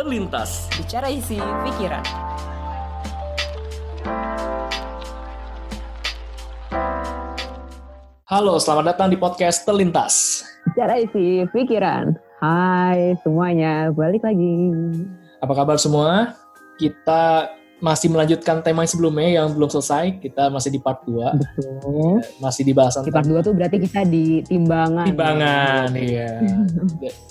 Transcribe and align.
Terlintas 0.00 0.64
Bicara 0.80 1.12
isi 1.12 1.36
pikiran. 1.36 2.00
Halo, 8.24 8.56
selamat 8.56 8.96
datang 8.96 9.12
di 9.12 9.20
podcast 9.20 9.68
Terlintas 9.68 10.40
Bicara 10.72 10.96
isi 11.04 11.44
pikiran. 11.52 12.16
Hai 12.40 13.12
semuanya, 13.20 13.92
balik 13.92 14.24
lagi. 14.24 14.72
Apa 15.44 15.52
kabar 15.52 15.76
semua? 15.76 16.32
Kita 16.80 17.52
masih 17.80 18.12
melanjutkan 18.12 18.60
tema 18.60 18.84
yang 18.84 18.92
sebelumnya 18.92 19.28
yang 19.40 19.48
belum 19.56 19.72
selesai. 19.72 20.20
Kita 20.20 20.52
masih 20.52 20.70
di 20.76 20.80
part 20.80 21.00
2. 21.08 21.40
Betul. 21.40 22.20
Masih 22.38 22.62
di 22.68 22.72
bahasan 22.76 23.08
Di 23.08 23.12
part 23.12 23.24
2 23.26 23.40
tuh 23.40 23.52
berarti 23.56 23.76
kita 23.80 24.04
di 24.04 24.44
timbangan. 24.44 25.08
timbangan, 25.08 25.88
iya. 25.96 26.44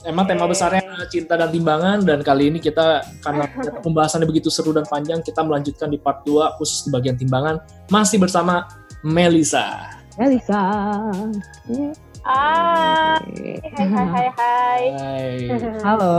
Emang 0.03 0.25
tema 0.25 0.49
besarnya 0.49 0.81
cinta 1.07 1.37
dan 1.37 1.53
timbangan 1.53 2.01
dan 2.01 2.19
kali 2.25 2.49
ini 2.49 2.57
kita 2.57 3.05
karena 3.21 3.45
pembahasannya 3.85 4.25
begitu 4.25 4.49
seru 4.49 4.73
dan 4.73 4.83
panjang, 4.89 5.21
kita 5.21 5.45
melanjutkan 5.45 5.87
di 5.93 6.01
part 6.01 6.25
2 6.25 6.57
khusus 6.57 6.85
di 6.85 6.89
bagian 6.89 7.15
timbangan 7.15 7.61
masih 7.93 8.17
bersama 8.17 8.65
Melisa. 9.05 9.95
Elisa. 10.19 10.59
Ah, 12.27 13.15
hai 13.23 13.87
hai 13.87 14.05
hai 14.11 14.27
hai. 14.35 14.81
Hai. 14.91 15.31
Halo. 15.79 16.11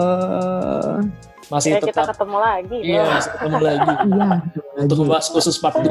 Masih 1.50 1.70
Ya, 1.70 1.78
kita 1.82 1.90
tetap 1.92 2.14
ketemu 2.14 2.38
lagi. 2.38 2.78
Iya, 2.80 3.00
loh. 3.02 3.10
masih 3.10 3.30
ketemu 3.34 3.58
lagi 3.68 3.90
Iya. 3.90 4.28
untuk 4.78 4.96
membahas 5.02 5.26
khusus 5.28 5.56
part 5.58 5.76
2. 5.76 5.90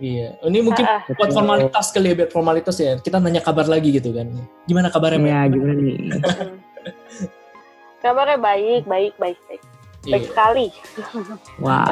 Iya, 0.00 0.28
ini 0.48 0.58
mungkin 0.64 0.84
Ah, 0.88 1.04
buat 1.12 1.28
formalitas 1.28 1.92
kali 1.92 2.06
ya, 2.08 2.14
biar 2.16 2.30
formalitas 2.32 2.76
ya. 2.80 2.96
Kita 2.96 3.20
nanya 3.20 3.44
kabar 3.44 3.68
lagi 3.68 3.92
gitu 3.92 4.16
kan. 4.16 4.32
Gimana 4.64 4.88
kabarnya? 4.88 5.20
Iya, 5.20 5.40
gimana 5.52 5.72
nih? 5.76 5.96
Kabarnya 8.00 8.40
baik, 8.40 8.88
baik, 8.88 9.12
baik, 9.20 9.36
baik. 9.44 9.60
Baik 10.00 10.24
Iya. 10.24 10.28
sekali. 10.32 10.66
Wah. 11.60 11.84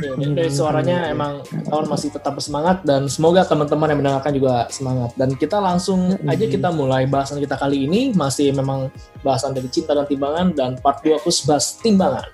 Iya, 0.00 0.12
dari 0.32 0.48
suaranya 0.48 1.12
emang 1.12 1.44
tahun 1.68 1.84
masih 1.84 2.08
tetap 2.08 2.32
bersemangat 2.32 2.80
dan 2.80 3.12
semoga 3.12 3.44
teman-teman 3.44 3.92
yang 3.92 3.98
mendengarkan 4.00 4.32
juga 4.32 4.64
semangat. 4.72 5.12
Dan 5.20 5.36
kita 5.36 5.60
langsung 5.60 6.16
aja 6.24 6.44
kita 6.48 6.72
mulai 6.72 7.04
bahasan 7.04 7.36
kita 7.36 7.60
kali 7.60 7.84
ini 7.84 8.16
masih 8.16 8.56
memang 8.56 8.88
bahasan 9.20 9.52
dari 9.52 9.68
cinta 9.68 9.92
dan 9.92 10.08
timbangan 10.08 10.56
dan 10.56 10.70
part 10.80 11.04
2 11.04 11.20
khusus 11.20 11.44
bahas 11.44 11.76
timbangan. 11.76 12.24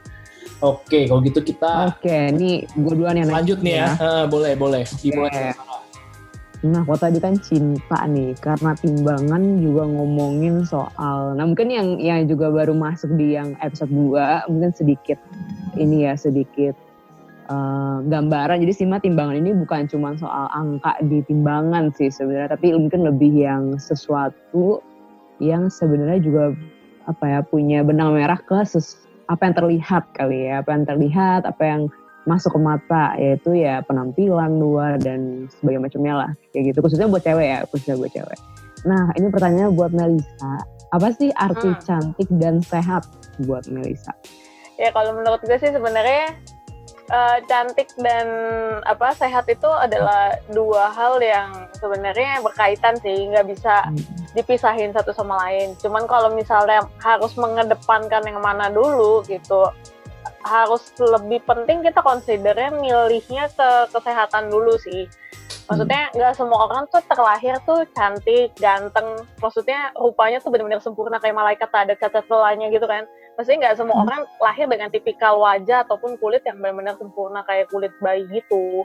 Oke, 0.63 1.11
kalau 1.11 1.19
gitu 1.27 1.43
kita 1.43 1.91
Oke, 1.99 2.31
ini 2.31 2.63
gue 2.63 2.93
duluan 2.95 3.19
yang 3.19 3.35
lanjut 3.35 3.59
nih 3.59 3.83
ya. 3.83 3.99
Eh, 3.99 4.25
boleh, 4.31 4.55
boleh. 4.55 4.87
Dimulai. 5.03 5.51
Oke. 5.51 5.82
Nah, 6.63 6.87
kalau 6.87 6.95
tadi 6.95 7.19
kan 7.19 7.35
cinta 7.43 8.07
nih, 8.07 8.39
karena 8.39 8.79
timbangan 8.79 9.59
juga 9.59 9.83
ngomongin 9.83 10.63
soal, 10.63 11.35
nah 11.35 11.43
mungkin 11.43 11.75
yang 11.75 11.99
yang 11.99 12.31
juga 12.31 12.55
baru 12.55 12.71
masuk 12.71 13.19
di 13.19 13.35
yang 13.35 13.59
episode 13.59 13.91
2, 13.91 14.47
mungkin 14.47 14.71
sedikit 14.71 15.19
ini 15.75 16.07
ya, 16.07 16.15
sedikit 16.15 16.79
eh, 17.51 17.97
gambaran. 18.07 18.63
Jadi 18.63 18.79
Sima 18.79 19.03
timbangan 19.03 19.43
ini 19.43 19.51
bukan 19.59 19.91
cuma 19.91 20.15
soal 20.15 20.47
angka 20.55 21.03
di 21.03 21.27
timbangan 21.27 21.91
sih 21.99 22.15
sebenarnya, 22.15 22.55
tapi 22.55 22.71
mungkin 22.79 23.11
lebih 23.11 23.35
yang 23.35 23.75
sesuatu 23.83 24.79
yang 25.43 25.67
sebenarnya 25.67 26.23
juga 26.23 26.55
apa 27.11 27.25
ya 27.27 27.41
punya 27.43 27.83
benang 27.83 28.15
merah 28.15 28.39
ke 28.39 28.63
ses- 28.63 29.03
apa 29.27 29.51
yang 29.51 29.55
terlihat 29.59 30.05
kali 30.15 30.47
ya, 30.47 30.63
apa 30.63 30.71
yang 30.79 30.85
terlihat, 30.87 31.43
apa 31.43 31.63
yang 31.67 31.83
masuk 32.23 32.55
ke 32.55 32.61
mata 32.63 33.19
yaitu 33.19 33.59
ya 33.59 33.83
penampilan 33.83 34.59
luar 34.63 34.99
dan 35.03 35.51
sebagainya 35.59 35.83
macamnya 35.83 36.15
lah 36.27 36.31
kayak 36.55 36.75
gitu. 36.75 36.79
Khususnya 36.83 37.11
buat 37.11 37.23
cewek 37.23 37.47
ya 37.47 37.59
khususnya 37.69 37.97
buat 37.99 38.13
cewek. 38.15 38.39
Nah 38.87 39.11
ini 39.19 39.27
pertanyaannya 39.31 39.71
buat 39.75 39.91
Melisa 39.95 40.53
apa 40.93 41.09
sih 41.17 41.33
arti 41.33 41.73
Hmm. 41.73 41.81
cantik 41.83 42.29
dan 42.37 42.61
sehat 42.61 43.09
buat 43.49 43.65
Melisa 43.73 44.13
Ya 44.77 44.93
kalau 44.93 45.17
menurut 45.17 45.41
gue 45.41 45.57
sih 45.57 45.73
sebenarnya 45.73 46.37
eh, 47.13 47.39
cantik 47.45 47.93
dan 48.01 48.29
apa 48.89 49.13
sehat 49.13 49.45
itu 49.49 49.69
adalah 49.69 50.33
dua 50.49 50.89
hal 50.93 51.21
yang 51.21 51.69
sebenarnya 51.77 52.41
berkaitan 52.41 52.97
sih, 53.05 53.29
nggak 53.29 53.53
bisa 53.53 53.85
dipisahin 54.33 54.97
satu 54.97 55.13
sama 55.13 55.37
lain. 55.45 55.77
Cuman 55.77 56.09
kalau 56.09 56.33
misalnya 56.33 56.89
harus 57.05 57.37
mengedepankan 57.37 58.25
yang 58.25 58.41
mana 58.41 58.73
dulu 58.73 59.21
gitu, 59.29 59.69
harus 60.43 60.93
lebih 60.99 61.43
penting 61.47 61.83
kita 61.87 62.03
considernya 62.03 62.71
milihnya 62.75 63.49
ke 63.55 63.71
kesehatan 63.95 64.51
dulu 64.51 64.75
sih. 64.83 65.07
Maksudnya 65.71 66.11
nggak 66.13 66.35
semua 66.35 66.69
orang 66.69 66.85
tuh 66.91 67.01
terlahir 67.07 67.55
tuh 67.65 67.87
cantik, 67.95 68.51
ganteng. 68.59 69.25
Maksudnya 69.39 69.95
rupanya 69.95 70.43
tuh 70.43 70.51
benar-benar 70.51 70.83
sempurna 70.83 71.23
kayak 71.23 71.39
malaikat 71.39 71.69
tak 71.71 71.83
ada 71.89 71.95
cacat 71.97 72.25
celahnya 72.27 72.69
gitu 72.75 72.85
kan. 72.85 73.07
Maksudnya 73.39 73.59
nggak 73.71 73.77
semua 73.79 73.97
Hmm. 73.97 74.05
orang 74.05 74.21
lahir 74.43 74.67
dengan 74.69 74.89
tipikal 74.93 75.41
wajah 75.41 75.87
ataupun 75.87 76.19
kulit 76.21 76.43
yang 76.45 76.59
benar-benar 76.61 76.99
sempurna 76.99 77.41
kayak 77.47 77.71
kulit 77.73 77.95
bayi 78.03 78.27
gitu. 78.29 78.85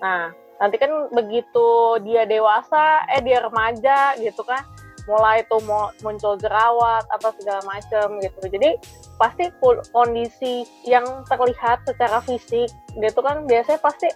Nah, 0.00 0.32
nanti 0.62 0.78
kan 0.78 1.10
begitu 1.10 2.00
dia 2.06 2.24
dewasa, 2.24 3.04
eh 3.12 3.20
dia 3.20 3.42
remaja 3.42 4.14
gitu 4.16 4.46
kan, 4.46 4.62
mulai 5.08 5.42
tuh 5.50 5.60
mau 5.66 5.90
muncul 6.00 6.38
jerawat 6.38 7.04
apa 7.10 7.34
segala 7.38 7.60
macem 7.66 8.20
gitu. 8.22 8.40
Jadi 8.48 8.70
pasti 9.18 9.50
kondisi 9.94 10.66
yang 10.86 11.04
terlihat 11.30 11.84
secara 11.86 12.18
fisik 12.22 12.70
dia 12.98 13.10
tuh 13.14 13.24
kan 13.24 13.46
biasanya 13.46 13.80
pasti 13.80 14.08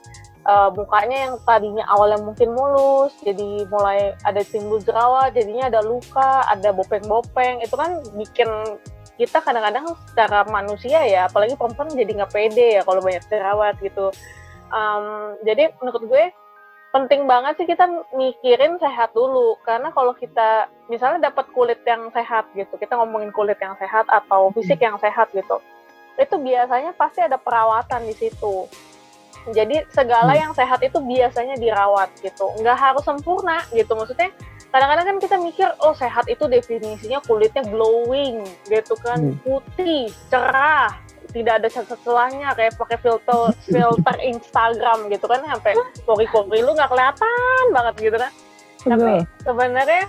uh, 0.45 0.69
mukanya 0.75 1.31
yang 1.31 1.35
tadinya 1.47 1.85
awalnya 1.89 2.21
mungkin 2.21 2.53
mulus 2.53 3.15
jadi 3.23 3.65
mulai 3.71 4.19
ada 4.27 4.43
timbul 4.43 4.83
jerawat 4.83 5.33
jadinya 5.33 5.71
ada 5.71 5.81
luka 5.81 6.45
ada 6.51 6.75
bopeng-bopeng 6.75 7.63
itu 7.63 7.73
kan 7.73 8.03
bikin 8.19 8.51
kita 9.17 9.41
kadang-kadang 9.41 9.97
secara 10.13 10.45
manusia 10.51 11.01
ya 11.09 11.31
apalagi 11.31 11.57
perempuan 11.57 11.89
jadi 11.89 12.11
nggak 12.21 12.33
pede 12.35 12.69
ya 12.77 12.83
kalau 12.85 13.01
banyak 13.01 13.25
jerawat 13.31 13.79
gitu 13.81 14.13
Um, 14.67 15.39
jadi 15.47 15.71
menurut 15.79 16.03
gue 16.11 16.25
penting 16.97 17.29
banget 17.29 17.61
sih 17.61 17.69
kita 17.69 17.85
mikirin 18.17 18.81
sehat 18.81 19.13
dulu. 19.13 19.61
Karena 19.61 19.93
kalau 19.93 20.17
kita 20.17 20.73
misalnya 20.89 21.29
dapat 21.29 21.53
kulit 21.53 21.85
yang 21.85 22.09
sehat 22.17 22.49
gitu 22.57 22.73
kita 22.81 22.97
ngomongin 22.97 23.29
kulit 23.37 23.61
yang 23.61 23.77
sehat 23.77 24.09
atau 24.09 24.49
fisik 24.57 24.81
yang 24.81 24.97
sehat 24.97 25.29
gitu 25.37 25.61
itu 26.17 26.35
biasanya 26.41 26.97
pasti 26.97 27.21
ada 27.21 27.37
perawatan 27.37 28.09
di 28.09 28.15
situ. 28.17 28.65
Jadi 29.53 29.85
segala 29.93 30.33
Hmm. 30.35 30.43
yang 30.49 30.53
sehat 30.57 30.81
itu 30.83 30.99
biasanya 30.99 31.55
dirawat 31.61 32.09
gitu. 32.25 32.51
Nggak 32.59 32.79
harus 32.81 33.05
sempurna 33.05 33.63
gitu. 33.71 33.93
Maksudnya 33.95 34.33
kadang-kadang 34.73 35.07
kan 35.07 35.19
kita 35.21 35.37
mikir 35.39 35.69
oh 35.85 35.95
sehat 35.95 36.27
itu 36.27 36.49
definisinya 36.49 37.21
kulitnya 37.23 37.63
glowing 37.69 38.43
gitu 38.67 38.97
kan. 39.05 39.37
Hmm. 39.37 39.39
putih 39.45 40.09
cerah 40.33 40.91
tidak 41.37 41.61
ada 41.61 41.69
celahnya 41.69 42.57
kayak 42.57 42.81
pakai 42.81 42.97
filter 43.05 43.53
filter 43.69 44.17
Instagram 44.25 45.13
gitu 45.13 45.29
kan 45.29 45.45
sampai 45.45 45.77
pori-pori 46.09 46.65
lu 46.65 46.73
nggak 46.73 46.89
kelihatan 46.89 47.65
banget 47.77 47.95
gitu 48.01 48.17
kan. 48.17 48.33
Tapi 48.87 49.13
sebenarnya 49.45 50.05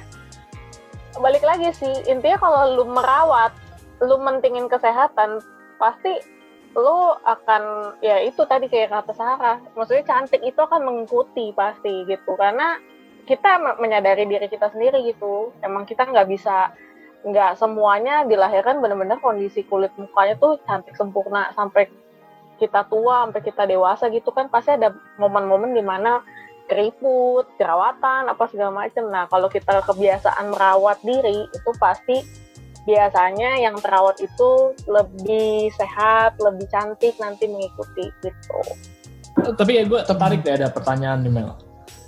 balik 1.20 1.44
lagi 1.44 1.68
sih 1.76 1.92
intinya 2.08 2.40
kalau 2.40 2.62
lu 2.80 2.84
merawat 2.88 3.52
lu 4.00 4.16
mentingin 4.24 4.72
kesehatan 4.72 5.44
pasti 5.82 6.16
lu 6.78 7.18
akan 7.26 7.98
ya 8.06 8.22
itu 8.22 8.46
tadi 8.46 8.70
kayak 8.70 8.94
kata 8.94 9.18
Sarah 9.18 9.58
maksudnya 9.74 10.06
cantik 10.06 10.40
itu 10.46 10.60
akan 10.62 10.88
mengikuti 10.88 11.52
pasti 11.52 12.08
gitu. 12.08 12.38
Karena 12.40 12.80
kita 13.28 13.60
me- 13.60 13.78
menyadari 13.84 14.24
diri 14.24 14.48
kita 14.48 14.72
sendiri 14.72 15.04
gitu. 15.04 15.52
Emang 15.60 15.84
kita 15.84 16.08
nggak 16.08 16.30
bisa 16.32 16.72
nggak 17.28 17.60
semuanya 17.60 18.24
dilahirkan 18.24 18.80
benar-benar 18.80 19.20
kondisi 19.20 19.68
kulit 19.68 19.92
mukanya 20.00 20.40
tuh 20.40 20.56
cantik 20.64 20.96
sempurna 20.96 21.52
sampai 21.52 21.92
kita 22.58 22.88
tua 22.88 23.28
sampai 23.28 23.42
kita 23.44 23.64
dewasa 23.68 24.08
gitu 24.10 24.32
kan 24.32 24.48
pasti 24.48 24.74
ada 24.74 24.96
momen-momen 25.20 25.76
di 25.76 25.84
mana 25.84 26.24
keriput, 26.68 27.48
jerawatan, 27.56 28.28
apa 28.28 28.44
segala 28.52 28.86
macam. 28.86 29.08
Nah, 29.08 29.26
kalau 29.32 29.48
kita 29.48 29.80
kebiasaan 29.88 30.52
merawat 30.52 31.00
diri, 31.00 31.48
itu 31.48 31.72
pasti 31.80 32.20
biasanya 32.84 33.60
yang 33.60 33.76
terawat 33.80 34.20
itu 34.20 34.76
lebih 34.88 35.72
sehat, 35.76 36.40
lebih 36.40 36.68
cantik 36.72 37.16
nanti 37.20 37.48
mengikuti 37.48 38.08
gitu. 38.24 38.60
Tapi 39.56 39.72
ya 39.80 39.84
gue 39.84 40.00
tertarik 40.08 40.40
deh 40.44 40.56
ada 40.56 40.72
pertanyaan 40.72 41.20
nih 41.24 41.32
Mel. 41.32 41.52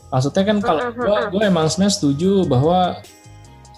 Maksudnya 0.10 0.44
kan 0.48 0.58
kalau 0.64 0.82
gue 0.96 1.04
mm-mm. 1.08 1.32
gue 1.36 1.44
emang 1.46 1.68
sebenarnya 1.68 1.96
setuju 2.00 2.32
bahwa 2.48 2.98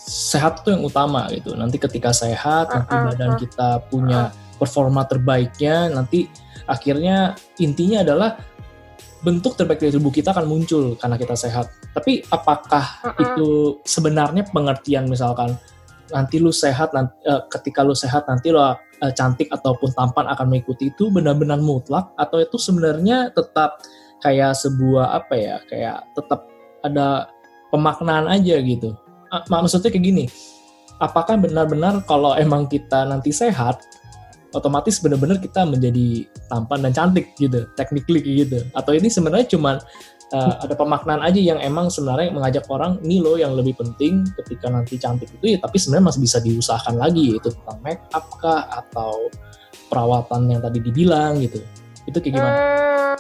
sehat 0.06 0.66
itu 0.66 0.74
yang 0.74 0.84
utama 0.86 1.30
gitu. 1.30 1.54
Nanti 1.54 1.78
ketika 1.78 2.10
sehat, 2.12 2.74
nanti 2.74 2.94
Mm-mm, 2.94 3.08
badan 3.14 3.32
mm. 3.38 3.40
kita 3.48 3.70
punya 3.88 4.34
performa 4.58 5.06
terbaiknya, 5.06 5.90
nanti 5.94 6.26
akhirnya 6.66 7.38
intinya 7.62 8.02
adalah 8.02 8.38
bentuk 9.22 9.54
terbaik 9.54 9.78
dari 9.78 9.94
tubuh 9.94 10.10
kita 10.10 10.34
akan 10.34 10.50
muncul 10.50 10.98
karena 10.98 11.18
kita 11.18 11.38
sehat. 11.38 11.70
Tapi 11.94 12.26
apakah 12.34 12.86
Mm-mm. 13.06 13.22
itu 13.22 13.50
sebenarnya 13.86 14.50
pengertian 14.50 15.06
misalkan 15.06 15.54
nanti 16.12 16.44
lu 16.44 16.52
sehat 16.52 16.92
nanti, 16.92 17.16
ketika 17.54 17.86
lu 17.86 17.96
sehat 17.96 18.28
nanti 18.28 18.52
lu 18.52 18.60
eh, 18.60 19.14
cantik 19.16 19.48
ataupun 19.48 19.96
tampan 19.96 20.28
akan 20.28 20.52
mengikuti 20.52 20.92
itu 20.92 21.08
benar-benar 21.08 21.62
mutlak 21.64 22.12
atau 22.20 22.44
itu 22.44 22.60
sebenarnya 22.60 23.32
tetap 23.32 23.80
kayak 24.20 24.54
sebuah 24.60 25.24
apa 25.24 25.34
ya 25.40 25.56
kayak 25.72 26.04
tetap 26.14 26.52
ada 26.84 27.32
pemaknaan 27.72 28.28
aja 28.28 28.60
gitu 28.60 28.92
Ah, 28.92 29.01
maksudnya 29.48 29.90
kayak 29.90 30.06
gini 30.06 30.26
apakah 31.02 31.36
benar-benar 31.42 32.06
kalau 32.06 32.38
emang 32.38 32.70
kita 32.70 33.10
nanti 33.10 33.34
sehat 33.34 33.82
otomatis 34.52 35.00
benar-benar 35.00 35.40
kita 35.40 35.64
menjadi 35.64 36.28
tampan 36.52 36.84
dan 36.88 36.92
cantik 36.92 37.32
gitu, 37.40 37.66
technically 37.80 38.20
gitu. 38.22 38.68
Atau 38.76 38.96
ini 38.96 39.08
sebenarnya 39.08 39.48
cuma 39.48 39.80
uh, 40.36 40.54
ada 40.60 40.76
pemaknaan 40.76 41.24
aja 41.24 41.40
yang 41.40 41.60
emang 41.64 41.88
sebenarnya 41.88 42.36
mengajak 42.36 42.68
orang 42.68 43.00
ini 43.02 43.24
loh 43.24 43.40
yang 43.40 43.56
lebih 43.56 43.80
penting 43.80 44.28
ketika 44.44 44.68
nanti 44.68 45.00
cantik 45.00 45.32
itu 45.32 45.56
ya 45.56 45.58
tapi 45.60 45.80
sebenarnya 45.80 46.06
masih 46.12 46.22
bisa 46.22 46.38
diusahakan 46.44 46.96
lagi 47.00 47.36
yaitu 47.36 47.50
tentang 47.52 47.80
make 47.84 48.04
up 48.12 48.28
kah 48.40 48.68
atau 48.70 49.32
perawatan 49.88 50.52
yang 50.52 50.62
tadi 50.64 50.80
dibilang 50.84 51.40
gitu. 51.40 51.64
Itu 52.08 52.18
kayak 52.20 52.34
gimana? 52.36 52.56
Hmm, 52.56 53.14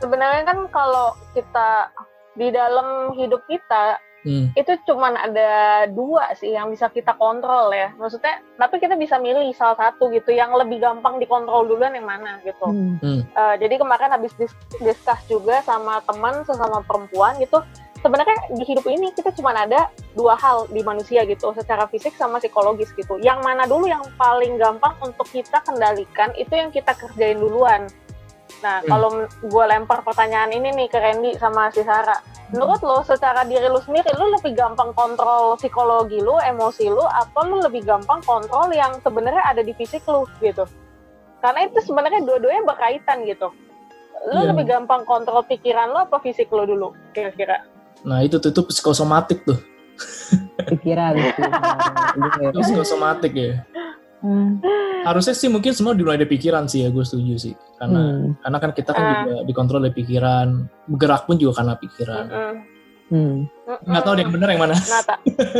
sebenarnya 0.00 0.42
kan 0.44 0.58
kalau 0.68 1.16
kita 1.32 1.92
di 2.34 2.48
dalam 2.50 3.14
hidup 3.16 3.40
kita 3.48 3.96
hmm. 4.24 4.56
itu 4.56 4.72
cuman 4.88 5.14
ada 5.14 5.84
dua 5.92 6.32
sih 6.34 6.56
yang 6.56 6.72
bisa 6.72 6.90
kita 6.90 7.14
kontrol 7.14 7.70
ya. 7.70 7.92
Maksudnya 7.94 8.42
tapi 8.58 8.80
kita 8.82 8.98
bisa 8.98 9.20
milih 9.20 9.52
salah 9.54 9.78
satu 9.78 10.10
gitu 10.10 10.34
yang 10.34 10.50
lebih 10.56 10.82
gampang 10.82 11.20
dikontrol 11.22 11.68
duluan 11.68 11.94
yang 11.94 12.08
mana 12.08 12.40
gitu. 12.42 12.66
Hmm. 12.66 13.22
uh, 13.36 13.54
jadi 13.60 13.78
kemarin 13.78 14.10
habis 14.10 14.32
dis 14.34 14.52
discuss 14.80 15.20
juga 15.30 15.62
sama 15.62 16.00
teman 16.08 16.42
sesama 16.42 16.82
perempuan 16.82 17.36
gitu 17.38 17.62
sebenarnya 18.04 18.36
di 18.52 18.64
hidup 18.68 18.84
ini 18.84 19.16
kita 19.16 19.32
cuma 19.32 19.56
ada 19.56 19.88
dua 20.12 20.36
hal 20.36 20.68
di 20.68 20.84
manusia 20.84 21.24
gitu 21.24 21.56
secara 21.56 21.88
fisik 21.88 22.12
sama 22.20 22.36
psikologis 22.36 22.92
gitu. 22.92 23.16
Yang 23.24 23.40
mana 23.40 23.64
dulu 23.64 23.88
yang 23.88 24.04
paling 24.20 24.60
gampang 24.60 24.92
untuk 25.00 25.24
kita 25.32 25.64
kendalikan 25.64 26.28
itu 26.36 26.52
yang 26.52 26.68
kita 26.68 26.92
kerjain 26.92 27.40
duluan 27.40 27.88
nah 28.64 28.80
hmm. 28.80 28.88
kalau 28.88 29.08
gue 29.28 29.64
lempar 29.68 30.00
pertanyaan 30.00 30.48
ini 30.56 30.72
nih 30.72 30.88
ke 30.88 30.96
Randy 30.96 31.36
sama 31.36 31.68
si 31.68 31.84
Sarah 31.84 32.16
menurut 32.48 32.80
lo 32.80 33.04
secara 33.04 33.44
diri 33.44 33.68
lo 33.68 33.76
sendiri 33.84 34.08
lo 34.16 34.32
lebih 34.40 34.56
gampang 34.56 34.96
kontrol 34.96 35.60
psikologi 35.60 36.24
lo 36.24 36.40
emosi 36.40 36.88
lo 36.88 37.04
atau 37.04 37.44
lo 37.44 37.60
lebih 37.60 37.84
gampang 37.84 38.24
kontrol 38.24 38.72
yang 38.72 38.96
sebenarnya 39.04 39.44
ada 39.44 39.60
di 39.60 39.76
fisik 39.76 40.00
lo 40.08 40.24
gitu 40.40 40.64
karena 41.44 41.68
itu 41.68 41.76
sebenarnya 41.84 42.24
dua-duanya 42.24 42.64
berkaitan 42.64 43.28
gitu 43.28 43.52
lo 44.32 44.40
yeah. 44.40 44.48
lebih 44.48 44.64
gampang 44.64 45.04
kontrol 45.04 45.44
pikiran 45.44 45.92
lo 45.92 46.08
apa 46.08 46.16
fisik 46.24 46.48
lo 46.48 46.64
dulu 46.64 46.96
kira-kira 47.12 47.68
nah 48.00 48.24
itu 48.24 48.40
tuh 48.40 48.48
itu 48.48 48.64
psikosomatik 48.64 49.44
tuh 49.44 49.60
pikiran 50.72 51.20
psikosomatik 52.56 53.32
ya. 53.36 53.54
Harusnya 55.04 55.36
sih 55.36 55.52
mungkin 55.52 55.76
semua 55.76 55.92
dimulai 55.92 56.16
dari 56.16 56.32
pikiran 56.32 56.64
sih 56.64 56.84
ya, 56.84 56.88
gue 56.88 57.04
setuju 57.04 57.34
sih. 57.36 57.54
Karena 57.76 58.00
hmm. 58.00 58.40
karena 58.40 58.58
kan 58.58 58.70
kita 58.72 58.90
kan 58.96 59.04
uh. 59.04 59.12
juga 59.12 59.36
dikontrol 59.44 59.80
oleh 59.84 59.92
pikiran, 59.92 60.48
bergerak 60.88 61.28
pun 61.28 61.36
juga 61.36 61.60
karena 61.60 61.74
pikiran. 61.76 62.24
Hmm. 63.12 63.44
Nggak 63.84 64.02
tahu 64.02 64.14
yang 64.16 64.32
benar 64.32 64.48
yang 64.48 64.62
mana. 64.64 64.76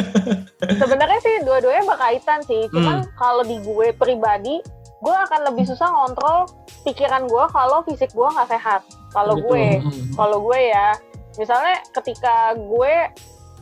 Sebenarnya 0.81 1.21
sih 1.21 1.35
dua-duanya 1.45 1.85
berkaitan 1.85 2.41
sih. 2.49 2.65
Cuman 2.73 3.05
hmm. 3.05 3.13
kalau 3.21 3.45
di 3.45 3.61
gue 3.61 3.93
pribadi, 3.93 4.65
gue 5.05 5.17
akan 5.29 5.41
lebih 5.53 5.69
susah 5.69 5.93
ngontrol 5.93 6.49
pikiran 6.89 7.29
gue 7.29 7.45
kalau 7.53 7.85
fisik 7.85 8.11
gue 8.17 8.25
nggak 8.25 8.49
sehat. 8.49 8.81
Kalau 9.13 9.37
gue, 9.37 9.79
hmm. 9.79 10.17
kalau 10.17 10.41
gue 10.41 10.59
ya, 10.73 10.97
misalnya 11.37 11.85
ketika 11.93 12.57
gue 12.57 12.95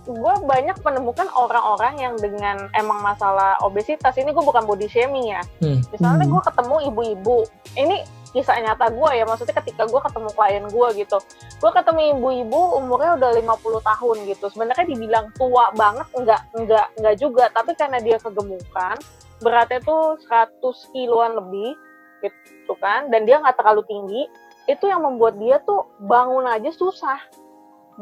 gue 0.02 0.34
banyak 0.42 0.76
menemukan 0.82 1.30
orang-orang 1.30 1.94
yang 2.02 2.14
dengan 2.18 2.66
emang 2.74 2.98
masalah 3.06 3.54
obesitas. 3.62 4.18
Ini 4.18 4.34
gue 4.34 4.42
bukan 4.42 4.66
body 4.66 4.90
shaming 4.90 5.30
ya. 5.30 5.42
Hmm. 5.62 5.78
misalnya 5.94 6.26
hmm. 6.26 6.32
gue 6.34 6.42
ketemu 6.42 6.76
ibu-ibu. 6.90 7.38
Ini 7.78 7.96
kisah 8.32 8.58
nyata 8.64 8.88
gue 8.88 9.10
ya 9.12 9.28
maksudnya 9.28 9.54
ketika 9.60 9.86
gue 9.86 10.00
ketemu 10.02 10.30
klien 10.34 10.64
gue 10.66 10.88
gitu. 10.98 11.18
Gue 11.62 11.70
ketemu 11.70 12.00
ibu-ibu 12.18 12.60
umurnya 12.82 13.14
udah 13.14 13.30
50 13.38 13.88
tahun 13.94 14.16
gitu. 14.26 14.44
Sebenarnya 14.50 14.86
dibilang 14.90 15.26
tua 15.38 15.70
banget 15.78 16.08
enggak 16.18 16.42
enggak 16.58 16.86
enggak 16.98 17.16
juga. 17.22 17.44
Tapi 17.54 17.70
karena 17.78 17.98
dia 18.02 18.18
kegemukan 18.18 18.96
beratnya 19.38 19.80
tuh 19.86 20.18
100 20.26 20.58
kiloan 20.90 21.38
lebih 21.38 21.78
gitu 22.26 22.74
kan. 22.82 23.06
Dan 23.06 23.22
dia 23.22 23.38
nggak 23.38 23.54
terlalu 23.54 23.86
tinggi 23.86 24.26
itu 24.66 24.84
yang 24.90 25.06
membuat 25.06 25.38
dia 25.38 25.62
tuh 25.62 25.86
bangun 26.02 26.48
aja 26.50 26.74
susah. 26.74 27.22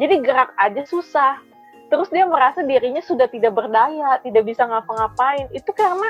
Jadi 0.00 0.23
gerak 0.25 0.55
aja 0.56 0.87
susah 0.87 1.50
terus 1.91 2.09
dia 2.09 2.25
merasa 2.25 2.63
dirinya 2.63 3.03
sudah 3.03 3.27
tidak 3.27 3.53
berdaya, 3.53 4.23
tidak 4.23 4.47
bisa 4.47 4.63
ngapa-ngapain. 4.65 5.51
Itu 5.51 5.75
karena 5.75 6.07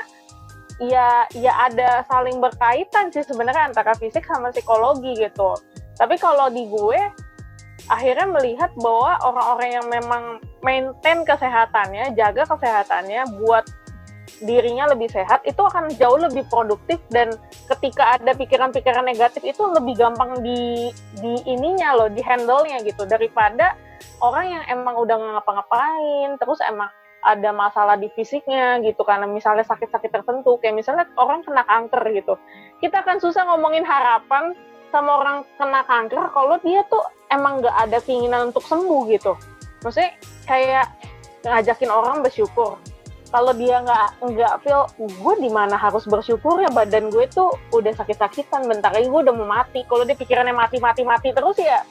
ya 0.80 1.24
ya 1.36 1.52
ada 1.68 2.04
saling 2.08 2.40
berkaitan 2.40 3.08
sih 3.12 3.24
sebenarnya 3.24 3.72
antara 3.72 3.96
fisik 3.96 4.28
sama 4.28 4.52
psikologi 4.52 5.16
gitu. 5.16 5.56
Tapi 5.96 6.20
kalau 6.20 6.52
di 6.52 6.68
gue 6.68 7.00
akhirnya 7.88 8.28
melihat 8.28 8.70
bahwa 8.78 9.16
orang-orang 9.24 9.70
yang 9.80 9.86
memang 9.88 10.24
maintain 10.60 11.24
kesehatannya, 11.24 12.12
jaga 12.14 12.44
kesehatannya 12.44 13.40
buat 13.40 13.64
dirinya 14.40 14.88
lebih 14.88 15.12
sehat 15.12 15.44
itu 15.44 15.60
akan 15.60 15.92
jauh 16.00 16.16
lebih 16.16 16.48
produktif 16.48 16.96
dan 17.12 17.34
ketika 17.68 18.16
ada 18.16 18.32
pikiran-pikiran 18.32 19.04
negatif 19.04 19.44
itu 19.44 19.60
lebih 19.68 20.00
gampang 20.00 20.40
di 20.40 20.88
di 21.20 21.34
ininya 21.44 21.98
loh 21.98 22.08
di 22.08 22.24
handle-nya 22.24 22.80
gitu 22.80 23.04
daripada 23.04 23.76
orang 24.20 24.46
yang 24.48 24.64
emang 24.68 24.94
udah 25.00 25.16
ngapa-ngapain 25.16 26.36
terus 26.40 26.60
emang 26.64 26.88
ada 27.20 27.52
masalah 27.52 28.00
di 28.00 28.08
fisiknya 28.16 28.80
gitu 28.80 29.04
karena 29.04 29.28
misalnya 29.28 29.64
sakit-sakit 29.68 30.08
tertentu 30.08 30.56
kayak 30.56 30.80
misalnya 30.80 31.04
orang 31.20 31.44
kena 31.44 31.62
kanker 31.68 32.02
gitu. 32.16 32.34
Kita 32.80 33.04
akan 33.04 33.20
susah 33.20 33.44
ngomongin 33.44 33.84
harapan 33.84 34.56
sama 34.88 35.20
orang 35.20 35.38
kena 35.60 35.84
kanker 35.84 36.32
kalau 36.32 36.56
dia 36.64 36.80
tuh 36.88 37.04
emang 37.28 37.60
nggak 37.60 37.76
ada 37.76 37.98
keinginan 38.02 38.50
untuk 38.50 38.64
sembuh 38.64 39.02
gitu. 39.12 39.36
Maksudnya 39.84 40.16
kayak 40.48 40.86
ngajakin 41.44 41.90
orang 41.92 42.24
bersyukur. 42.24 42.80
Kalau 43.30 43.52
dia 43.54 43.78
nggak 43.78 44.26
nggak 44.26 44.54
feel 44.66 44.82
gue 44.98 45.34
di 45.38 45.50
mana 45.52 45.78
harus 45.78 46.02
bersyukur 46.08 46.58
ya? 46.58 46.72
Badan 46.72 47.14
gue 47.14 47.30
tuh 47.30 47.54
udah 47.70 47.94
sakit-sakitan 47.94 48.66
bentar 48.66 48.90
lagi 48.90 49.06
gue 49.06 49.20
udah 49.22 49.34
mau 49.36 49.46
mati. 49.46 49.86
Kalau 49.86 50.02
dia 50.02 50.18
pikirannya 50.18 50.56
mati 50.56 50.82
mati 50.82 51.06
mati 51.06 51.30
terus 51.30 51.54
ya 51.60 51.84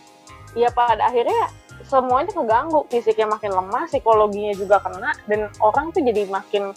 ya 0.57 0.69
pada 0.73 1.09
akhirnya 1.09 1.49
semuanya 1.85 2.31
keganggu 2.35 2.85
fisiknya 2.91 3.27
makin 3.29 3.51
lemah 3.55 3.87
psikologinya 3.87 4.53
juga 4.57 4.77
kena 4.83 5.11
dan 5.29 5.47
orang 5.63 5.95
tuh 5.95 6.03
jadi 6.03 6.27
makin 6.27 6.75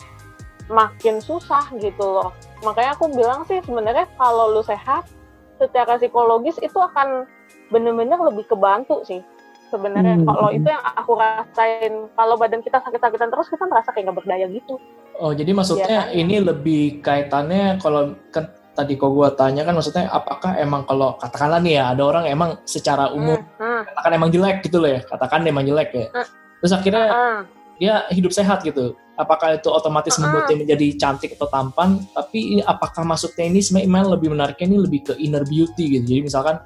makin 0.70 1.18
susah 1.18 1.66
gitu 1.76 2.00
loh 2.02 2.30
makanya 2.62 2.94
aku 2.94 3.10
bilang 3.10 3.42
sih 3.50 3.58
sebenarnya 3.66 4.06
kalau 4.14 4.54
lu 4.54 4.62
sehat 4.62 5.04
secara 5.58 5.98
psikologis 5.98 6.56
itu 6.62 6.78
akan 6.78 7.26
bener-bener 7.68 8.18
lebih 8.18 8.46
kebantu 8.46 9.02
sih 9.02 9.20
sebenarnya 9.72 10.20
hmm. 10.20 10.28
kalau 10.28 10.48
itu 10.52 10.68
yang 10.68 10.84
aku 10.84 11.12
rasain 11.16 11.92
kalau 12.14 12.34
badan 12.36 12.60
kita 12.60 12.78
sakit-sakitan 12.84 13.32
terus 13.32 13.48
kita 13.48 13.64
merasa 13.64 13.88
kayak 13.90 14.12
nggak 14.12 14.18
berdaya 14.22 14.46
gitu 14.52 14.76
oh 15.16 15.32
jadi 15.32 15.50
maksudnya 15.56 15.88
ya, 15.88 16.02
kan? 16.08 16.14
ini 16.14 16.36
lebih 16.44 16.82
kaitannya 17.00 17.80
kalau 17.80 18.12
tadi 18.72 18.96
kok 18.96 19.12
gue 19.12 19.28
tanya 19.36 19.62
kan 19.68 19.76
maksudnya 19.76 20.08
apakah 20.08 20.56
emang 20.56 20.88
kalau 20.88 21.20
katakanlah 21.20 21.60
nih 21.60 21.76
ya 21.76 21.92
ada 21.92 22.02
orang 22.08 22.24
emang 22.24 22.50
secara 22.64 23.12
umum 23.12 23.36
hmm, 23.36 23.60
hmm. 23.60 23.82
katakan 23.92 24.12
emang 24.16 24.30
jelek 24.32 24.56
gitu 24.64 24.76
loh 24.80 24.90
ya 24.90 25.00
katakan 25.04 25.44
emang 25.44 25.64
jelek 25.68 25.90
ya 25.92 26.06
hmm. 26.08 26.26
terus 26.64 26.72
akhirnya 26.72 27.04
hmm. 27.12 27.40
dia 27.76 27.94
hidup 28.08 28.32
sehat 28.32 28.64
gitu 28.64 28.96
apakah 29.20 29.60
itu 29.60 29.68
otomatis 29.68 30.16
membuat 30.16 30.48
dia 30.48 30.56
menjadi 30.56 30.86
cantik 30.96 31.36
atau 31.36 31.48
tampan 31.52 32.00
tapi 32.16 32.64
apakah 32.64 33.04
maksudnya 33.04 33.44
ini 33.44 33.60
sebenarnya 33.60 34.08
lebih 34.08 34.28
menariknya 34.32 34.66
ini 34.72 34.78
lebih 34.80 35.00
ke 35.04 35.12
inner 35.20 35.44
beauty 35.44 36.00
gitu 36.00 36.04
jadi 36.08 36.20
misalkan 36.24 36.56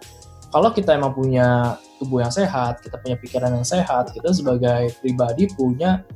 kalau 0.54 0.70
kita 0.70 0.94
emang 0.94 1.10
punya 1.10 1.74
tubuh 1.98 2.22
yang 2.22 2.30
sehat 2.30 2.78
kita 2.86 3.02
punya 3.02 3.16
pikiran 3.18 3.50
yang 3.50 3.66
sehat 3.66 4.14
kita 4.14 4.30
sebagai 4.30 4.94
pribadi 5.02 5.50
punya 5.50 6.06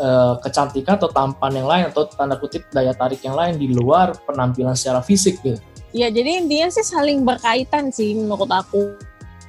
uh, 0.00 0.34
kecantikan 0.42 0.98
atau 0.98 1.10
tampan 1.10 1.52
yang 1.54 1.68
lain 1.68 1.84
atau 1.90 2.08
tanda 2.10 2.36
kutip 2.38 2.66
daya 2.70 2.92
tarik 2.94 3.22
yang 3.22 3.36
lain 3.38 3.58
di 3.58 3.70
luar 3.70 4.16
penampilan 4.26 4.74
secara 4.74 5.04
fisik 5.04 5.40
gitu. 5.44 5.58
Ya 5.94 6.10
jadi 6.10 6.42
intinya 6.42 6.68
sih 6.74 6.82
saling 6.82 7.22
berkaitan 7.22 7.94
sih 7.94 8.18
menurut 8.18 8.50
aku. 8.50 8.98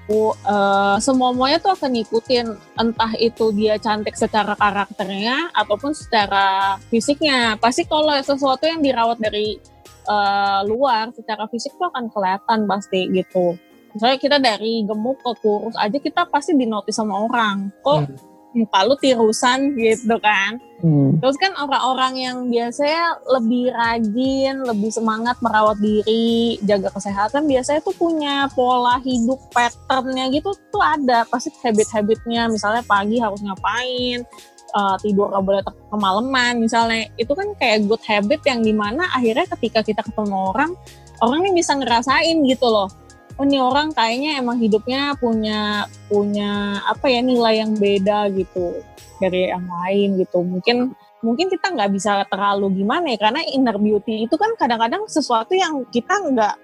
Uh, 0.05 1.01
semua 1.01 1.33
semuanya 1.33 1.57
tuh 1.57 1.73
akan 1.73 1.97
ngikutin 1.97 2.45
entah 2.77 3.11
itu 3.17 3.49
dia 3.57 3.81
cantik 3.81 4.13
secara 4.13 4.53
karakternya 4.53 5.49
ataupun 5.57 5.97
secara 5.97 6.77
fisiknya. 6.93 7.57
Pasti 7.57 7.89
kalau 7.89 8.13
sesuatu 8.21 8.69
yang 8.69 8.85
dirawat 8.85 9.17
dari 9.17 9.57
uh, 10.05 10.61
luar 10.69 11.09
secara 11.09 11.49
fisik 11.49 11.73
tuh 11.81 11.89
akan 11.89 12.13
kelihatan 12.13 12.69
pasti 12.69 13.09
gitu. 13.17 13.57
Misalnya 13.97 14.17
kita 14.21 14.37
dari 14.37 14.85
gemuk 14.85 15.25
ke 15.25 15.31
kurus 15.41 15.73
aja 15.73 15.97
kita 15.97 16.29
pasti 16.29 16.53
dinotis 16.53 16.93
sama 16.93 17.25
orang. 17.25 17.73
Kok 17.81 17.99
hmm 18.05 18.34
muka 18.55 18.79
lu 18.87 18.95
tirusan 18.95 19.75
gitu 19.75 20.15
kan. 20.23 20.57
Hmm. 20.79 21.19
Terus 21.19 21.35
kan 21.35 21.51
orang-orang 21.59 22.13
yang 22.15 22.37
biasanya 22.47 23.19
lebih 23.27 23.75
rajin, 23.75 24.55
lebih 24.63 24.91
semangat 24.91 25.35
merawat 25.43 25.75
diri, 25.83 26.57
jaga 26.63 26.89
kesehatan, 26.95 27.45
biasanya 27.45 27.83
tuh 27.83 27.95
punya 27.99 28.47
pola 28.55 28.97
hidup 29.03 29.37
patternnya 29.51 30.31
gitu 30.31 30.55
tuh 30.71 30.83
ada. 30.83 31.27
Pasti 31.27 31.51
habit-habitnya, 31.59 32.47
misalnya 32.47 32.81
pagi 32.87 33.19
harus 33.19 33.43
ngapain, 33.43 34.23
uh, 34.71 34.95
tidur 35.03 35.31
gak 35.35 35.43
boleh 35.43 35.61
kemalaman 35.91 36.63
misalnya. 36.63 37.11
Itu 37.19 37.35
kan 37.35 37.51
kayak 37.59 37.91
good 37.91 38.03
habit 38.07 38.41
yang 38.47 38.63
di 38.63 38.71
mana 38.71 39.05
akhirnya 39.11 39.45
ketika 39.59 39.83
kita 39.83 40.01
ketemu 40.03 40.55
orang, 40.55 40.71
orang 41.19 41.43
ini 41.43 41.59
bisa 41.59 41.75
ngerasain 41.75 42.39
gitu 42.47 42.67
loh 42.67 43.04
oh 43.35 43.43
ini 43.43 43.59
orang 43.59 43.91
kayaknya 43.91 44.39
emang 44.39 44.57
hidupnya 44.59 45.13
punya 45.19 45.85
punya 46.07 46.79
apa 46.87 47.05
ya 47.11 47.19
nilai 47.19 47.59
yang 47.59 47.75
beda 47.75 48.31
gitu 48.31 48.79
dari 49.19 49.51
yang 49.51 49.67
lain 49.67 50.19
gitu 50.19 50.39
mungkin 50.43 50.95
mungkin 51.19 51.49
kita 51.49 51.73
nggak 51.73 51.91
bisa 51.91 52.23
terlalu 52.29 52.83
gimana 52.83 53.11
ya 53.11 53.17
karena 53.17 53.41
inner 53.49 53.75
beauty 53.75 54.29
itu 54.29 54.35
kan 54.37 54.53
kadang-kadang 54.55 55.03
sesuatu 55.09 55.51
yang 55.57 55.83
kita 55.89 56.13
nggak 56.21 56.55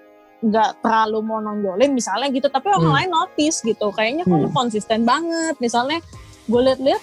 nggak 0.42 0.70
terlalu 0.82 1.18
mau 1.22 1.38
nonjolin 1.38 1.94
misalnya 1.94 2.26
gitu 2.34 2.50
tapi 2.50 2.66
orang 2.70 2.82
Hmm. 2.90 2.96
lain 2.98 3.10
notice 3.14 3.62
gitu 3.62 3.90
kayaknya 3.94 4.26
kok 4.26 4.38
Hmm. 4.38 4.50
konsisten 4.50 5.06
banget 5.06 5.54
misalnya 5.62 5.98
gue 6.50 6.60
liat-liat 6.60 7.02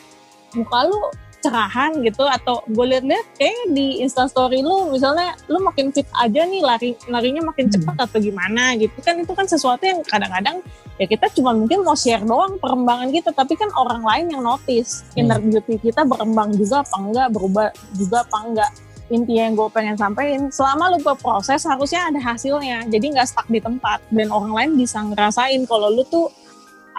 muka 0.60 0.80
lu 0.88 1.00
cerahan 1.40 1.96
gitu 2.04 2.28
atau 2.28 2.60
gue 2.68 2.86
liat-liat 2.96 3.28
kayak 3.40 3.72
di 3.72 4.04
instastory 4.04 4.60
lu 4.60 4.92
misalnya 4.92 5.36
lu 5.48 5.64
makin 5.64 5.90
fit 5.96 6.06
aja 6.20 6.44
nih 6.44 6.60
lari 6.60 6.90
larinya 7.08 7.48
makin 7.48 7.68
Hmm. 7.70 7.76
cepat 7.80 7.96
atau 8.10 8.18
gimana 8.20 8.76
gitu. 8.76 8.96
Kan 9.00 9.22
itu 9.24 9.32
kan 9.32 9.46
sesuatu 9.48 9.84
yang 9.88 10.04
kadang-kadang 10.04 10.60
ya 11.00 11.06
kita 11.08 11.32
cuma 11.32 11.56
mungkin 11.56 11.86
mau 11.88 11.96
share 11.96 12.24
doang 12.28 12.60
perkembangan 12.60 13.08
kita 13.14 13.32
tapi 13.32 13.56
kan 13.56 13.72
orang 13.80 14.04
lain 14.04 14.26
yang 14.36 14.42
notice 14.44 15.08
inner 15.16 15.40
beauty 15.40 15.80
kita 15.80 16.04
berkembang 16.04 16.52
juga 16.60 16.84
apa 16.84 16.96
enggak 17.00 17.28
berubah 17.32 17.68
juga 17.96 18.28
apa 18.28 18.38
enggak. 18.44 18.72
Intinya 19.10 19.44
yang 19.50 19.56
gue 19.58 19.70
pengen 19.74 19.98
sampaikan 19.98 20.54
selama 20.54 20.94
lu 20.94 21.02
berproses 21.02 21.66
harusnya 21.66 22.14
ada 22.14 22.22
hasilnya 22.22 22.86
jadi 22.94 23.06
nggak 23.16 23.26
stuck 23.26 23.48
di 23.50 23.58
tempat. 23.58 24.04
Dan 24.14 24.30
orang 24.30 24.54
lain 24.54 24.72
bisa 24.78 25.02
ngerasain 25.02 25.66
kalau 25.66 25.90
lu 25.90 26.06
tuh 26.06 26.30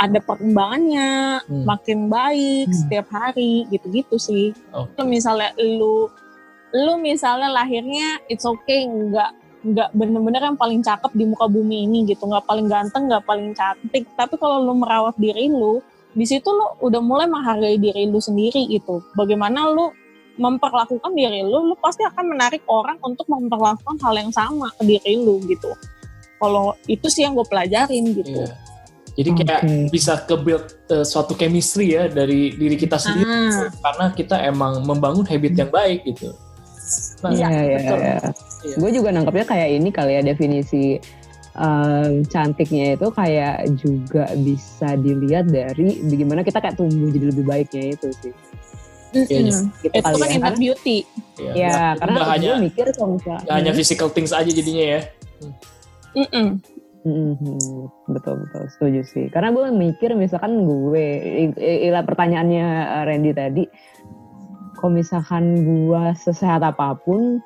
ada 0.01 0.19
perkembangannya 0.19 1.45
Hmm. 1.45 1.65
makin 1.69 2.09
baik 2.09 2.67
Hmm. 2.67 2.77
setiap 2.77 3.07
hari 3.11 3.69
gitu-gitu 3.69 4.17
sih 4.17 4.57
Oke. 4.73 4.97
Kalau 4.97 5.07
misalnya 5.07 5.53
lu 5.59 6.09
lu 6.73 6.97
misalnya 6.97 7.51
lahirnya 7.51 8.23
it's 8.27 8.43
okay 8.43 8.87
nggak 8.87 9.31
nggak 9.61 9.91
bener-bener 9.93 10.41
yang 10.41 10.57
paling 10.57 10.81
cakep 10.81 11.13
di 11.13 11.29
muka 11.29 11.45
bumi 11.45 11.85
ini 11.85 12.09
gitu 12.09 12.25
nggak 12.25 12.49
paling 12.49 12.65
ganteng 12.65 13.07
nggak 13.07 13.21
paling 13.23 13.53
cantik 13.53 14.09
tapi 14.15 14.35
kalau 14.35 14.63
lu 14.63 14.73
merawat 14.73 15.13
diri 15.15 15.47
lu 15.47 15.85
di 16.11 16.25
situ 16.25 16.49
lu 16.49 16.81
udah 16.81 16.99
mulai 16.99 17.27
menghargai 17.27 17.77
diri 17.77 18.09
lu 18.09 18.17
sendiri 18.19 18.65
gitu 18.67 19.05
bagaimana 19.13 19.69
lu 19.69 19.93
memperlakukan 20.37 21.13
diri 21.13 21.43
lu 21.43 21.61
lu 21.67 21.77
pasti 21.77 22.01
akan 22.03 22.25
menarik 22.31 22.65
orang 22.67 22.97
untuk 23.03 23.29
memperlakukan 23.29 24.01
hal 24.01 24.15
yang 24.17 24.33
sama 24.33 24.73
ke 24.73 24.83
diri 24.87 25.19
lu 25.19 25.37
gitu 25.45 25.69
kalau 26.39 26.73
itu 26.87 27.07
sih 27.07 27.23
yang 27.23 27.37
gue 27.37 27.45
pelajarin 27.45 28.17
gitu 28.17 28.41
Iya. 28.41 28.57
Jadi 29.21 29.31
kayak 29.37 29.61
Oke. 29.61 29.77
bisa 29.93 30.13
ke 30.19 30.35
build 30.35 30.65
uh, 30.89 31.05
suatu 31.05 31.33
chemistry 31.35 31.93
ya 31.93 32.09
dari 32.09 32.53
diri 32.53 32.73
kita 32.75 32.97
sendiri 32.97 33.29
Ah. 33.29 33.69
karena 33.83 34.05
kita 34.11 34.37
emang 34.41 34.81
membangun 34.81 35.23
habit 35.23 35.53
yang 35.55 35.69
baik 35.69 36.01
gitu. 36.07 36.33
Nah, 37.21 37.31
Iya, 37.31 37.49
iya, 37.53 37.61
betul. 37.77 37.99
iya. 37.99 38.17
Iya. 38.63 38.75
Gue 38.77 38.91
juga 38.91 39.09
nangkepnya 39.11 39.47
kayak 39.47 39.69
ini 39.71 39.89
kali 39.91 40.13
ya 40.13 40.23
definisi 40.25 40.97
em, 41.53 42.11
cantiknya 42.25 42.95
itu 42.95 43.07
kayak 43.11 43.57
juga 43.77 44.25
bisa 44.35 44.97
dilihat 44.97 45.47
dari 45.47 46.01
bagaimana 46.03 46.41
kita 46.41 46.59
kayak 46.59 46.75
tumbuh 46.75 47.09
jadi 47.09 47.27
lebih 47.29 47.45
baiknya 47.45 47.85
itu 47.93 48.09
sih. 48.17 48.33
Iya, 49.11 49.43
Mm-mm. 49.43 49.75
Gitu 49.83 49.91
itu 49.93 50.07
kan 50.17 50.23
ya. 50.23 50.33
inner 50.33 50.55
beauty 50.57 50.99
Iya, 51.37 51.53
ya, 51.53 51.69
nggak- 51.69 51.97
karena 52.01 52.19
hanya 52.25 52.49
gue 52.49 52.63
mikir 52.65 52.87
kalau 52.95 53.09
misalnya 53.13 53.43
nggak 53.43 53.57
hanya 53.59 53.73
physical 53.75 54.09
things 54.09 54.31
aja 54.31 54.47
jadinya 54.49 54.85
ya. 54.89 55.01
Mm-mm. 56.11 56.47
Mhm, 57.01 57.89
betul 58.13 58.45
betul 58.45 58.65
setuju 58.77 59.01
sih. 59.09 59.27
Karena 59.33 59.57
gue 59.57 59.73
mikir 59.73 60.13
misalkan 60.13 60.69
gue, 60.69 61.07
ilah 61.61 62.05
pertanyaannya 62.05 62.67
eh, 62.67 63.03
Randy 63.09 63.33
tadi, 63.33 63.65
kalau 64.77 64.93
misalkan 64.93 65.65
gue 65.65 66.03
sesehat 66.21 66.61
apa 66.61 67.01
pun, 67.01 67.41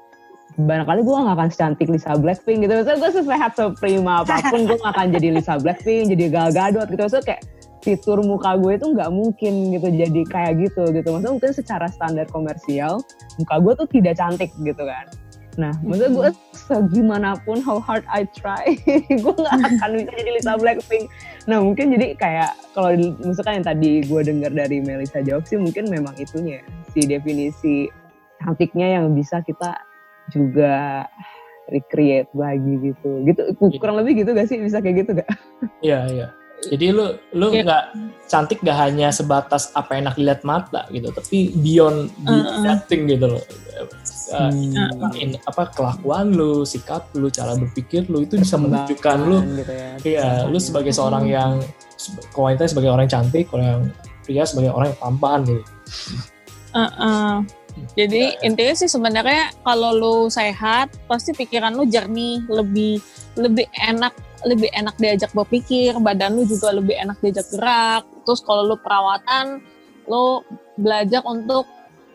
barangkali 0.59 1.07
gue 1.07 1.15
gak 1.15 1.37
akan 1.39 1.51
secantik 1.51 1.87
Lisa 1.87 2.19
Blackpink 2.19 2.67
gitu. 2.67 2.83
Misalnya 2.83 2.99
gue 2.99 3.13
sesehat 3.23 3.53
seprima 3.55 4.27
apa 4.27 4.43
pun, 4.51 4.67
gue 4.67 4.75
gak 4.75 4.95
akan 4.95 5.09
jadi 5.15 5.29
Lisa 5.39 5.55
Blackpink, 5.63 6.11
jadi 6.11 6.25
Gal 6.35 6.51
Gadot 6.51 6.91
gitu. 6.91 7.03
Maksudnya 7.07 7.27
kayak 7.27 7.43
fitur 7.85 8.25
muka 8.25 8.57
gue 8.57 8.81
itu 8.81 8.87
nggak 8.97 9.13
mungkin 9.13 9.77
gitu 9.77 9.87
jadi 9.93 10.23
kayak 10.33 10.53
gitu 10.67 10.89
gitu. 10.91 11.09
Maksudnya 11.15 11.33
mungkin 11.37 11.53
secara 11.53 11.87
standar 11.93 12.27
komersial, 12.33 12.99
muka 13.39 13.57
gue 13.61 13.73
tuh 13.77 13.89
tidak 13.93 14.15
cantik 14.19 14.51
gitu 14.57 14.83
kan. 14.83 15.07
Nah, 15.55 15.73
maksudnya 15.87 16.11
gue 16.11 16.29
segimanapun 16.53 17.63
how 17.63 17.79
hard 17.79 18.03
I 18.11 18.27
try, 18.27 18.75
gue 19.23 19.35
nggak 19.35 19.55
akan 19.55 19.91
bisa 20.03 20.13
jadi 20.19 20.31
Lisa 20.35 20.55
Blackpink. 20.59 21.07
Nah, 21.47 21.63
mungkin 21.63 21.95
jadi 21.95 22.19
kayak 22.19 22.53
kalau 22.75 22.95
misalkan 23.23 23.63
yang 23.63 23.67
tadi 23.67 23.91
gue 24.03 24.21
dengar 24.25 24.51
dari 24.51 24.83
Melisa 24.83 25.23
jawab 25.23 25.47
sih 25.47 25.61
mungkin 25.61 25.87
memang 25.87 26.15
itunya 26.19 26.65
si 26.91 27.07
definisi 27.07 27.87
cantiknya 28.43 29.01
yang 29.01 29.15
bisa 29.15 29.41
kita 29.41 29.79
juga 30.33 31.05
recreate 31.71 32.33
lagi 32.35 32.93
gitu. 32.93 33.25
Gitu 33.25 33.41
kurang 33.81 34.01
lebih 34.01 34.25
gitu 34.25 34.37
gak 34.37 34.49
sih? 34.49 34.61
Bisa 34.61 34.81
kayak 34.85 35.07
gitu 35.07 35.11
gak? 35.17 35.31
Iya, 35.81 36.01
iya. 36.13 36.29
Jadi 36.65 36.97
lu 36.97 37.13
lu 37.37 37.53
Iya. 37.53 37.61
nggak 37.67 37.85
cantik 38.25 38.59
gak 38.65 38.79
hanya 38.79 39.13
sebatas 39.13 39.69
apa 39.77 40.01
enak 40.01 40.17
dilihat 40.17 40.41
mata 40.49 40.89
gitu, 40.89 41.13
tapi 41.13 41.53
beyond 41.61 42.09
beyond 42.25 42.65
that 42.65 42.89
thing 42.89 43.05
gitu 43.05 43.37
loh. 43.37 43.45
Uh, 44.35 44.51
Hmm. 44.51 45.15
in- 45.15 45.39
apa 45.47 45.71
kelakuan 45.71 46.35
lu, 46.35 46.67
sikap 46.67 47.07
lu, 47.15 47.31
cara 47.31 47.55
berpikir 47.55 48.11
lu 48.11 48.27
itu 48.27 48.35
bisa 48.35 48.59
menunjukkan 48.59 49.19
lu 49.23 49.39
gitu 49.63 49.73
ya. 49.73 49.91
Iya, 50.03 50.29
lu 50.51 50.59
sebagai 50.59 50.91
seorang 50.91 51.31
yang 51.31 51.63
wanita 52.35 52.67
sebagai 52.67 52.91
orang 52.91 53.07
yang 53.07 53.15
cantik, 53.23 53.47
yang 53.55 53.95
pria 54.27 54.43
sebagai 54.43 54.75
orang 54.75 54.91
yang 54.91 55.01
tampan 55.01 55.39
gitu. 55.47 55.63
Uh-uh. 56.75 57.47
Jadi 57.99 58.39
intinya 58.47 58.75
sih 58.75 58.91
sebenarnya 58.91 59.51
kalau 59.67 59.91
lu 59.95 60.17
sehat, 60.31 60.95
pasti 61.11 61.35
pikiran 61.35 61.75
lu 61.75 61.87
jernih, 61.87 62.43
lebih 62.47 63.03
lebih 63.35 63.67
enak 63.83 64.15
lebih 64.47 64.71
enak 64.77 64.95
diajak 65.01 65.33
berpikir, 65.35 65.97
badan 65.99 66.39
lu 66.39 66.47
juga 66.47 66.71
lebih 66.71 66.95
enak 66.99 67.19
diajak 67.19 67.47
gerak. 67.51 68.03
Terus 68.27 68.41
kalau 68.47 68.63
lu 68.71 68.77
perawatan, 68.79 69.59
lu 70.07 70.45
belajar 70.79 71.23
untuk 71.27 71.67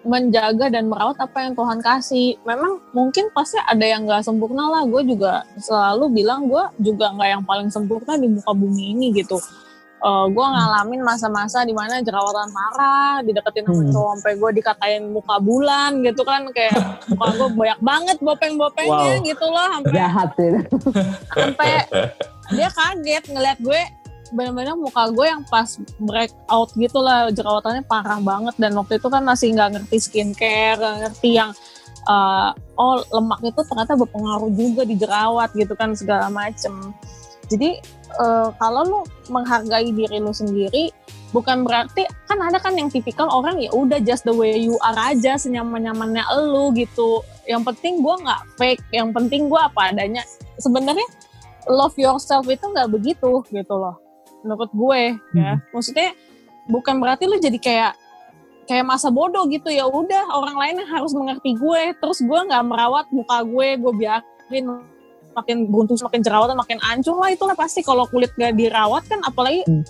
menjaga 0.01 0.67
dan 0.67 0.87
merawat 0.87 1.17
apa 1.17 1.37
yang 1.41 1.53
Tuhan 1.53 1.79
kasih. 1.79 2.39
Memang 2.41 2.79
mungkin 2.91 3.27
pasti 3.29 3.59
ada 3.59 3.81
yang 3.81 4.03
nggak 4.03 4.21
sempurna 4.21 4.69
lah. 4.69 4.83
Gue 4.83 5.03
juga 5.03 5.43
selalu 5.55 6.05
bilang 6.13 6.45
gue 6.45 6.63
juga 6.79 7.11
nggak 7.11 7.29
yang 7.29 7.43
paling 7.43 7.67
sempurna 7.67 8.15
di 8.15 8.27
muka 8.27 8.51
bumi 8.51 8.93
ini 8.93 9.11
gitu. 9.13 9.35
Eh 9.99 10.25
gue 10.27 10.45
ngalamin 10.45 11.03
masa-masa 11.03 11.61
di 11.61 11.75
mana 11.75 11.99
jerawatan 11.99 12.47
parah, 12.49 13.19
dideketin 13.19 13.67
sama 13.67 13.75
Hmm. 13.77 13.91
cowok 13.91 14.11
sampai 14.15 14.33
gue 14.33 14.49
dikatain 14.55 15.03
muka 15.11 15.35
bulan 15.39 15.91
gitu 15.99 16.23
kan 16.23 16.47
kayak 16.49 16.71
muka 17.11 17.27
gue 17.35 17.47
banyak 17.51 17.79
banget 17.81 18.17
bopeng-bopengnya 18.19 19.19
Wow. 19.19 19.27
gitu 19.27 19.45
loh 19.45 19.67
sampai 19.75 19.91
Jahat 19.91 20.29
sih. 20.33 20.49
sampai 21.35 21.71
dia 22.49 22.69
kaget 22.71 23.23
ngeliat 23.27 23.59
gue 23.59 23.81
benar-benar 24.31 24.75
muka 24.77 25.09
gue 25.11 25.25
yang 25.25 25.43
pas 25.47 25.77
break 25.99 26.31
out 26.47 26.69
gitu 26.77 26.99
lah 27.01 27.29
jerawatannya 27.29 27.83
parah 27.85 28.19
banget. 28.21 28.55
Dan 28.57 28.77
waktu 28.77 28.97
itu 28.97 29.07
kan 29.07 29.23
masih 29.25 29.53
nggak 29.53 29.79
ngerti 29.79 29.97
skincare 29.99 30.79
nggak 30.79 30.97
ngerti 31.05 31.29
yang 31.37 31.51
uh, 32.09 32.51
oh 32.79 33.01
lemak 33.13 33.39
itu 33.45 33.61
ternyata 33.65 33.93
berpengaruh 33.97 34.51
juga 34.53 34.81
di 34.83 34.95
jerawat 34.97 35.53
gitu 35.53 35.73
kan 35.77 35.93
segala 35.93 36.27
macem. 36.31 36.93
Jadi 37.49 37.81
uh, 38.21 38.53
kalau 38.57 38.81
lu 38.85 38.99
menghargai 39.33 39.89
diri 39.93 40.21
lu 40.21 40.33
sendiri 40.33 40.93
bukan 41.29 41.61
berarti 41.61 42.09
kan 42.25 42.41
ada 42.41 42.57
kan 42.57 42.73
yang 42.73 42.89
tipikal 42.89 43.29
orang 43.29 43.61
ya 43.61 43.69
udah 43.73 44.01
just 44.01 44.25
the 44.25 44.33
way 44.33 44.57
you 44.57 44.77
are 44.81 44.97
aja 44.97 45.37
senyaman-nyamannya 45.37 46.25
elu 46.33 46.73
gitu. 46.77 47.21
Yang 47.45 47.73
penting 47.73 48.01
gue 48.01 48.15
nggak 48.25 48.41
fake 48.57 48.83
yang 48.93 49.09
penting 49.13 49.49
gue 49.49 49.59
apa 49.61 49.93
adanya. 49.93 50.25
Sebenarnya 50.59 51.05
love 51.69 51.93
yourself 52.01 52.49
itu 52.49 52.65
nggak 52.65 52.89
begitu 52.89 53.45
gitu 53.53 53.75
loh 53.77 54.08
menurut 54.43 54.71
gue 54.71 55.01
ya. 55.35 55.59
Maksudnya 55.71 56.15
bukan 56.69 57.01
berarti 57.01 57.25
lu 57.27 57.35
jadi 57.41 57.59
kayak 57.59 57.93
kayak 58.69 58.85
masa 58.85 59.09
bodoh 59.09 59.49
gitu. 59.49 59.73
Ya 59.73 59.89
udah 59.89 60.29
orang 60.29 60.55
lain 60.55 60.75
yang 60.85 60.89
harus 60.93 61.11
mengerti 61.17 61.57
gue. 61.57 61.81
Terus 61.97 62.21
gue 62.21 62.39
nggak 62.47 62.63
merawat 62.65 63.09
muka 63.09 63.41
gue 63.41 63.67
gue 63.81 63.93
biarin. 63.97 64.65
Makin 65.29 65.69
buntu 65.71 65.95
makin 66.03 66.21
jerawatan 66.25 66.57
makin 66.57 66.77
ancur 66.85 67.15
lah 67.17 67.33
itulah 67.33 67.55
pasti. 67.57 67.81
Kalau 67.85 68.05
kulit 68.09 68.33
gak 68.35 68.57
dirawat 68.57 69.05
kan 69.07 69.21
apalagi 69.23 69.63
Hmm. 69.65 69.85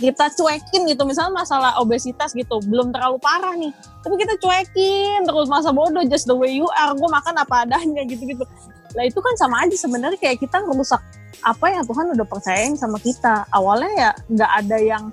kita 0.00 0.32
cuekin 0.32 0.88
gitu. 0.88 1.04
Misalnya 1.04 1.44
masalah 1.44 1.76
obesitas 1.76 2.32
gitu 2.32 2.56
belum 2.64 2.88
terlalu 2.88 3.20
parah 3.20 3.52
nih. 3.54 3.70
Tapi 4.00 4.14
kita 4.16 4.34
cuekin 4.40 5.28
terus 5.28 5.46
masa 5.52 5.70
bodoh 5.70 6.00
just 6.08 6.24
the 6.24 6.34
way 6.34 6.56
you 6.56 6.66
are. 6.72 6.96
Gue 6.96 7.06
makan 7.06 7.36
apa 7.36 7.68
adanya 7.68 8.02
gitu 8.08 8.24
gitu 8.24 8.44
lah 8.90 9.06
itu 9.06 9.22
kan 9.22 9.34
sama 9.38 9.62
aja 9.62 9.76
sebenarnya. 9.78 10.18
Kayak 10.18 10.42
kita 10.42 10.64
ngerusak 10.66 10.98
apa 11.44 11.66
yang 11.72 11.84
Tuhan 11.88 12.12
udah 12.12 12.26
percayain 12.26 12.74
sama 12.76 13.00
kita. 13.00 13.48
Awalnya 13.52 13.90
ya 13.96 14.10
nggak 14.28 14.50
ada 14.64 14.76
yang 14.78 15.04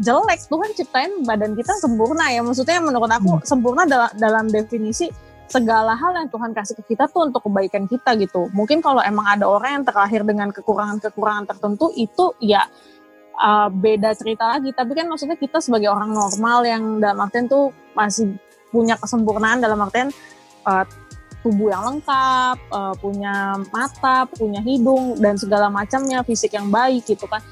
jelek. 0.00 0.40
Tuhan 0.48 0.70
ciptain 0.74 1.12
badan 1.22 1.52
kita 1.54 1.72
sempurna 1.78 2.30
ya. 2.32 2.40
Maksudnya 2.40 2.80
menurut 2.80 3.10
aku 3.10 3.40
sempurna 3.44 3.84
dalam 3.84 4.10
dalam 4.16 4.44
definisi 4.48 5.10
segala 5.44 5.92
hal 5.94 6.16
yang 6.16 6.28
Tuhan 6.32 6.50
kasih 6.56 6.74
ke 6.80 6.96
kita 6.96 7.06
tuh 7.12 7.28
untuk 7.28 7.44
kebaikan 7.44 7.84
kita 7.84 8.16
gitu. 8.16 8.48
Mungkin 8.56 8.80
kalau 8.80 9.04
emang 9.04 9.28
ada 9.28 9.44
orang 9.44 9.80
yang 9.80 9.84
terlahir 9.84 10.24
dengan 10.24 10.48
kekurangan-kekurangan 10.50 11.44
tertentu 11.46 11.92
itu 11.94 12.32
ya 12.40 12.64
uh, 13.38 13.68
beda 13.68 14.16
cerita 14.16 14.56
lagi. 14.56 14.72
Tapi 14.72 14.92
kan 14.96 15.06
maksudnya 15.06 15.36
kita 15.36 15.60
sebagai 15.60 15.92
orang 15.92 16.10
normal 16.10 16.64
yang 16.64 16.82
dalam 16.98 17.20
artian 17.22 17.46
tuh 17.46 17.70
masih 17.92 18.34
punya 18.74 18.98
kesempurnaan 18.98 19.62
dalam 19.62 19.78
artian 19.78 20.10
uh, 20.66 20.82
tubuh 21.44 21.68
yang 21.68 21.84
lengkap, 21.84 22.56
uh, 22.72 22.96
punya 22.96 23.60
mata, 23.68 24.24
punya 24.32 24.64
hidung 24.64 25.20
dan 25.20 25.36
segala 25.36 25.68
macamnya 25.68 26.24
fisik 26.24 26.56
yang 26.56 26.72
baik 26.72 27.04
gitu 27.04 27.28
kan. 27.28 27.44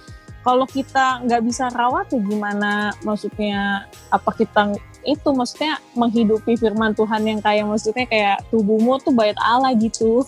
Kalau 0.42 0.64
kita 0.66 1.22
nggak 1.22 1.42
bisa 1.44 1.68
rawat 1.70 2.10
ya 2.10 2.18
gimana? 2.18 2.96
Maksudnya 3.04 3.86
apa 4.10 4.32
kita 4.32 4.74
itu 5.04 5.28
maksudnya 5.34 5.78
menghidupi 5.94 6.56
firman 6.56 6.96
Tuhan 6.96 7.22
yang 7.26 7.38
kayak 7.42 7.66
maksudnya 7.66 8.06
kayak 8.06 8.42
tubuhmu 8.50 9.02
tuh 9.02 9.10
bait 9.14 9.34
Allah 9.38 9.74
gitu 9.74 10.22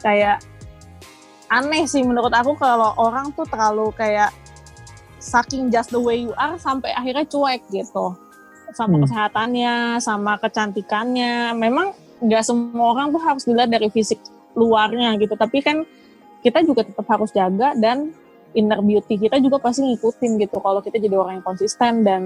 kayak 0.00 0.40
aneh 1.52 1.84
sih 1.84 2.00
menurut 2.00 2.32
aku 2.32 2.56
kalau 2.56 2.96
orang 2.96 3.28
tuh 3.36 3.44
terlalu 3.44 3.92
kayak 3.92 4.32
saking 5.20 5.68
just 5.68 5.92
the 5.92 6.00
way 6.00 6.16
you 6.16 6.32
are 6.40 6.56
sampai 6.56 6.88
akhirnya 6.96 7.28
cuek 7.28 7.60
gitu 7.68 8.16
sama 8.72 8.96
Hmm. 8.96 9.02
kesehatannya 9.04 10.00
sama 10.00 10.40
kecantikannya 10.40 11.52
memang 11.58 11.92
nggak 12.20 12.42
semua 12.44 12.94
orang 12.96 13.12
tuh 13.12 13.22
harus 13.22 13.42
dilihat 13.44 13.70
dari 13.72 13.88
fisik 13.88 14.20
luarnya 14.54 15.16
gitu 15.16 15.34
tapi 15.34 15.64
kan 15.64 15.82
kita 16.40 16.64
juga 16.64 16.84
tetap 16.84 17.06
harus 17.08 17.30
jaga 17.32 17.76
dan 17.76 18.12
inner 18.56 18.80
beauty 18.82 19.16
kita 19.16 19.38
juga 19.38 19.62
pasti 19.62 19.86
ngikutin 19.86 20.40
gitu 20.42 20.58
kalau 20.58 20.80
kita 20.82 20.98
jadi 20.98 21.14
orang 21.16 21.40
yang 21.40 21.46
konsisten 21.46 22.02
dan 22.02 22.22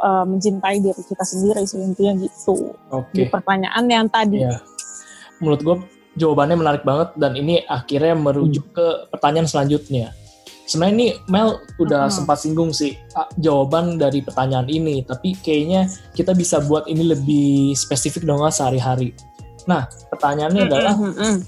uh, 0.00 0.24
mencintai 0.24 0.80
diri 0.80 1.02
kita 1.02 1.22
sendiri 1.22 1.62
sih 1.68 1.78
intinya 1.82 2.18
gitu 2.18 2.72
di 3.12 3.26
Oke. 3.26 3.30
pertanyaan 3.30 3.84
yang 3.86 4.06
tadi 4.08 4.42
Iya. 4.42 4.58
Menurut 5.42 5.60
gue 5.66 5.76
jawabannya 6.22 6.54
menarik 6.54 6.82
banget 6.86 7.18
dan 7.18 7.34
ini 7.34 7.66
akhirnya 7.66 8.14
merujuk 8.14 8.70
ke 8.70 9.10
pertanyaan 9.10 9.50
selanjutnya. 9.50 10.14
Sebenarnya 10.62 10.94
ini 10.94 11.08
Mel 11.26 11.58
udah 11.82 12.06
Mm-mm. 12.06 12.14
sempat 12.14 12.38
singgung 12.40 12.70
sih 12.70 12.94
jawaban 13.42 13.98
dari 13.98 14.22
pertanyaan 14.22 14.70
ini, 14.70 15.02
tapi 15.02 15.34
kayaknya 15.42 15.90
kita 16.14 16.32
bisa 16.32 16.62
buat 16.64 16.86
ini 16.86 17.12
lebih 17.12 17.74
spesifik 17.74 18.22
dong 18.22 18.40
sehari-hari. 18.46 19.12
Nah, 19.66 19.86
pertanyaannya 20.10 20.62
adalah 20.66 20.94
Mm, 20.94 21.12
mm, 21.12 21.18
mm. 21.18 21.38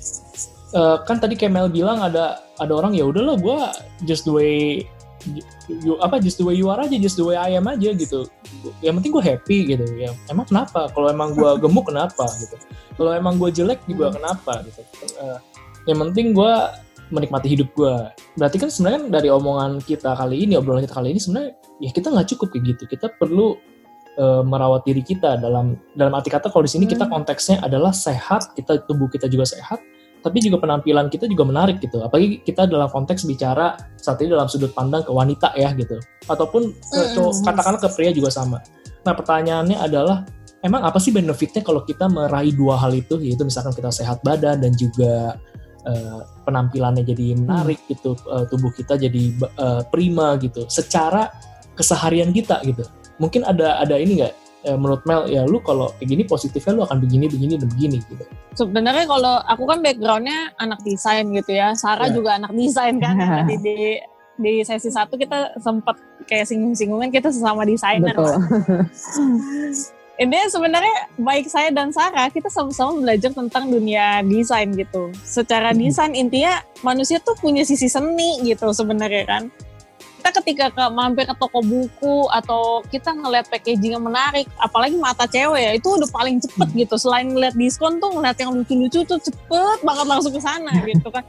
eh, 0.74 0.96
kan 1.06 1.16
tadi 1.22 1.34
kayak 1.38 1.54
Mel 1.54 1.70
bilang 1.70 2.02
ada 2.02 2.42
ada 2.58 2.72
orang 2.74 2.94
ya 2.94 3.06
udahlah 3.06 3.38
gue 3.38 3.58
just 4.06 4.26
the 4.26 4.34
way 4.34 4.82
you, 5.82 5.96
apa 5.98 6.20
just 6.20 6.38
the 6.38 6.44
way 6.46 6.54
you 6.54 6.70
are 6.70 6.78
aja 6.78 6.94
just 7.00 7.16
the 7.18 7.24
way 7.24 7.34
I 7.34 7.56
am 7.56 7.66
aja 7.66 7.90
gitu 7.96 8.28
yang 8.84 9.00
penting 9.00 9.10
gue 9.14 9.24
happy 9.24 9.64
gitu 9.66 9.84
ya 9.96 10.12
emang 10.30 10.46
kenapa 10.46 10.90
kalau 10.92 11.08
emang 11.10 11.34
gue 11.34 11.50
gemuk 11.62 11.88
kenapa 11.88 12.28
gitu 12.38 12.56
kalau 12.94 13.10
emang 13.10 13.40
gue 13.40 13.50
jelek 13.50 13.80
juga 13.88 14.14
kenapa 14.14 14.62
gitu 14.68 14.82
Eh, 15.14 15.38
yang 15.90 15.98
penting 16.00 16.32
gue 16.32 16.52
menikmati 17.12 17.52
hidup 17.52 17.68
gue 17.76 17.94
berarti 18.38 18.56
kan 18.56 18.68
sebenarnya 18.72 19.12
dari 19.12 19.28
omongan 19.28 19.82
kita 19.84 20.16
kali 20.16 20.44
ini 20.48 20.56
obrolan 20.56 20.84
kita 20.84 20.96
kali 20.96 21.12
ini 21.12 21.20
sebenarnya 21.20 21.50
ya 21.82 21.90
kita 21.90 22.08
nggak 22.12 22.28
cukup 22.34 22.48
kayak 22.54 22.64
gitu. 22.74 22.82
Kita 22.96 23.06
perlu 23.18 23.58
eh, 24.14 24.42
merawat 24.46 24.86
diri 24.86 25.02
kita 25.02 25.42
dalam 25.42 25.74
dalam 25.98 26.12
arti 26.14 26.30
kata 26.30 26.48
kalau 26.48 26.64
di 26.64 26.72
sini 26.72 26.86
kita 26.86 27.04
Hmm. 27.10 27.20
konteksnya 27.20 27.58
adalah 27.60 27.90
sehat 27.90 28.54
kita 28.54 28.86
tubuh 28.86 29.10
kita 29.10 29.26
juga 29.26 29.42
sehat 29.48 29.82
tapi 30.24 30.40
juga 30.40 30.56
penampilan 30.56 31.12
kita 31.12 31.28
juga 31.28 31.44
menarik 31.44 31.84
gitu. 31.84 32.00
Apalagi 32.00 32.40
kita 32.48 32.64
dalam 32.64 32.88
konteks 32.88 33.28
bicara 33.28 33.76
saat 34.00 34.16
ini 34.24 34.32
dalam 34.32 34.48
sudut 34.48 34.72
pandang 34.72 35.04
ke 35.04 35.12
wanita 35.12 35.52
ya 35.52 35.76
gitu. 35.76 36.00
Ataupun 36.24 36.72
ke 36.72 36.96
Mm-mm. 36.96 37.12
cowok 37.12 37.32
katakanlah 37.44 37.80
ke 37.84 37.88
pria 37.92 38.10
juga 38.16 38.32
sama. 38.32 38.64
Nah 39.04 39.12
pertanyaannya 39.12 39.76
adalah 39.76 40.24
emang 40.64 40.80
apa 40.80 40.96
sih 40.96 41.12
benefitnya 41.12 41.60
kalau 41.60 41.84
kita 41.84 42.08
meraih 42.08 42.56
dua 42.56 42.80
hal 42.80 42.96
itu? 42.96 43.20
Yaitu 43.20 43.44
misalkan 43.44 43.76
kita 43.76 43.92
sehat 43.92 44.24
badan 44.24 44.64
dan 44.64 44.72
juga 44.72 45.36
eh, 45.86 46.20
penampilannya 46.44 47.04
jadi 47.04 47.36
menarik 47.38 47.80
gitu 47.88 48.16
eh, 48.28 48.44
tubuh 48.48 48.72
kita 48.72 48.96
jadi 48.96 49.22
eh, 49.40 49.82
prima 49.88 50.36
gitu 50.40 50.64
secara 50.68 51.30
keseharian 51.78 52.30
kita 52.30 52.60
gitu. 52.64 52.84
Mungkin 53.20 53.46
ada 53.46 53.78
ada 53.78 53.96
ini 53.98 54.20
nggak 54.22 54.34
menurut 54.80 55.04
Mel 55.04 55.28
ya 55.28 55.44
lu 55.44 55.60
kalau 55.60 55.92
kayak 56.00 56.08
gini 56.08 56.22
positifnya 56.24 56.72
lu 56.72 56.82
akan 56.88 56.96
begini 56.96 57.28
begini 57.28 57.60
dan 57.60 57.68
begini 57.68 58.00
gitu. 58.08 58.24
Sebenarnya 58.56 59.04
kalau 59.04 59.44
aku 59.44 59.68
kan 59.68 59.84
backgroundnya 59.84 60.56
anak 60.56 60.80
desain 60.80 61.28
gitu 61.36 61.52
ya 61.52 61.76
Sarah 61.76 62.08
Ya. 62.08 62.16
juga 62.16 62.40
anak 62.40 62.56
desain 62.56 62.96
kan. 62.96 63.12
Tadi 63.44 63.60
di 63.60 64.00
di 64.34 64.52
sesi 64.64 64.88
satu 64.88 65.14
kita 65.20 65.60
sempat 65.60 66.00
kayak 66.26 66.48
singgung-singgungan 66.48 67.12
kita 67.12 67.28
sesama 67.28 67.68
desainer 67.68 68.16
Betul. 68.16 68.34
ini 70.14 70.38
sebenarnya 70.46 71.10
baik 71.18 71.50
saya 71.50 71.74
dan 71.74 71.90
Sarah 71.90 72.30
kita 72.30 72.46
sama-sama 72.46 73.02
belajar 73.02 73.34
tentang 73.34 73.66
dunia 73.66 74.22
desain 74.22 74.70
gitu. 74.70 75.10
Secara 75.26 75.74
Mhm. 75.74 75.78
desain 75.82 76.12
intinya 76.14 76.62
manusia 76.86 77.18
tuh 77.18 77.34
punya 77.34 77.66
sisi 77.66 77.90
seni 77.90 78.38
gitu 78.46 78.70
sebenarnya 78.70 79.26
kan. 79.26 79.42
Kita 80.24 80.40
ketika 80.40 80.66
ke 80.72 80.84
mampir 80.88 81.28
ke 81.28 81.36
toko 81.36 81.60
buku 81.60 82.32
atau 82.32 82.80
kita 82.88 83.12
ngeliat 83.12 83.44
packaging 83.52 83.92
yang 83.92 84.00
menarik, 84.00 84.48
apalagi 84.56 84.96
mata 84.96 85.28
cewek 85.28 85.60
ya 85.60 85.72
itu 85.76 85.84
udah 85.84 86.08
paling 86.08 86.40
cepet 86.40 86.64
gitu. 86.72 86.96
Selain 86.96 87.28
ngeliat 87.28 87.52
diskon 87.52 88.00
tuh 88.00 88.08
ngeliat 88.08 88.32
yang 88.40 88.56
lucu-lucu 88.56 89.04
tuh 89.04 89.20
cepet 89.20 89.78
banget 89.84 90.06
langsung 90.08 90.32
ke 90.32 90.40
sana 90.40 90.72
gitu 90.88 91.12
kan. 91.12 91.20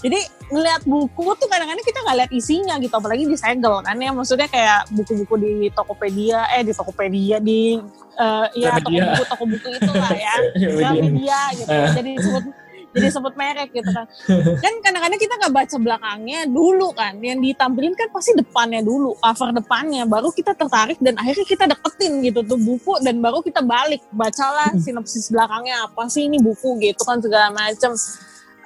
Jadi 0.00 0.16
ngeliat 0.48 0.80
buku 0.88 1.36
tuh 1.36 1.44
kadang-kadang 1.44 1.84
kita 1.84 2.00
nggak 2.00 2.16
lihat 2.24 2.32
isinya 2.32 2.74
gitu, 2.80 2.94
apalagi 2.96 3.28
di 3.28 3.36
segel 3.36 3.84
kan 3.84 4.00
ya. 4.00 4.16
Maksudnya 4.16 4.48
kayak 4.48 4.88
buku-buku 4.96 5.34
di 5.36 5.52
Tokopedia, 5.68 6.48
eh 6.56 6.64
di 6.64 6.72
Tokopedia 6.72 7.36
di 7.44 7.76
eh 8.16 8.46
ya 8.64 8.74
toko 8.80 8.96
buku 8.96 9.22
toko 9.28 9.44
buku 9.44 9.68
itu 9.76 9.92
lah 9.92 10.12
ya 10.16 10.34
Gramedia 10.56 11.40
gitu 11.54 11.68
Eh. 11.68 11.92
jadi 11.94 12.12
sebut 12.18 12.44
jadi 12.98 13.14
sebut 13.14 13.34
merek 13.38 13.70
gitu 13.70 13.86
kan. 13.86 14.06
Kan 14.58 14.74
kadang-kadang 14.82 15.20
kita 15.22 15.34
nggak 15.38 15.54
baca 15.54 15.76
belakangnya 15.78 16.40
dulu 16.50 16.88
kan. 16.92 17.14
Yang 17.22 17.38
ditampilin 17.46 17.94
kan 17.94 18.08
pasti 18.10 18.34
depannya 18.34 18.82
dulu 18.82 19.14
cover 19.22 19.54
depannya. 19.54 20.02
Baru 20.04 20.34
kita 20.34 20.52
tertarik 20.58 20.98
dan 20.98 21.14
akhirnya 21.16 21.46
kita 21.46 21.64
deketin 21.70 22.12
gitu 22.26 22.40
tuh 22.42 22.58
buku 22.58 22.98
dan 23.00 23.22
baru 23.22 23.38
kita 23.40 23.62
balik. 23.62 24.02
Bacalah 24.10 24.74
sinopsis 24.76 25.30
belakangnya 25.30 25.86
apa 25.86 26.10
sih 26.10 26.26
ini 26.26 26.42
buku 26.42 26.76
gitu 26.82 27.02
kan 27.06 27.22
segala 27.22 27.54
macem. 27.54 27.94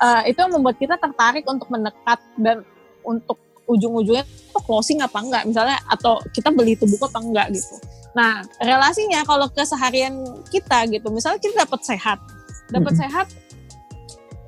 Eh, 0.03 0.35
itu 0.35 0.39
yang 0.43 0.51
membuat 0.51 0.81
kita 0.81 0.99
tertarik 0.99 1.47
untuk 1.47 1.71
mendekat 1.71 2.19
dan 2.41 2.67
untuk 3.07 3.39
ujung-ujungnya 3.71 4.27
itu 4.27 4.61
closing 4.67 4.99
apa 4.99 5.23
enggak. 5.23 5.43
Misalnya 5.47 5.79
atau 5.87 6.19
kita 6.35 6.51
beli 6.51 6.75
itu 6.75 6.89
buku 6.89 7.05
apa 7.07 7.21
enggak 7.23 7.47
gitu. 7.55 7.79
Nah, 8.13 8.45
relasinya 8.61 9.25
kalau 9.25 9.49
keseharian 9.49 10.13
kita 10.53 10.85
gitu, 10.93 11.09
misalnya 11.09 11.41
kita 11.41 11.65
dapat 11.65 11.81
sehat, 11.81 12.19
dapat 12.69 12.93
Mm-mm. 12.93 13.03
sehat, 13.09 13.27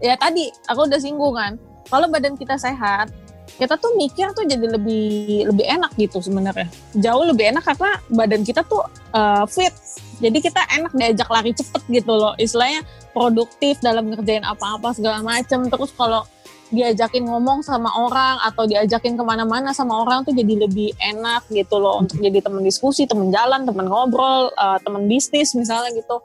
ya 0.04 0.20
tadi 0.20 0.52
aku 0.68 0.84
udah 0.84 1.00
singgung 1.00 1.32
kan, 1.32 1.56
kalau 1.88 2.04
badan 2.12 2.36
kita 2.36 2.60
sehat, 2.60 3.08
kita 3.56 3.80
tuh 3.80 3.96
mikir 3.96 4.28
tuh 4.36 4.44
jadi 4.44 4.76
lebih 4.76 5.48
lebih 5.48 5.64
enak 5.64 5.96
gitu 5.96 6.20
sebenarnya, 6.20 6.68
jauh 7.00 7.24
lebih 7.24 7.56
enak 7.56 7.64
karena 7.64 7.96
badan 8.12 8.44
kita 8.44 8.60
tuh 8.68 8.84
uh, 9.16 9.48
fit, 9.48 9.72
jadi 10.20 10.36
kita 10.44 10.60
enak 10.76 10.92
diajak 10.92 11.28
lari 11.32 11.56
cepet 11.56 11.82
gitu 11.88 12.12
loh, 12.12 12.36
istilahnya 12.36 12.84
produktif 13.16 13.80
dalam 13.80 14.12
ngerjain 14.12 14.44
apa-apa 14.44 14.92
segala 14.92 15.24
macem, 15.24 15.72
terus 15.72 15.88
kalau 15.96 16.28
diajakin 16.74 17.22
ngomong 17.28 17.62
sama 17.62 17.86
orang 17.94 18.40
atau 18.42 18.66
diajakin 18.66 19.14
ke 19.14 19.22
mana-mana 19.22 19.70
sama 19.70 20.02
orang 20.02 20.26
tuh 20.26 20.34
jadi 20.34 20.66
lebih 20.66 20.90
enak 20.98 21.46
gitu 21.54 21.78
loh. 21.78 22.02
Untuk 22.02 22.18
jadi 22.18 22.42
teman 22.42 22.66
diskusi, 22.66 23.06
teman 23.06 23.30
jalan, 23.30 23.62
teman 23.62 23.86
ngobrol, 23.86 24.50
uh, 24.58 24.80
teman 24.82 25.06
bisnis 25.06 25.54
misalnya 25.54 25.94
gitu. 25.94 26.18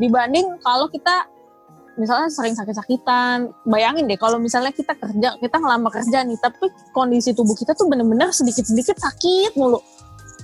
Dibanding 0.00 0.56
kalau 0.64 0.88
kita 0.88 1.28
misalnya 2.00 2.32
sering 2.32 2.56
sakit-sakitan, 2.56 3.52
bayangin 3.68 4.08
deh 4.08 4.16
kalau 4.16 4.40
misalnya 4.40 4.72
kita 4.72 4.96
kerja, 4.96 5.36
kita 5.36 5.56
ngelamar 5.60 5.92
kerja 5.92 6.24
nih, 6.24 6.40
tapi 6.40 6.72
kondisi 6.96 7.36
tubuh 7.36 7.52
kita 7.52 7.76
tuh 7.76 7.84
bener-bener 7.84 8.32
sedikit-sedikit 8.32 8.96
sakit 8.96 9.60
mulu. 9.60 9.76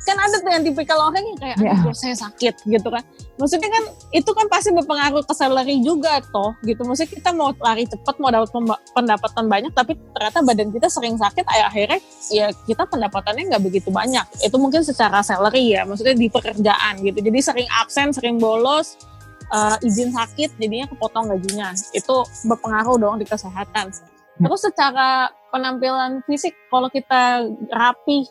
Kan 0.06 0.14
ada 0.22 0.38
tuh 0.38 0.54
yang 0.54 0.62
tipikal 0.62 1.10
orang 1.10 1.18
yang 1.18 1.34
kayak, 1.34 1.58
Ya. 1.58 1.74
aduh 1.74 1.90
saya 1.90 2.14
sakit 2.14 2.62
gitu 2.62 2.88
kan. 2.94 3.02
Maksudnya 3.42 3.66
kan 3.66 3.90
itu 4.14 4.30
kan 4.30 4.46
pasti 4.46 4.70
berpengaruh 4.70 5.26
ke 5.26 5.34
salary 5.34 5.82
juga 5.82 6.22
toh 6.30 6.54
gitu. 6.62 6.86
Maksudnya 6.86 7.10
kita 7.10 7.30
mau 7.34 7.50
lari 7.58 7.90
cepat, 7.90 8.14
mau 8.22 8.30
dapat 8.30 8.54
pendapatan 8.94 9.50
banyak, 9.50 9.74
tapi 9.74 9.98
ternyata 10.14 10.46
badan 10.46 10.70
kita 10.70 10.86
sering 10.86 11.18
sakit, 11.18 11.42
akhirnya 11.50 11.98
ya 12.30 12.54
kita 12.70 12.86
pendapatannya 12.86 13.50
nggak 13.50 13.64
begitu 13.66 13.90
banyak. 13.90 14.22
Itu 14.46 14.62
mungkin 14.62 14.86
secara 14.86 15.26
salary 15.26 15.74
ya, 15.74 15.82
maksudnya 15.82 16.14
di 16.14 16.30
pekerjaan 16.30 17.02
gitu. 17.02 17.18
Jadi 17.18 17.38
sering 17.42 17.66
absen, 17.82 18.14
sering 18.14 18.38
bolos, 18.38 18.94
eh, 19.52 19.76
izin 19.86 20.10
sakit, 20.14 20.58
jadinya 20.58 20.86
kepotong 20.90 21.30
gajinya. 21.30 21.74
Itu 21.94 22.26
berpengaruh 22.46 22.96
dong 22.98 23.16
di 23.20 23.26
kesehatan. 23.26 23.94
Terus 24.36 24.60
secara 24.60 25.32
penampilan 25.48 26.20
fisik, 26.28 26.52
kalau 26.68 26.92
kita 26.92 27.48
rapi, 27.72 28.28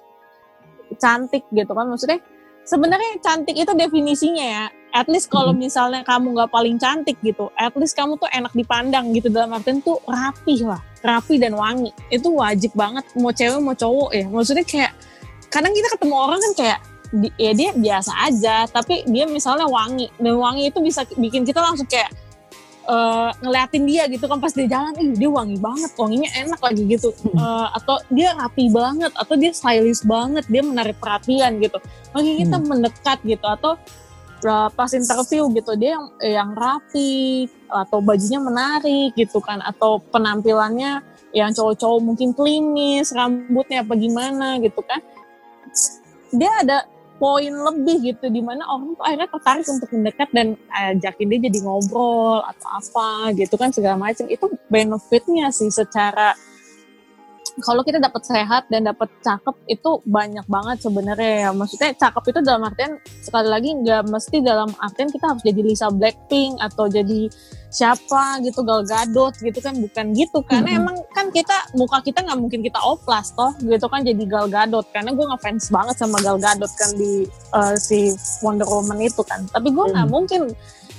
cantik 1.02 1.44
gitu 1.50 1.72
kan, 1.74 1.90
maksudnya 1.90 2.22
sebenarnya 2.66 3.22
cantik 3.26 3.58
itu 3.58 3.72
definisinya 3.74 4.46
ya. 4.46 4.66
At 4.96 5.12
least 5.12 5.28
kalau 5.28 5.52
misalnya 5.52 6.08
kamu 6.08 6.40
nggak 6.40 6.52
paling 6.56 6.80
cantik 6.80 7.20
gitu, 7.20 7.52
at 7.60 7.76
least 7.76 8.00
kamu 8.00 8.16
tuh 8.16 8.32
enak 8.32 8.54
dipandang 8.56 9.12
gitu 9.12 9.28
dalam 9.28 9.52
artian 9.52 9.84
tuh 9.84 10.00
rapi 10.08 10.64
lah, 10.64 10.80
rapi 11.04 11.36
dan 11.36 11.58
wangi. 11.58 11.92
Itu 12.08 12.32
wajib 12.32 12.72
banget 12.80 13.04
mau 13.20 13.34
cewek 13.36 13.60
mau 13.60 13.76
cowok 13.76 14.10
ya. 14.16 14.26
Maksudnya 14.32 14.64
kayak 14.64 14.92
kadang 15.52 15.76
kita 15.76 15.88
ketemu 16.00 16.16
orang 16.16 16.40
kan 16.40 16.54
kayak 16.56 16.80
di- 17.16 17.36
ya 17.40 17.52
dia 17.56 17.72
biasa 17.72 18.12
aja, 18.28 18.56
tapi 18.68 19.08
dia 19.08 19.24
misalnya 19.26 19.66
wangi 19.66 20.12
dan 20.20 20.36
wangi 20.36 20.68
itu 20.70 20.80
bisa 20.84 21.08
bikin 21.16 21.48
kita 21.48 21.64
langsung 21.64 21.88
kayak 21.88 22.12
eh, 22.86 23.30
ngeliatin 23.42 23.84
dia 23.90 24.06
gitu 24.06 24.30
kan 24.30 24.38
pas 24.38 24.54
dia 24.54 24.70
jalan, 24.70 24.94
ih 25.02 25.18
dia 25.18 25.26
wangi 25.26 25.58
banget, 25.58 25.90
wanginya 25.98 26.30
enak 26.38 26.62
lagi 26.62 26.84
gitu, 26.86 27.10
Eh, 27.34 27.68
atau 27.74 27.98
dia 28.14 28.38
rapi 28.38 28.70
banget, 28.70 29.10
atau 29.18 29.34
dia 29.34 29.50
stylish 29.58 30.06
banget, 30.06 30.46
dia 30.46 30.62
menarik 30.62 31.02
perhatian 31.02 31.58
gitu, 31.58 31.82
makanya 32.14 32.34
kita 32.46 32.58
mendekat 32.62 33.18
gitu, 33.26 33.42
atau 33.42 33.74
eh, 34.46 34.70
pas 34.78 34.92
interview 34.94 35.50
gitu 35.58 35.72
dia 35.74 35.98
yang 35.98 36.06
yang 36.22 36.50
rapi 36.54 37.50
atau 37.66 37.98
bajunya 38.06 38.38
menarik 38.38 39.18
gitu 39.18 39.42
kan, 39.42 39.66
atau 39.66 39.98
penampilannya 40.14 41.02
yang 41.34 41.52
cowok-cowok 41.58 42.00
mungkin 42.06 42.38
klinis, 42.38 43.10
rambutnya 43.18 43.82
apa 43.82 43.98
gimana 43.98 44.62
gitu 44.62 44.86
kan, 44.86 45.02
dia 46.30 46.54
ada 46.62 46.86
poin 47.16 47.52
lebih 47.52 48.14
gitu 48.14 48.28
di 48.28 48.44
mana 48.44 48.68
orang 48.68 48.96
tuh 48.96 49.04
akhirnya 49.04 49.30
tertarik 49.32 49.68
untuk 49.72 49.90
mendekat 49.96 50.30
dan 50.36 50.48
ajakin 50.72 51.28
dia 51.32 51.40
jadi 51.48 51.60
ngobrol 51.64 52.44
atau 52.44 52.68
apa 52.76 53.10
gitu 53.40 53.56
kan 53.56 53.72
segala 53.72 53.96
macam. 53.96 54.28
Itu 54.28 54.52
benefitnya 54.68 55.50
sih 55.56 55.72
secara 55.72 56.36
kalau 57.64 57.88
kita 57.88 58.04
dapat 58.04 58.20
sehat 58.28 58.68
dan 58.68 58.84
dapat 58.84 59.08
cakep 59.24 59.56
itu 59.72 60.04
banyak 60.04 60.44
banget 60.52 60.78
sebenarnya 60.84 61.32
ya. 61.48 61.50
Maksudnya 61.56 61.96
cakep 61.96 62.24
itu 62.36 62.40
dalam 62.44 62.68
artian 62.68 63.00
sekali 63.24 63.48
lagi 63.48 63.70
nggak 63.80 64.12
mesti 64.12 64.44
dalam 64.44 64.68
artian 64.84 65.08
kita 65.08 65.32
harus 65.32 65.44
jadi 65.46 65.62
Lisa 65.64 65.88
Blackpink 65.88 66.60
atau 66.60 66.92
jadi 66.92 67.32
siapa 67.72 68.44
gitu 68.44 68.60
Gal 68.68 68.84
Gadot 68.84 69.40
gitu 69.40 69.60
kan. 69.64 69.72
Bukan 69.80 70.06
gitu 70.20 70.44
karena 70.44 70.68
mm 70.68 70.76
-hmm. 70.76 70.82
emang 70.84 70.98
kan 71.16 71.28
kita 71.32 71.56
muka 71.80 72.04
kita 72.04 72.28
nggak 72.28 72.40
mungkin 72.44 72.60
kita 72.60 72.80
oplas 72.84 73.32
toh 73.32 73.56
gitu 73.64 73.88
kan 73.88 74.04
jadi 74.04 74.24
Gal 74.28 74.48
Gadot. 74.52 74.86
Karena 74.92 75.16
gue 75.16 75.26
ngefans 75.26 75.72
banget 75.72 75.96
sama 75.96 76.20
Gal 76.20 76.36
Gadot 76.36 76.72
kan 76.76 76.92
di 77.00 77.24
uh, 77.56 77.80
si 77.80 78.12
Wonder 78.44 78.68
Woman 78.68 79.00
itu 79.00 79.24
kan. 79.24 79.48
Tapi 79.48 79.72
gue 79.72 79.86
nggak 79.96 80.08
mm. 80.08 80.12
mungkin. 80.12 80.52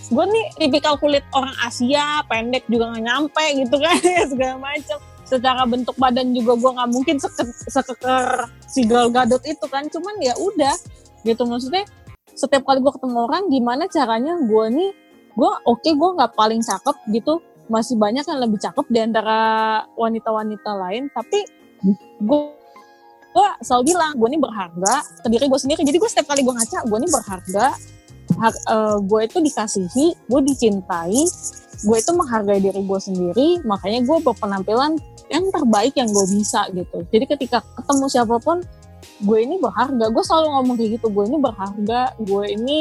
Gue 0.07 0.23
nih 0.23 0.47
tipikal 0.57 0.95
kulit 1.03 1.27
orang 1.35 1.53
Asia 1.66 2.23
pendek 2.31 2.64
juga 2.71 2.95
nggak 2.95 3.05
nyampe 3.05 3.45
gitu 3.59 3.77
kan 3.77 3.99
segala 4.31 4.57
macam 4.62 5.15
secara 5.27 5.67
bentuk 5.67 5.99
badan 5.99 6.31
juga 6.31 6.55
gue 6.55 6.71
nggak 6.79 6.91
mungkin 6.95 7.17
seker, 7.19 7.47
sekeker 7.67 8.47
si 8.71 8.87
Gal 8.87 9.11
Gadot 9.11 9.43
itu 9.43 9.67
kan. 9.67 9.91
Cuman 9.91 10.15
ya 10.23 10.33
udah 10.39 10.75
gitu. 11.27 11.43
Maksudnya 11.45 11.85
setiap 12.33 12.62
kali 12.62 12.79
gue 12.81 12.93
ketemu 12.95 13.19
orang 13.27 13.43
gimana 13.51 13.85
caranya 13.91 14.39
gue 14.39 14.65
nih 14.71 14.91
gue 15.37 15.51
oke 15.69 15.85
okay, 15.85 15.93
gue 15.93 16.11
nggak 16.17 16.33
paling 16.39 16.62
cakep 16.62 16.97
gitu. 17.12 17.43
Masih 17.67 17.99
banyak 17.99 18.23
yang 18.23 18.39
lebih 18.39 18.62
cakep 18.62 18.87
di 18.89 18.99
antara 19.03 19.39
wanita-wanita 19.99 20.71
lain. 20.71 21.11
Tapi 21.11 21.39
gue 22.23 22.41
gue 23.37 23.49
selalu 23.61 23.93
bilang 23.93 24.17
gue 24.17 24.29
ini 24.33 24.39
berharga 24.41 24.95
ke 25.21 25.29
diri 25.29 25.45
gue 25.51 25.61
sendiri. 25.61 25.83
Jadi 25.85 25.99
gue 25.99 26.09
setiap 26.09 26.33
kali 26.33 26.41
gue 26.47 26.55
ngaca 26.55 26.79
gue 26.87 26.99
ini 27.03 27.09
berharga. 27.11 27.67
Uh, 28.67 28.99
gue 29.07 29.21
itu 29.23 29.39
dikasihi 29.39 30.07
gue 30.27 30.41
dicintai 30.51 31.23
gue 31.77 31.97
itu 32.01 32.12
menghargai 32.17 32.61
diri 32.62 32.81
gue 32.81 33.01
sendiri. 33.01 33.49
Makanya 33.69 34.01
gue 34.09 34.17
berpenampilan 34.25 34.97
yang 35.27 35.45
terbaik 35.51 35.95
yang 35.99 36.09
gue 36.11 36.27
bisa 36.31 36.71
gitu. 36.71 37.03
Jadi 37.11 37.25
ketika 37.27 37.59
ketemu 37.75 38.07
siapa 38.07 38.37
pun 38.39 38.62
gue 39.23 39.39
ini 39.41 39.57
berharga. 39.59 40.07
Gue 40.12 40.25
selalu 40.25 40.49
ngomong 40.55 40.75
kayak 40.79 40.91
gitu 41.01 41.07
gue 41.11 41.25
ini 41.27 41.39
berharga. 41.41 42.03
Gue 42.23 42.45
ini 42.53 42.79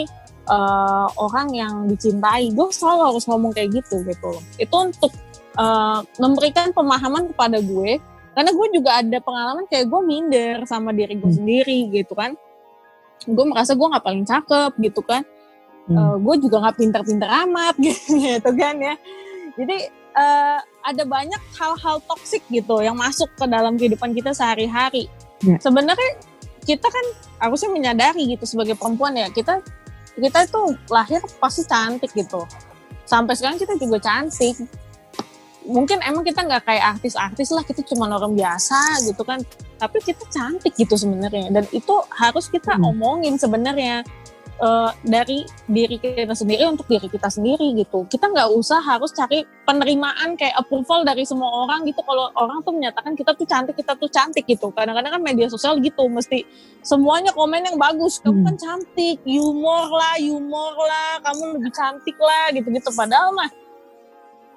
uh, 0.50 1.08
orang 1.18 1.48
yang 1.54 1.74
dicintai. 1.90 2.54
Gue 2.54 2.70
selalu 2.70 3.14
harus 3.14 3.24
ngomong 3.26 3.52
kayak 3.56 3.82
gitu 3.82 4.06
gitu 4.06 4.26
loh. 4.30 4.44
Itu 4.62 4.76
untuk 4.76 5.12
uh, 5.58 6.06
memberikan 6.22 6.70
pemahaman 6.76 7.34
kepada 7.34 7.58
gue. 7.62 7.98
Karena 8.36 8.52
gue 8.52 8.68
juga 8.76 9.00
ada 9.00 9.18
pengalaman 9.24 9.66
kayak 9.72 9.88
gue 9.88 10.02
minder 10.04 10.56
sama 10.68 10.92
diri 10.92 11.16
gue 11.16 11.30
hmm. 11.32 11.40
sendiri 11.40 11.80
gitu 11.90 12.14
kan. 12.14 12.36
Gue 13.26 13.46
merasa 13.48 13.74
gue 13.74 13.88
nggak 13.88 14.06
paling 14.06 14.26
cakep 14.28 14.72
gitu 14.84 15.02
kan. 15.02 15.24
Hmm. 15.86 15.98
uh, 15.98 16.16
gue 16.18 16.36
juga 16.42 16.66
nggak 16.66 16.78
pinter-pinter 16.82 17.30
amat 17.46 17.76
gitu 18.26 18.50
kan 18.58 18.76
ya. 18.78 18.96
Jadi 19.56 19.78
uh, 20.20 20.60
ada 20.86 21.04
banyak 21.04 21.42
hal-hal 21.58 21.98
toksik 22.06 22.46
gitu 22.54 22.86
yang 22.86 22.94
masuk 22.94 23.28
ke 23.34 23.46
dalam 23.50 23.74
kehidupan 23.74 24.14
kita 24.14 24.32
sehari-hari. 24.38 25.10
Ya. 25.42 25.58
Sebenarnya 25.58 26.12
kita 26.62 26.86
kan 26.86 27.06
harusnya 27.42 27.70
menyadari 27.74 28.38
gitu 28.38 28.46
sebagai 28.46 28.78
perempuan 28.78 29.18
ya 29.18 29.30
kita 29.30 29.62
kita 30.16 30.46
itu 30.46 30.62
lahir 30.94 31.20
pasti 31.42 31.66
cantik 31.66 32.14
gitu. 32.14 32.46
Sampai 33.06 33.34
sekarang 33.34 33.58
kita 33.58 33.76
juga 33.82 33.98
cantik. 34.00 34.56
Mungkin 35.66 35.98
emang 36.06 36.22
kita 36.22 36.46
nggak 36.46 36.62
kayak 36.62 36.98
artis-artis 36.98 37.50
lah, 37.50 37.66
kita 37.66 37.82
cuma 37.90 38.06
orang 38.06 38.38
biasa 38.38 39.02
gitu 39.10 39.26
kan. 39.26 39.42
Tapi 39.82 39.98
kita 40.06 40.22
cantik 40.30 40.78
gitu 40.78 40.94
sebenarnya 40.94 41.50
dan 41.50 41.66
itu 41.74 41.94
harus 42.14 42.46
kita 42.48 42.78
hmm. 42.78 42.94
omongin 42.94 43.36
sebenarnya 43.36 44.06
uh, 44.62 44.92
dari 45.04 45.44
diri 45.68 45.98
kita 46.00 46.36
sendiri 46.36 46.64
untuk 46.70 46.88
diri 46.88 47.08
kita 47.10 47.28
sendiri 47.28 47.76
gitu. 47.76 48.08
Kita 48.08 48.32
nggak 48.32 48.50
usah 48.56 48.80
harus 48.80 49.12
cari 49.12 49.44
penerimaan 49.66 50.38
kayak 50.40 50.56
approval 50.56 51.04
dari 51.04 51.28
semua 51.28 51.66
orang 51.66 51.84
gitu. 51.88 52.00
Kalau 52.06 52.32
orang 52.38 52.62
tuh 52.64 52.74
menyatakan 52.76 53.18
kita 53.18 53.36
tuh 53.36 53.48
cantik, 53.48 53.76
kita 53.76 53.94
tuh 53.98 54.10
cantik 54.12 54.46
gitu. 54.48 54.72
Kadang-kadang 54.72 55.20
kan 55.20 55.24
media 55.24 55.48
sosial 55.52 55.80
gitu, 55.82 56.08
mesti 56.08 56.46
semuanya 56.86 57.34
komen 57.36 57.66
yang 57.66 57.78
bagus. 57.80 58.22
Kamu 58.24 58.46
kan 58.46 58.56
hmm. 58.56 58.64
cantik, 58.64 59.18
humor 59.26 59.90
lah, 59.92 60.16
humor 60.20 60.74
lah, 60.78 61.20
kamu 61.26 61.60
lebih 61.60 61.72
cantik 61.74 62.18
lah 62.20 62.54
gitu-gitu. 62.54 62.90
Padahal 62.94 63.34
mah 63.36 63.50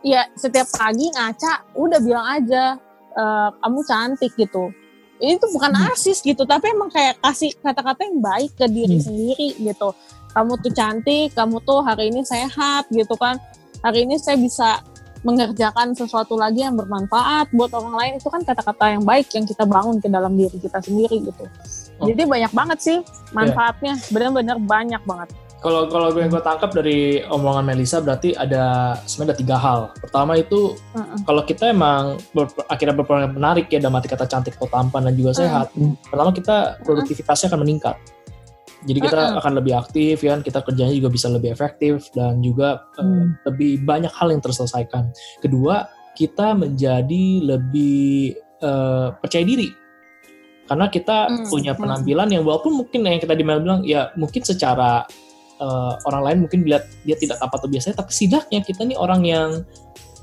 ya 0.07 0.31
setiap 0.39 0.71
pagi 0.79 1.11
ngaca 1.11 1.75
udah 1.75 1.99
bilang 1.99 2.27
aja 2.39 2.79
uh, 3.19 3.51
kamu 3.59 3.81
cantik 3.83 4.33
gitu 4.39 4.71
ini 5.19 5.35
tuh 5.39 5.51
bukan 5.55 5.71
hmm. 5.75 5.81
narsis 5.87 6.19
gitu 6.23 6.43
tapi 6.47 6.71
emang 6.71 6.91
kayak 6.91 7.19
kasih 7.23 7.53
kata-kata 7.59 8.07
yang 8.07 8.19
baik 8.23 8.53
ke 8.55 8.67
diri 8.71 8.99
hmm. 8.99 9.05
sendiri 9.05 9.49
gitu 9.59 9.95
kamu 10.33 10.53
tuh 10.63 10.73
cantik 10.73 11.29
kamu 11.35 11.57
tuh 11.63 11.81
hari 11.83 12.11
ini 12.11 12.23
sehat 12.23 12.87
gitu 12.91 13.15
kan 13.19 13.37
hari 13.83 14.07
ini 14.07 14.19
saya 14.19 14.39
bisa 14.39 14.83
mengerjakan 15.27 15.99
sesuatu 15.99 16.39
lagi 16.39 16.63
yang 16.63 16.79
bermanfaat 16.79 17.51
buat 17.51 17.75
orang 17.75 17.95
lain 17.99 18.13
itu 18.23 18.31
kan 18.31 18.47
kata-kata 18.47 18.95
yang 18.95 19.03
baik 19.03 19.27
yang 19.35 19.43
kita 19.43 19.67
bangun 19.67 19.99
ke 19.99 20.07
dalam 20.07 20.39
diri 20.39 20.55
kita 20.63 20.79
sendiri 20.79 21.27
gitu 21.27 21.45
oh. 21.99 22.07
jadi 22.07 22.23
banyak 22.23 22.53
banget 22.55 22.79
sih 22.79 22.99
iya. 23.03 23.35
manfaatnya 23.35 23.95
yeah. 23.99 24.11
benar-benar 24.15 24.57
banyak 24.63 25.03
banget 25.03 25.29
kalau 25.59 25.91
kalau 25.91 26.15
gue 26.15 26.23
gue 26.23 26.43
tangkap 26.43 26.71
dari 26.71 27.19
omongan 27.27 27.67
Melisa 27.67 27.99
berarti 27.99 28.31
ada 28.39 28.95
sebenarnya 29.11 29.35
ada 29.35 29.39
tiga 29.43 29.57
hal. 29.59 29.81
Pertama 29.99 30.39
itu 30.39 30.79
uh 30.95 30.99
-uh. 31.03 31.19
kalau 31.27 31.43
kita 31.43 31.75
emang 31.75 32.15
ber, 32.31 32.47
akhirnya 32.71 32.95
berperan 32.95 33.35
menarik 33.35 33.67
ya 33.67 33.83
dalam 33.83 33.99
arti 33.99 34.07
kata 34.07 34.31
cantik 34.31 34.55
atau 34.55 34.71
tampan 34.71 35.11
dan 35.11 35.15
juga 35.19 35.35
sehat. 35.35 35.75
Uh 35.75 35.91
-uh. 35.91 35.95
Pertama 36.07 36.31
kita 36.31 36.57
produktivitasnya 36.87 37.51
akan 37.51 37.61
meningkat. 37.67 37.97
Jadi 38.87 38.99
kita 39.03 39.19
uh 39.19 39.27
-uh. 39.35 39.41
akan 39.43 39.53
lebih 39.59 39.75
aktif 39.75 40.23
ya, 40.23 40.39
kita 40.39 40.63
kerjanya 40.63 40.95
juga 40.95 41.11
bisa 41.11 41.27
lebih 41.27 41.51
efektif 41.51 42.07
dan 42.15 42.39
juga 42.39 42.87
uh, 42.95 43.03
hmm. 43.03 43.43
lebih 43.51 43.83
banyak 43.83 44.13
hal 44.15 44.31
yang 44.31 44.39
terselesaikan. 44.39 45.11
Kedua, 45.43 45.91
kita 46.15 46.55
menjadi 46.55 47.25
lebih 47.43 48.39
uh, 48.63 49.11
percaya 49.19 49.43
diri 49.43 49.75
karena 50.69 50.87
kita 50.93 51.33
hmm. 51.33 51.49
punya 51.49 51.73
penampilan 51.73 52.29
yang 52.29 52.45
walaupun 52.45 52.77
mungkin 52.77 53.09
yang 53.09 53.19
kita 53.19 53.35
bilang 53.35 53.81
ya 53.89 54.13
mungkin 54.21 54.45
secara 54.45 55.09
uh, 55.61 55.95
orang 56.09 56.23
lain 56.25 56.39
mungkin 56.47 56.61
lihat 56.67 56.87
dia 57.05 57.17
tidak 57.19 57.39
apa 57.43 57.55
atau 57.59 57.69
biasanya 57.71 58.01
tapi 58.01 58.11
setidaknya 58.15 58.61
kita 58.65 58.83
nih 58.87 58.99
orang 58.99 59.23
yang 59.23 59.51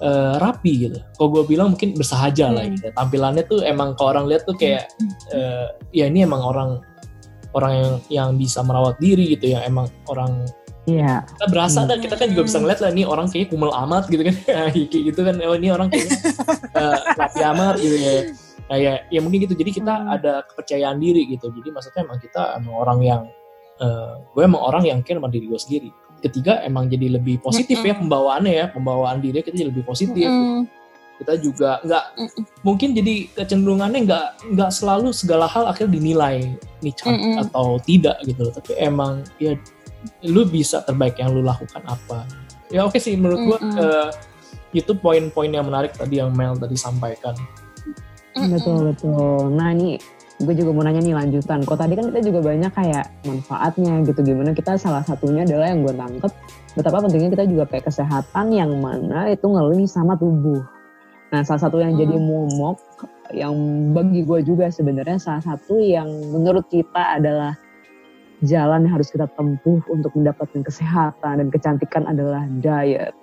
uh, 0.01 0.35
rapi 0.41 0.89
gitu. 0.89 0.99
Kalau 1.15 1.29
gue 1.31 1.43
bilang 1.47 1.75
mungkin 1.75 1.95
bersahaja 1.95 2.51
hmm. 2.51 2.55
lah 2.55 2.63
gitu. 2.71 2.87
Tampilannya 2.91 3.43
tuh 3.47 3.59
emang 3.63 3.95
kalau 3.95 4.17
orang 4.17 4.25
lihat 4.31 4.43
tuh 4.47 4.55
kayak 4.57 4.89
uh, 5.31 5.71
ya 5.95 6.09
ini 6.09 6.25
emang 6.25 6.41
orang 6.43 6.81
orang 7.55 7.71
yang 7.71 7.93
yang 8.11 8.29
bisa 8.35 8.59
merawat 8.59 8.99
diri 8.99 9.31
gitu 9.37 9.55
ya 9.55 9.63
emang 9.63 9.87
orang 10.11 10.43
Iya. 10.85 11.25
Kita 11.25 11.45
berasa 11.49 11.81
hmm. 11.81 11.89
dan 11.89 11.97
kita 11.97 12.15
kan 12.15 12.27
juga 12.29 12.43
bisa 12.45 12.57
ngeliat 12.61 12.77
lah 12.77 12.93
ini 12.93 13.03
orang 13.09 13.25
kayaknya 13.25 13.49
kumel 13.49 13.73
amat 13.73 14.05
gitu 14.05 14.21
kan. 14.21 14.35
kayak 14.45 14.85
gitu 14.85 15.21
kan. 15.25 15.35
Oh 15.41 15.57
ini 15.57 15.73
orang 15.73 15.89
kayaknya 15.89 16.17
uh, 16.77 16.99
rapi 17.19 17.41
amat 17.41 17.75
gitu 17.81 17.97
ya. 17.97 18.13
Nah, 18.65 18.77
ya, 18.77 18.93
ya 19.09 19.19
mungkin 19.21 19.49
gitu. 19.49 19.57
Jadi 19.57 19.81
kita 19.81 19.93
hmm. 19.97 20.13
ada 20.13 20.45
kepercayaan 20.45 21.01
diri 21.01 21.25
gitu. 21.25 21.49
Jadi 21.49 21.73
maksudnya 21.73 22.05
emang 22.05 22.21
kita 22.21 22.61
emang 22.61 22.73
orang 22.77 22.99
yang 23.01 23.21
uh, 23.81 24.21
gue 24.35 24.43
emang 24.43 24.61
orang 24.61 24.83
yang 24.85 24.99
care 25.01 25.17
sama 25.17 25.31
diri 25.31 25.47
gue 25.47 25.59
sendiri 25.59 25.89
ketiga 26.23 26.63
emang 26.65 26.89
jadi 26.89 27.19
lebih 27.19 27.41
positif 27.43 27.77
mm 27.79 27.83
-hmm. 27.85 27.97
ya 27.97 28.01
pembawaannya 28.01 28.53
ya 28.53 28.65
pembawaan 28.71 29.19
diri 29.21 29.43
kita 29.43 29.55
jadi 29.55 29.69
lebih 29.69 29.83
positif 29.85 30.25
mm 30.25 30.41
-hmm. 30.41 30.61
kita 31.21 31.33
juga 31.39 31.69
nggak 31.85 32.05
mm 32.17 32.25
-hmm. 32.25 32.43
mungkin 32.65 32.89
jadi 32.97 33.13
kecenderungannya 33.35 33.99
nggak 34.07 34.27
nggak 34.57 34.71
selalu 34.73 35.13
segala 35.13 35.45
hal 35.45 35.69
akhirnya 35.69 35.99
dinilai 35.99 36.55
nih 36.81 36.93
cantik 36.95 37.21
mm 37.21 37.31
-hmm. 37.35 37.43
atau 37.49 37.67
tidak 37.83 38.17
gitu 38.25 38.41
loh 38.47 38.53
tapi 38.55 38.71
emang 38.79 39.21
ya 39.37 39.53
lu 40.25 40.45
bisa 40.45 40.81
terbaik 40.85 41.17
yang 41.21 41.33
lu 41.33 41.41
lakukan 41.45 41.81
apa 41.85 42.25
ya 42.73 42.85
oke 42.85 42.97
okay 42.97 43.01
sih 43.01 43.13
menurut 43.19 43.39
gue 43.45 43.57
mm 43.61 43.69
-hmm. 43.69 43.81
uh, 43.81 44.09
itu 44.75 44.91
poin-poin 44.99 45.47
yang 45.47 45.63
menarik 45.67 45.95
tadi 45.95 46.19
yang 46.19 46.35
Mel 46.35 46.59
tadi 46.59 46.75
sampaikan 46.75 47.37
betul 48.35 48.91
betul 48.91 49.47
nah 49.55 49.71
ini 49.71 49.95
gue 50.35 50.53
juga 50.53 50.75
mau 50.75 50.83
nanya 50.83 50.99
nih 50.99 51.15
lanjutan. 51.15 51.63
Kok 51.63 51.79
tadi 51.79 51.95
kan 51.95 52.11
kita 52.11 52.21
juga 52.27 52.39
banyak 52.43 52.71
kayak 52.75 53.05
manfaatnya 53.23 54.03
gitu. 54.03 54.19
Gimana 54.19 54.51
kita 54.51 54.75
salah 54.75 55.03
satunya 55.07 55.47
adalah 55.47 55.71
yang 55.71 55.87
gue 55.87 55.95
tangkep 55.95 56.31
betapa 56.75 56.97
pentingnya 57.07 57.31
kita 57.31 57.45
juga 57.47 57.63
kayak 57.71 57.87
kesehatan 57.87 58.45
yang 58.51 58.71
mana 58.83 59.31
itu 59.31 59.47
ngelis 59.47 59.95
sama 59.95 60.19
tubuh. 60.19 60.59
Nah 61.31 61.41
salah 61.47 61.61
satu 61.63 61.79
yang 61.79 61.95
hmm. 61.95 62.01
jadi 62.03 62.15
momok 62.19 62.77
yang 63.33 63.55
bagi 63.95 64.21
gue 64.27 64.39
juga 64.43 64.69
sebenarnya 64.69 65.17
salah 65.17 65.41
satu 65.41 65.79
yang 65.79 66.07
menurut 66.29 66.67
kita 66.67 67.17
adalah 67.17 67.55
jalan 68.43 68.85
yang 68.85 68.99
harus 68.99 69.09
kita 69.09 69.25
tempuh 69.33 69.79
untuk 69.87 70.11
mendapatkan 70.13 70.61
kesehatan 70.61 71.39
dan 71.41 71.47
kecantikan 71.47 72.03
adalah 72.05 72.43
diet. 72.59 73.15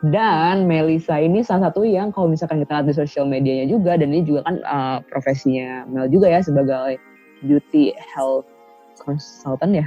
Dan 0.00 0.64
Melisa 0.64 1.20
ini 1.20 1.44
salah 1.44 1.68
satu 1.68 1.84
yang 1.84 2.08
kalau 2.08 2.32
misalkan 2.32 2.64
kita 2.64 2.80
lihat 2.80 2.88
di 2.88 2.96
sosial 2.96 3.28
medianya 3.28 3.68
juga 3.68 4.00
dan 4.00 4.16
ini 4.16 4.24
juga 4.24 4.48
kan 4.48 4.56
uh, 4.64 4.98
profesinya 5.12 5.84
Mel 5.92 6.08
juga 6.08 6.32
ya 6.32 6.40
sebagai 6.40 6.96
beauty 7.44 7.92
health 8.16 8.48
consultant 8.96 9.76
ya. 9.76 9.86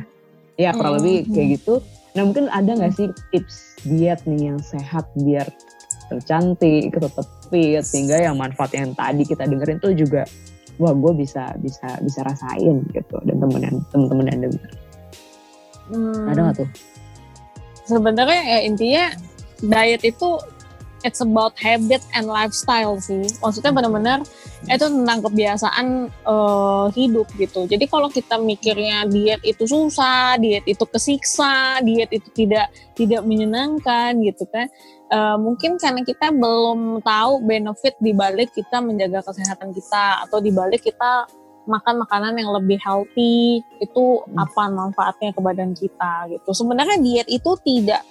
Ya 0.61 0.69
kurang 0.69 1.01
-hmm. 1.01 1.05
lebih 1.05 1.17
kayak 1.33 1.47
gitu. 1.57 1.73
Nah 2.13 2.29
mungkin 2.29 2.45
ada 2.53 2.77
nggak 2.77 2.93
sih 2.93 3.09
tips 3.33 3.81
diet 3.89 4.21
nih 4.29 4.53
yang 4.53 4.61
sehat 4.61 5.09
biar 5.17 5.49
tercantik, 6.13 6.93
tetap 6.93 7.25
fit 7.49 7.81
sehingga 7.81 8.21
yang 8.21 8.37
manfaat 8.37 8.69
yang 8.77 8.93
tadi 8.93 9.25
kita 9.25 9.49
dengerin 9.49 9.81
tuh 9.81 9.97
juga 9.97 10.29
wah 10.77 10.93
gue 10.93 11.25
bisa 11.25 11.57
bisa 11.57 11.97
bisa 12.05 12.21
rasain 12.21 12.85
gitu 12.93 13.17
dan 13.25 13.37
temen 13.41 13.81
temen-temen 13.89 14.25
yang 14.29 14.39
denger. 14.45 14.71
Hmm, 15.89 16.29
Ada 16.29 16.39
nggak 16.45 16.57
tuh? 16.61 16.69
sebenarnya 17.83 18.41
ya 18.47 18.59
intinya 18.63 19.05
diet 19.61 20.01
itu 20.01 20.39
it's 21.03 21.19
about 21.19 21.53
habit 21.59 21.99
and 22.15 22.31
lifestyle 22.31 22.95
sih. 22.97 23.27
Maksudnya 23.43 23.75
benar-benar 23.75 24.23
itu 24.63 24.85
tentang 24.87 25.19
kebiasaan 25.19 25.87
eh, 26.09 26.85
hidup 26.95 27.27
gitu. 27.35 27.67
Jadi 27.67 27.85
kalau 27.91 28.07
kita 28.07 28.39
mikirnya 28.39 29.03
diet 29.11 29.43
itu 29.43 29.67
susah, 29.67 30.39
diet 30.39 30.63
itu 30.63 30.83
kesiksa, 30.87 31.83
diet 31.83 32.09
itu 32.09 32.31
tidak 32.31 32.71
tidak 32.95 33.21
menyenangkan 33.27 34.17
gitu 34.23 34.47
kan. 34.49 34.71
eh, 35.13 35.37
mungkin 35.37 35.77
karena 35.77 36.01
kita 36.01 36.33
belum 36.33 37.03
tahu 37.05 37.45
benefit 37.45 37.93
di 38.01 38.17
balik 38.17 38.49
kita 38.55 38.81
menjaga 38.81 39.21
kesehatan 39.21 39.69
kita 39.75 40.25
atau 40.25 40.41
di 40.41 40.49
balik 40.49 40.81
kita 40.81 41.29
makan 41.69 42.03
makanan 42.03 42.33
yang 42.35 42.51
lebih 42.51 42.75
healthy 42.81 43.61
itu 43.79 44.03
Hmm. 44.25 44.41
apa 44.41 44.63
manfaatnya 44.73 45.29
ke 45.31 45.39
badan 45.43 45.71
kita 45.77 46.27
gitu. 46.33 46.49
Sebenarnya 46.51 46.97
diet 46.99 47.27
itu 47.29 47.51
tidak 47.63 48.01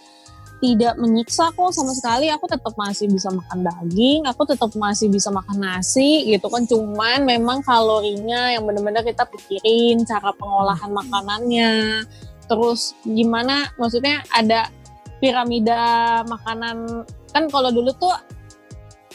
tidak 0.62 0.94
menyiksa 0.94 1.50
kok 1.50 1.74
sama 1.74 1.90
sekali. 1.90 2.30
Aku 2.30 2.46
tetap 2.46 2.70
masih 2.78 3.10
bisa 3.10 3.34
makan 3.34 3.66
daging, 3.66 4.22
aku 4.30 4.46
tetap 4.46 4.70
masih 4.78 5.10
bisa 5.10 5.34
makan 5.34 5.58
nasi 5.58 6.30
gitu 6.30 6.46
kan. 6.46 6.62
Cuman 6.62 7.26
memang 7.26 7.66
kalorinya 7.66 8.54
yang 8.54 8.62
benar-benar 8.62 9.02
kita 9.02 9.26
pikirin 9.26 10.06
cara 10.06 10.30
pengolahan 10.30 10.94
makanannya. 10.94 12.06
Terus 12.46 12.94
gimana 13.02 13.74
maksudnya 13.74 14.22
ada 14.30 14.70
piramida 15.18 16.22
makanan 16.30 17.06
kan 17.34 17.44
kalau 17.50 17.74
dulu 17.74 17.90
tuh 17.98 18.14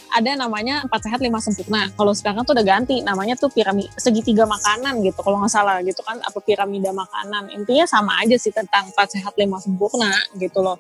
ada 0.08 0.34
namanya 0.40 0.84
empat 0.84 1.08
sehat 1.08 1.20
lima 1.24 1.40
sempurna. 1.40 1.88
Kalau 1.96 2.12
sekarang 2.12 2.44
tuh 2.44 2.60
udah 2.60 2.68
ganti 2.68 3.00
namanya 3.08 3.40
tuh 3.40 3.48
piramida 3.48 3.88
segitiga 3.96 4.44
makanan 4.44 5.00
gitu 5.00 5.20
kalau 5.24 5.40
nggak 5.40 5.52
salah 5.52 5.80
gitu 5.80 6.04
kan 6.04 6.20
apa 6.20 6.44
piramida 6.44 6.92
makanan. 6.92 7.56
Intinya 7.56 7.88
sama 7.88 8.20
aja 8.20 8.36
sih 8.36 8.52
tentang 8.52 8.92
empat 8.92 9.16
sehat 9.16 9.32
lima 9.40 9.64
sempurna 9.64 10.12
gitu 10.36 10.60
loh. 10.60 10.76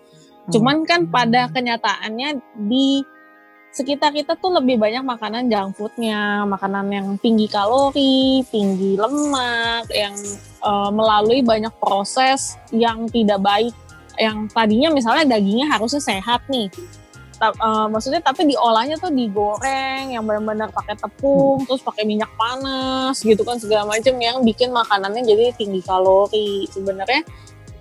Cuman 0.47 0.87
kan 0.87 1.07
pada 1.11 1.51
kenyataannya 1.51 2.39
di 2.67 3.03
sekitar 3.75 4.09
kita 4.15 4.33
tuh 4.39 4.57
lebih 4.57 4.81
banyak 4.81 5.05
makanan 5.05 5.51
junk 5.51 5.77
foodnya, 5.77 6.47
makanan 6.49 6.89
yang 6.89 7.07
tinggi 7.21 7.45
kalori, 7.45 8.41
tinggi 8.47 8.97
lemak, 8.97 9.85
yang 9.93 10.15
eh, 10.63 10.91
melalui 10.95 11.45
banyak 11.45 11.73
proses 11.77 12.57
yang 12.73 13.05
tidak 13.11 13.43
baik. 13.43 13.75
Yang 14.17 14.49
tadinya 14.49 14.89
misalnya 14.89 15.37
dagingnya 15.37 15.69
harusnya 15.69 16.01
sehat 16.01 16.41
nih, 16.49 16.73
Ta- 17.37 17.53
eh, 17.53 17.87
maksudnya 17.93 18.17
tapi 18.17 18.49
diolahnya 18.49 18.97
tuh 18.97 19.13
digoreng 19.13 20.09
yang 20.09 20.25
benar-benar 20.25 20.73
pakai 20.73 20.97
tepung, 20.97 21.61
terus 21.69 21.85
pakai 21.85 22.01
minyak 22.01 22.33
panas 22.33 23.21
gitu 23.21 23.45
kan 23.45 23.61
segala 23.61 23.85
macam 23.85 24.17
yang 24.17 24.41
bikin 24.41 24.73
makanannya 24.73 25.21
jadi 25.21 25.53
tinggi 25.53 25.85
kalori. 25.85 26.65
Sebenarnya 26.73 27.21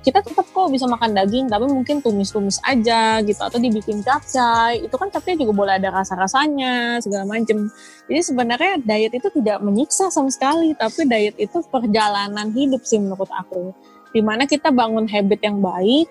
kita 0.06 0.22
tetap 0.22 0.46
kok 0.54 0.70
bisa 0.70 0.86
makan 0.86 1.18
daging 1.18 1.50
tapi 1.50 1.66
mungkin 1.66 1.98
tumis-tumis 1.98 2.62
aja 2.62 3.18
gitu 3.26 3.42
atau 3.42 3.58
dibikin 3.58 4.06
capcay. 4.06 4.86
Itu 4.86 4.94
kan 4.94 5.10
capcay 5.10 5.34
juga 5.34 5.50
boleh 5.50 5.82
ada 5.82 5.90
rasa-rasanya 5.90 7.02
segala 7.02 7.26
macem. 7.26 7.66
Jadi 8.06 8.20
sebenarnya 8.22 8.78
diet 8.86 9.18
itu 9.18 9.26
tidak 9.34 9.58
menyiksa 9.66 10.14
sama 10.14 10.30
sekali 10.30 10.78
tapi 10.78 11.10
diet 11.10 11.34
itu 11.42 11.58
perjalanan 11.66 12.54
hidup 12.54 12.86
sih 12.86 13.02
menurut 13.02 13.26
aku. 13.34 13.74
Di 14.14 14.22
mana 14.22 14.46
kita 14.46 14.70
bangun 14.70 15.10
habit 15.10 15.42
yang 15.42 15.58
baik 15.58 16.06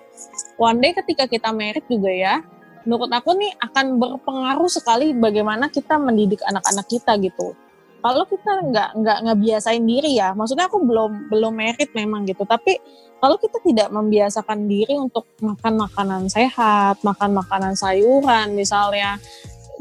one 0.60 0.78
day 0.84 0.92
ketika 0.92 1.24
kita 1.24 1.48
merit 1.56 1.88
juga 1.88 2.12
ya 2.12 2.44
menurut 2.86 3.10
aku 3.10 3.34
nih 3.34 3.50
akan 3.58 3.98
berpengaruh 3.98 4.70
sekali 4.70 5.10
bagaimana 5.10 5.66
kita 5.66 5.98
mendidik 5.98 6.38
anak-anak 6.46 6.86
kita 6.86 7.18
gitu 7.18 7.58
kalau 8.00 8.24
kita 8.28 8.50
nggak 8.66 8.90
nggak 8.98 9.18
nggak 9.24 9.38
biasain 9.40 9.84
diri 9.84 10.18
ya 10.18 10.32
maksudnya 10.32 10.68
aku 10.68 10.82
belum 10.84 11.32
belum 11.32 11.52
merit 11.52 11.90
memang 11.92 12.24
gitu 12.28 12.44
tapi 12.44 12.78
kalau 13.16 13.40
kita 13.40 13.58
tidak 13.64 13.88
membiasakan 13.88 14.68
diri 14.68 14.92
untuk 15.00 15.24
makan 15.40 15.88
makanan 15.88 16.28
sehat, 16.28 17.00
makan 17.00 17.32
makanan 17.32 17.72
sayuran, 17.72 18.52
misalnya 18.52 19.16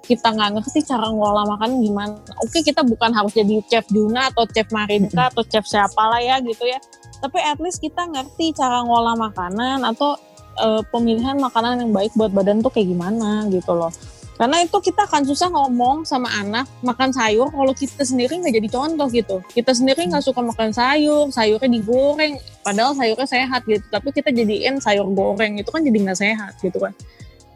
kita 0.08 0.32
nggak 0.32 0.56
ngerti 0.56 0.86
cara 0.88 1.12
ngolah 1.12 1.44
makan 1.44 1.84
gimana. 1.84 2.16
Oke, 2.46 2.64
kita 2.64 2.86
bukan 2.86 3.12
harus 3.12 3.36
jadi 3.36 3.60
chef 3.68 3.86
Duna 3.92 4.32
atau 4.32 4.48
chef 4.48 4.70
Marinka 4.72 5.34
atau 5.34 5.44
chef 5.44 5.68
siapa 5.68 6.00
lah 6.00 6.22
ya 6.24 6.40
gitu 6.40 6.64
ya. 6.64 6.80
Tapi 7.20 7.42
at 7.42 7.60
least 7.60 7.82
kita 7.84 8.08
ngerti 8.08 8.56
cara 8.56 8.86
ngolah 8.86 9.18
makanan 9.18 9.84
atau 9.84 10.16
eh, 10.62 10.82
pemilihan 10.94 11.36
makanan 11.36 11.84
yang 11.84 11.92
baik 11.92 12.16
buat 12.16 12.32
badan 12.32 12.64
tuh 12.64 12.72
kayak 12.72 12.88
gimana 12.88 13.50
gitu 13.52 13.76
loh. 13.76 13.92
Karena 14.36 14.60
itu 14.68 14.76
kita 14.84 15.08
akan 15.08 15.24
susah 15.24 15.48
ngomong 15.48 16.04
sama 16.04 16.28
anak 16.28 16.68
makan 16.84 17.16
sayur 17.16 17.48
kalau 17.48 17.72
kita 17.72 18.04
sendiri 18.04 18.36
nggak 18.36 18.60
jadi 18.60 18.70
contoh 18.70 19.08
gitu. 19.08 19.40
Kita 19.56 19.72
sendiri 19.72 20.12
nggak 20.12 20.28
suka 20.28 20.44
makan 20.44 20.76
sayur, 20.76 21.32
sayurnya 21.32 21.72
digoreng, 21.72 22.36
padahal 22.60 22.92
sayurnya 23.00 23.24
sehat 23.24 23.64
gitu. 23.64 23.84
Tapi 23.88 24.12
kita 24.12 24.36
jadiin 24.36 24.84
sayur 24.84 25.08
goreng 25.16 25.56
itu 25.56 25.72
kan 25.72 25.82
jadi 25.88 25.98
nggak 26.04 26.20
sehat 26.20 26.54
gitu 26.60 26.84
kan. 26.84 26.92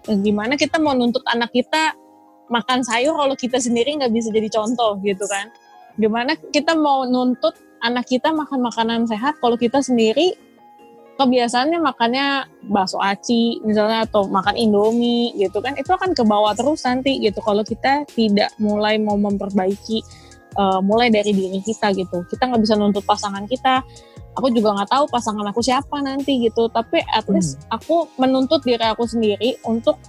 Nah, 0.08 0.18
Gimana 0.24 0.56
kita 0.56 0.80
mau 0.80 0.96
nuntut 0.96 1.22
anak 1.28 1.52
kita 1.52 2.00
makan 2.48 2.80
sayur 2.82 3.14
kalau 3.14 3.36
kita 3.36 3.60
sendiri 3.60 4.00
nggak 4.00 4.16
bisa 4.16 4.32
jadi 4.32 4.48
contoh 4.48 4.96
gitu 5.04 5.28
kan? 5.28 5.52
Gimana 6.00 6.40
kita 6.56 6.80
mau 6.80 7.04
nuntut 7.04 7.60
anak 7.84 8.08
kita 8.08 8.32
makan 8.32 8.64
makanan 8.64 9.04
sehat 9.04 9.36
kalau 9.44 9.60
kita 9.60 9.84
sendiri 9.84 10.36
kebiasaannya 11.20 11.84
makannya 11.84 12.28
bakso 12.72 12.96
aci 13.04 13.60
misalnya 13.68 14.08
atau 14.08 14.32
makan 14.32 14.56
indomie 14.56 15.36
gitu 15.36 15.60
kan. 15.60 15.76
Itu 15.76 15.92
akan 15.92 16.16
ke 16.16 16.24
bawah 16.24 16.56
terus 16.56 16.88
nanti 16.88 17.20
gitu. 17.20 17.44
Kalau 17.44 17.60
kita 17.68 18.08
tidak 18.08 18.56
mulai 18.56 18.96
mau 18.96 19.20
memperbaiki 19.20 20.00
uh, 20.56 20.80
mulai 20.80 21.12
dari 21.12 21.36
diri 21.36 21.60
kita 21.60 21.92
gitu. 21.92 22.24
Kita 22.24 22.48
nggak 22.48 22.62
bisa 22.64 22.80
nuntut 22.80 23.04
pasangan 23.04 23.44
kita. 23.44 23.84
Aku 24.40 24.48
juga 24.56 24.72
nggak 24.80 24.96
tahu 24.96 25.04
pasangan 25.12 25.44
aku 25.52 25.60
siapa 25.60 26.00
nanti 26.00 26.40
gitu. 26.48 26.72
Tapi 26.72 27.04
at 27.12 27.28
least 27.28 27.60
aku 27.68 28.08
menuntut 28.16 28.64
diri 28.64 28.88
aku 28.88 29.04
sendiri 29.04 29.60
untuk 29.68 30.00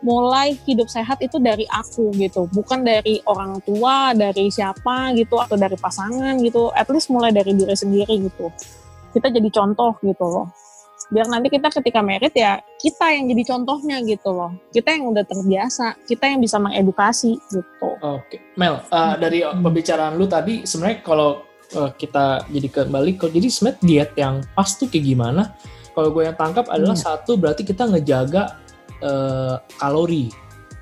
mulai 0.00 0.56
hidup 0.64 0.88
sehat 0.88 1.20
itu 1.20 1.36
dari 1.36 1.68
aku 1.68 2.08
gitu. 2.16 2.48
Bukan 2.48 2.88
dari 2.88 3.20
orang 3.28 3.60
tua 3.60 4.16
dari 4.16 4.48
siapa 4.48 5.12
gitu 5.12 5.36
atau 5.36 5.60
dari 5.60 5.76
pasangan 5.76 6.40
gitu. 6.40 6.72
At 6.72 6.88
least 6.88 7.12
mulai 7.12 7.36
dari 7.36 7.52
diri 7.52 7.76
sendiri 7.76 8.16
gitu 8.24 8.48
kita 9.14 9.30
jadi 9.30 9.48
contoh 9.54 9.94
gitu 10.02 10.26
loh 10.26 10.46
biar 11.12 11.28
nanti 11.28 11.52
kita 11.52 11.68
ketika 11.68 12.00
merit 12.00 12.32
ya 12.32 12.64
kita 12.80 13.12
yang 13.12 13.28
jadi 13.28 13.42
contohnya 13.54 14.00
gitu 14.08 14.32
loh 14.32 14.50
kita 14.72 14.96
yang 14.96 15.12
udah 15.12 15.22
terbiasa 15.22 16.00
kita 16.08 16.32
yang 16.32 16.40
bisa 16.40 16.56
mengedukasi 16.56 17.36
gitu 17.52 17.88
Oke, 18.00 18.40
Mel, 18.56 18.80
uh, 18.88 19.14
dari 19.20 19.44
pembicaraan 19.44 20.16
lu 20.16 20.24
tadi 20.24 20.64
sebenarnya 20.64 21.04
kalau 21.04 21.44
uh, 21.76 21.90
kita 21.92 22.48
jadi 22.48 22.68
kembali 22.72 23.20
ke 23.20 23.26
jadi 23.28 23.48
sebenarnya 23.52 23.80
diet 23.84 24.12
yang 24.16 24.34
pas 24.56 24.68
tuh 24.72 24.88
kayak 24.88 25.04
gimana? 25.04 25.52
Kalau 25.94 26.10
gue 26.10 26.26
yang 26.26 26.34
tangkap 26.34 26.66
adalah 26.72 26.96
Iya. 26.98 27.04
satu 27.06 27.38
berarti 27.38 27.62
kita 27.62 27.86
ngejaga 27.86 28.58
uh, 29.04 29.56
kalori. 29.78 30.32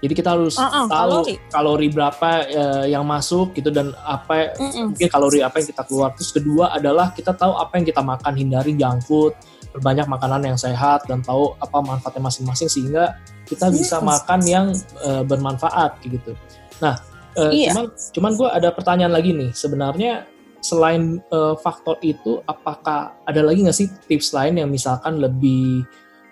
Jadi 0.03 0.13
kita 0.19 0.35
harus 0.35 0.59
Uh-uh, 0.59 0.91
tahu 0.91 1.23
kalori. 1.23 1.35
kalori. 1.47 1.87
berapa 1.95 2.29
uh, 2.51 2.85
yang 2.91 3.07
masuk 3.07 3.55
gitu 3.55 3.71
dan 3.71 3.95
apa 4.03 4.51
Mm-mm. 4.59 4.91
mungkin 4.99 5.07
kalori 5.07 5.39
apa 5.47 5.63
yang 5.63 5.69
kita 5.71 5.83
keluar. 5.87 6.11
Terus 6.19 6.35
kedua 6.35 6.75
adalah 6.75 7.15
kita 7.15 7.31
tahu 7.31 7.55
apa 7.55 7.79
yang 7.79 7.87
kita 7.87 8.03
makan, 8.03 8.35
hindari 8.35 8.75
junk 8.75 9.07
food, 9.07 9.31
berbanyak 9.71 10.11
makanan 10.11 10.43
yang 10.43 10.59
sehat 10.59 11.07
dan 11.07 11.23
tahu 11.23 11.55
apa 11.57 11.79
manfaatnya 11.79 12.19
masing-masing 12.19 12.67
sehingga 12.67 13.15
kita 13.47 13.71
bisa 13.71 14.03
Yes. 14.03 14.05
makan 14.05 14.41
yang 14.43 14.67
uh, 15.07 15.23
bermanfaat 15.23 16.03
gitu. 16.03 16.35
Nah, 16.83 16.99
uh, 17.39 17.55
Iya. 17.55 17.71
cuman 17.71 17.87
cuman 18.11 18.33
gue 18.35 18.49
ada 18.51 18.69
pertanyaan 18.75 19.15
lagi 19.15 19.31
nih. 19.31 19.55
Sebenarnya 19.55 20.27
selain 20.63 21.23
uh, 21.31 21.55
faktor 21.59 21.99
itu, 22.03 22.43
apakah 22.45 23.15
ada 23.23 23.41
lagi 23.43 23.63
nggak 23.63 23.75
sih 23.77 23.87
tips 24.07 24.35
lain 24.35 24.59
yang 24.59 24.71
misalkan 24.71 25.19
lebih 25.19 25.87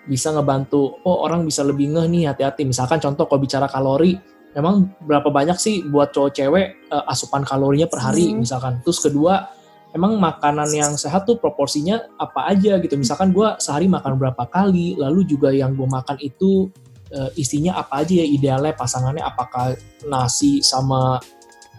bisa 0.07 0.33
ngebantu? 0.33 0.97
Oh 1.05 1.21
orang 1.25 1.45
bisa 1.45 1.61
lebih 1.61 1.93
ngeh 1.93 2.07
nih 2.09 2.23
hati-hati. 2.31 2.65
Misalkan 2.65 2.97
contoh 2.97 3.25
kalau 3.29 3.41
bicara 3.41 3.67
kalori, 3.69 4.17
memang 4.57 4.89
berapa 5.05 5.29
banyak 5.29 5.57
sih 5.57 5.85
buat 5.87 6.11
cowok 6.11 6.31
cewek 6.33 6.67
uh, 6.91 7.05
asupan 7.11 7.45
kalorinya 7.45 7.87
per 7.87 8.01
hari 8.01 8.33
Hmm. 8.33 8.43
misalkan. 8.43 8.81
Terus 8.81 8.99
kedua, 8.99 9.47
emang 9.95 10.17
makanan 10.17 10.69
yang 10.71 10.91
sehat 10.95 11.27
tuh 11.27 11.37
proporsinya 11.37 12.01
apa 12.19 12.51
aja 12.51 12.79
gitu. 12.79 12.95
Misalkan 12.97 13.31
gue 13.35 13.47
sehari 13.59 13.87
makan 13.87 14.17
berapa 14.17 14.43
kali, 14.49 14.95
lalu 14.99 15.27
juga 15.27 15.51
yang 15.51 15.75
gue 15.75 15.87
makan 15.87 16.17
itu 16.19 16.71
eh, 17.11 17.27
isinya 17.35 17.75
apa 17.75 18.07
aja 18.07 18.23
ya 18.23 18.25
idealnya 18.25 18.71
pasangannya 18.71 19.19
apakah 19.19 19.75
nasi 20.07 20.63
sama 20.63 21.19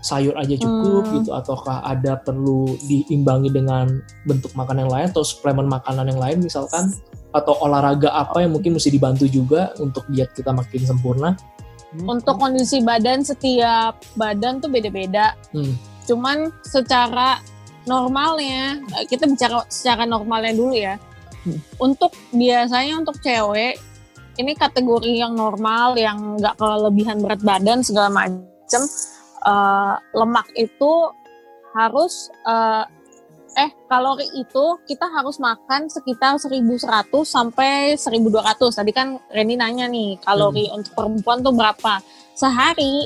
sayur 0.03 0.35
aja 0.37 0.59
cukup 0.59 1.09
Hmm. 1.09 1.15
gitu 1.23 1.31
ataukah 1.33 1.81
ada 1.87 2.19
perlu 2.21 2.75
diimbangi 2.85 3.49
dengan 3.49 4.03
bentuk 4.27 4.53
makanan 4.53 4.85
yang 4.85 4.93
lain 4.93 5.07
atau 5.15 5.25
suplemen 5.25 5.71
makanan 5.71 6.11
yang 6.11 6.21
lain 6.21 6.39
misalkan 6.43 6.91
atau 7.33 7.57
olahraga 7.65 8.13
apa 8.13 8.45
yang 8.45 8.53
mungkin 8.53 8.77
mesti 8.77 8.93
dibantu 8.93 9.25
juga 9.25 9.73
untuk 9.81 10.05
diet 10.09 10.31
kita 10.37 10.53
makin 10.53 10.83
sempurna. 10.85 11.33
untuk 11.93 12.41
kondisi 12.41 12.81
badan 12.81 13.21
setiap 13.21 14.01
badan 14.17 14.65
tuh 14.65 14.73
beda-beda 14.73 15.37
Hmm. 15.53 15.77
cuman 16.09 16.49
secara 16.65 17.37
normalnya 17.85 18.81
eh, 18.97 19.05
kita 19.05 19.29
bicara 19.29 19.61
secara 19.69 20.09
normalnya 20.09 20.57
dulu 20.57 20.73
ya 20.73 20.97
Hmm. 21.45 21.61
untuk 21.77 22.17
biasanya 22.33 22.97
untuk 22.97 23.21
cewek 23.21 23.77
ini 24.41 24.57
kategori 24.57 25.21
yang 25.21 25.37
normal 25.37 25.93
yang 26.01 26.41
nggak 26.41 26.57
kelebihan 26.57 27.21
berat 27.21 27.45
badan 27.45 27.85
segala 27.85 28.09
macam 28.09 28.83
eh, 29.45 29.95
lemak 30.17 30.49
itu 30.57 30.93
harus 31.77 32.33
eh, 32.49 32.85
eh 33.53 33.71
kalori 33.85 34.25
itu 34.33 34.65
kita 34.89 35.05
harus 35.13 35.37
makan 35.37 35.93
sekitar 35.93 36.41
1100 36.41 36.89
sampai 37.25 38.01
1200. 38.01 38.79
Tadi 38.81 38.93
kan 38.97 39.21
Reni 39.29 39.61
nanya 39.61 39.89
nih, 39.89 40.17
kalori 40.25 40.69
hmm. 40.69 40.77
untuk 40.81 40.93
perempuan 40.97 41.45
tuh 41.45 41.53
berapa? 41.53 42.01
Sehari 42.33 43.05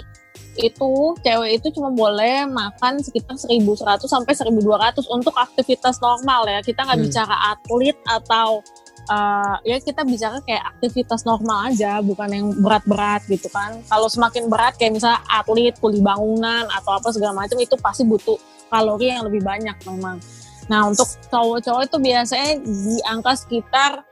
itu 0.56 0.92
cewek 1.20 1.61
itu 1.61 1.68
cuma 1.76 1.92
boleh 1.92 2.48
makan 2.48 3.04
sekitar 3.04 3.37
1100 3.37 4.09
sampai 4.09 4.32
1200 4.32 5.04
untuk 5.11 5.35
aktivitas 5.35 5.98
normal 5.98 6.46
ya. 6.46 6.61
Kita 6.62 6.87
nggak 6.87 6.98
hmm. 6.98 7.06
bicara 7.11 7.37
atlet 7.52 7.96
atau 8.06 8.62
uh, 9.11 9.56
ya 9.66 9.76
kita 9.82 10.06
bicara 10.06 10.38
kayak 10.46 10.62
aktivitas 10.76 11.26
normal 11.26 11.74
aja, 11.74 11.98
bukan 12.00 12.28
yang 12.30 12.46
berat-berat 12.62 13.26
gitu 13.26 13.50
kan. 13.50 13.82
Kalau 13.90 14.06
semakin 14.06 14.46
berat 14.46 14.78
kayak 14.78 14.96
misalnya 14.96 15.20
atlet, 15.26 15.74
kuli 15.82 15.98
bangunan 15.98 16.70
atau 16.70 16.96
apa 16.96 17.11
segala 17.11 17.35
macam 17.35 17.59
itu 17.59 17.74
pasti 17.78 18.06
butuh 18.06 18.38
kalori 18.70 19.12
yang 19.12 19.24
lebih 19.26 19.42
banyak 19.42 19.76
memang. 19.87 20.18
Nah 20.66 20.90
untuk 20.90 21.07
cowok-cowok 21.31 21.83
itu 21.87 21.96
biasanya 22.02 22.50
di 22.62 22.98
angka 23.07 23.38
sekitar 23.38 24.02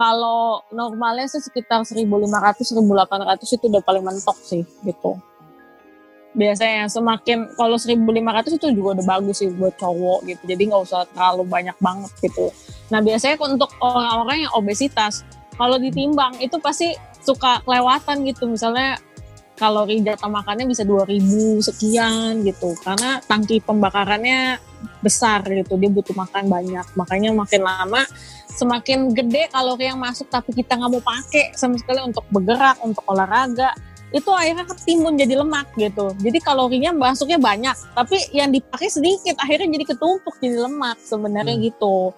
kalau 0.00 0.64
normalnya 0.72 1.28
sih 1.28 1.44
sekitar 1.44 1.84
1500-1800 1.84 3.56
itu 3.56 3.64
udah 3.68 3.82
paling 3.84 4.00
mentok 4.00 4.38
sih 4.40 4.64
gitu. 4.82 5.20
Biasanya 6.30 6.86
semakin 6.86 7.52
kalau 7.58 7.74
1500 7.74 8.56
itu 8.56 8.66
juga 8.72 8.96
udah 8.96 9.06
bagus 9.18 9.42
sih 9.44 9.50
buat 9.52 9.76
cowok 9.76 10.24
gitu. 10.24 10.42
Jadi 10.48 10.62
nggak 10.70 10.82
usah 10.88 11.04
terlalu 11.12 11.44
banyak 11.44 11.76
banget 11.82 12.10
gitu. 12.22 12.48
Nah 12.88 13.04
biasanya 13.04 13.36
untuk 13.44 13.70
orang-orang 13.82 14.48
yang 14.48 14.52
obesitas 14.56 15.26
kalau 15.60 15.76
ditimbang 15.76 16.32
itu 16.40 16.56
pasti 16.62 16.96
suka 17.20 17.60
kelewatan 17.68 18.24
gitu. 18.24 18.48
Misalnya 18.48 18.96
kalori 19.60 20.00
jatah 20.00 20.32
makannya 20.32 20.64
bisa 20.64 20.88
2000 20.88 21.20
sekian 21.60 22.40
gitu 22.40 22.72
karena 22.80 23.20
tangki 23.28 23.60
pembakarannya 23.60 24.56
besar 25.04 25.44
gitu 25.44 25.76
dia 25.76 25.92
butuh 25.92 26.16
makan 26.16 26.48
banyak 26.48 26.86
makanya 26.96 27.36
makin 27.36 27.60
lama 27.60 28.08
semakin 28.48 29.12
gede 29.12 29.52
kalori 29.52 29.92
yang 29.92 30.00
masuk 30.00 30.32
tapi 30.32 30.56
kita 30.56 30.80
nggak 30.80 30.88
mau 30.88 31.04
pakai 31.04 31.52
sama 31.52 31.76
sekali 31.76 32.00
untuk 32.00 32.24
bergerak 32.32 32.80
untuk 32.80 33.04
olahraga 33.04 33.76
itu 34.10 34.26
akhirnya 34.26 34.66
ketimbun 34.66 35.14
jadi 35.14 35.38
lemak 35.38 35.70
gitu. 35.78 36.10
Jadi 36.18 36.38
kalorinya 36.42 36.90
masuknya 36.90 37.38
banyak, 37.38 37.76
tapi 37.94 38.18
yang 38.34 38.50
dipakai 38.50 38.90
sedikit, 38.90 39.38
akhirnya 39.38 39.70
jadi 39.70 39.94
ketumpuk 39.94 40.34
jadi 40.42 40.66
lemak 40.66 40.98
sebenarnya 40.98 41.54
hmm. 41.54 41.64
gitu. 41.70 42.10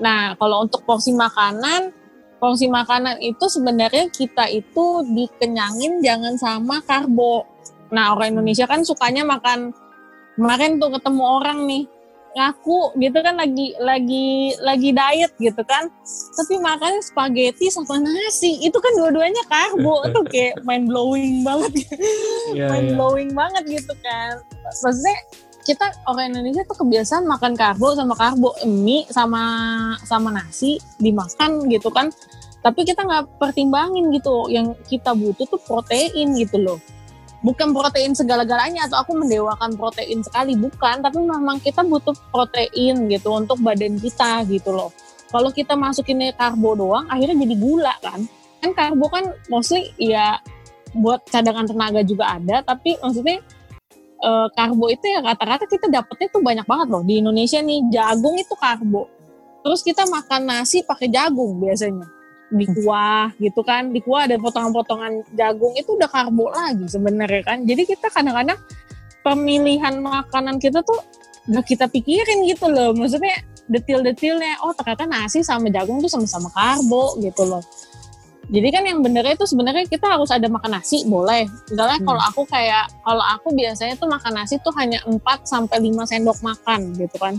Nah, 0.00 0.32
kalau 0.40 0.64
untuk 0.64 0.80
porsi 0.88 1.12
makanan, 1.12 1.92
porsi 2.40 2.66
makanan 2.66 3.20
itu 3.20 3.44
sebenarnya 3.46 4.08
kita 4.08 4.48
itu 4.48 5.04
dikenyangin 5.04 6.00
jangan 6.00 6.34
sama 6.40 6.80
karbo. 6.88 7.44
Nah, 7.92 8.16
orang 8.16 8.34
Indonesia 8.34 8.64
kan 8.64 8.80
sukanya 8.80 9.22
makan 9.28 9.76
kemarin 10.40 10.80
tuh 10.80 10.90
ketemu 10.96 11.22
orang 11.22 11.68
nih 11.68 11.84
ngaku 12.30 12.94
gitu 13.02 13.18
kan 13.26 13.34
lagi 13.42 13.74
lagi 13.82 14.54
lagi 14.62 14.90
diet 14.94 15.32
gitu 15.36 15.62
kan. 15.66 15.90
Tapi 16.38 16.54
makan 16.62 17.02
spaghetti 17.04 17.68
sama 17.68 18.00
nasi 18.00 18.62
itu 18.62 18.78
kan 18.78 18.92
dua-duanya 18.96 19.42
karbo. 19.50 20.00
Tuh 20.14 20.24
kayak 20.30 20.62
mind 20.66 20.88
blowing 20.88 21.42
banget. 21.44 21.84
Yeah, 22.56 22.70
mind 22.70 22.96
blowing 22.96 23.30
yeah. 23.34 23.38
banget 23.44 23.82
gitu 23.82 23.94
kan. 24.00 24.40
Maksudnya 24.80 25.18
kita 25.60 25.92
orang 26.08 26.32
Indonesia 26.32 26.64
tuh 26.64 26.84
kebiasaan 26.84 27.28
makan 27.28 27.52
karbo 27.52 27.92
sama 27.92 28.14
karbo 28.16 28.56
mie 28.64 29.04
sama 29.12 29.42
sama 30.02 30.32
nasi 30.32 30.80
dimakan 30.96 31.68
gitu 31.68 31.92
kan. 31.92 32.08
Tapi 32.60 32.84
kita 32.84 33.04
nggak 33.04 33.40
pertimbangin 33.40 34.12
gitu. 34.12 34.48
Yang 34.52 34.76
kita 34.88 35.16
butuh 35.16 35.46
tuh 35.48 35.60
protein 35.64 36.36
gitu 36.36 36.60
loh. 36.60 36.78
Bukan 37.40 37.72
protein 37.72 38.12
segala-galanya 38.12 38.84
atau 38.84 39.00
aku 39.00 39.16
mendewakan 39.16 39.76
protein 39.76 40.20
sekali 40.20 40.56
bukan. 40.56 41.00
Tapi 41.00 41.18
memang 41.24 41.60
kita 41.60 41.84
butuh 41.84 42.12
protein 42.28 43.08
gitu 43.08 43.32
untuk 43.32 43.60
badan 43.64 43.96
kita 43.96 44.44
gitu 44.48 44.72
loh. 44.76 44.92
Kalau 45.30 45.48
kita 45.54 45.78
masukin 45.78 46.20
karbo 46.36 46.76
doang 46.76 47.08
akhirnya 47.08 47.48
jadi 47.48 47.56
gula 47.56 47.94
kan. 48.04 48.20
Kan 48.60 48.76
karbo 48.76 49.08
kan 49.08 49.24
mostly 49.48 49.88
ya 49.96 50.36
buat 50.94 51.22
cadangan 51.30 51.70
tenaga 51.70 52.02
juga 52.02 52.34
ada 52.34 52.66
tapi 52.66 52.98
maksudnya 52.98 53.38
e, 54.20 54.30
karbo 54.52 54.86
itu 54.92 55.04
ya 55.08 55.24
rata-rata 55.24 55.64
kita 55.64 55.88
dapetnya 55.88 56.28
tuh 56.28 56.42
banyak 56.44 56.66
banget 56.68 56.86
loh. 56.92 57.02
Di 57.02 57.24
Indonesia 57.24 57.58
nih 57.64 57.88
jagung 57.88 58.36
itu 58.36 58.54
karbo. 58.54 59.08
Terus 59.60 59.80
kita 59.84 60.04
makan 60.08 60.48
nasi 60.48 60.84
pakai 60.84 61.08
jagung 61.08 61.58
biasanya. 61.60 62.06
Di 62.52 62.66
kuah 62.68 63.32
gitu 63.40 63.60
kan. 63.64 63.90
Di 63.90 64.00
kuah 64.04 64.28
ada 64.28 64.36
potongan-potongan 64.36 65.32
jagung 65.34 65.72
itu 65.74 65.96
udah 65.96 66.08
karbo 66.08 66.52
lagi 66.52 66.86
sebenarnya 66.86 67.42
kan. 67.42 67.58
Jadi 67.64 67.82
kita 67.88 68.12
kadang-kadang 68.12 68.60
pemilihan 69.24 70.00
makanan 70.00 70.56
kita 70.60 70.80
tuh 70.84 71.00
nggak 71.48 71.66
kita 71.66 71.86
pikirin 71.88 72.44
gitu 72.46 72.68
loh. 72.68 72.92
Maksudnya 72.92 73.40
detil-detilnya 73.70 74.66
oh 74.66 74.74
ternyata 74.74 75.06
nasi 75.06 75.46
sama 75.46 75.70
jagung 75.70 76.02
tuh 76.02 76.10
sama-sama 76.10 76.50
karbo 76.50 77.14
gitu 77.22 77.46
loh 77.46 77.62
jadi 78.50 78.68
kan 78.74 78.82
yang 78.82 78.98
benernya 78.98 79.38
itu 79.38 79.46
sebenarnya 79.46 79.86
kita 79.86 80.10
harus 80.10 80.34
ada 80.34 80.50
makan 80.50 80.74
nasi 80.74 81.06
boleh. 81.06 81.46
Misalnya 81.70 82.02
hmm. 82.02 82.06
kalau 82.10 82.22
aku 82.26 82.42
kayak 82.50 82.90
kalau 83.06 83.22
aku 83.22 83.54
biasanya 83.54 83.94
tuh 83.94 84.10
makan 84.10 84.42
nasi 84.42 84.58
tuh 84.58 84.74
hanya 84.74 84.98
4 85.06 85.22
sampai 85.46 85.78
lima 85.78 86.02
sendok 86.02 86.42
makan 86.42 86.98
gitu 86.98 87.14
kan. 87.22 87.38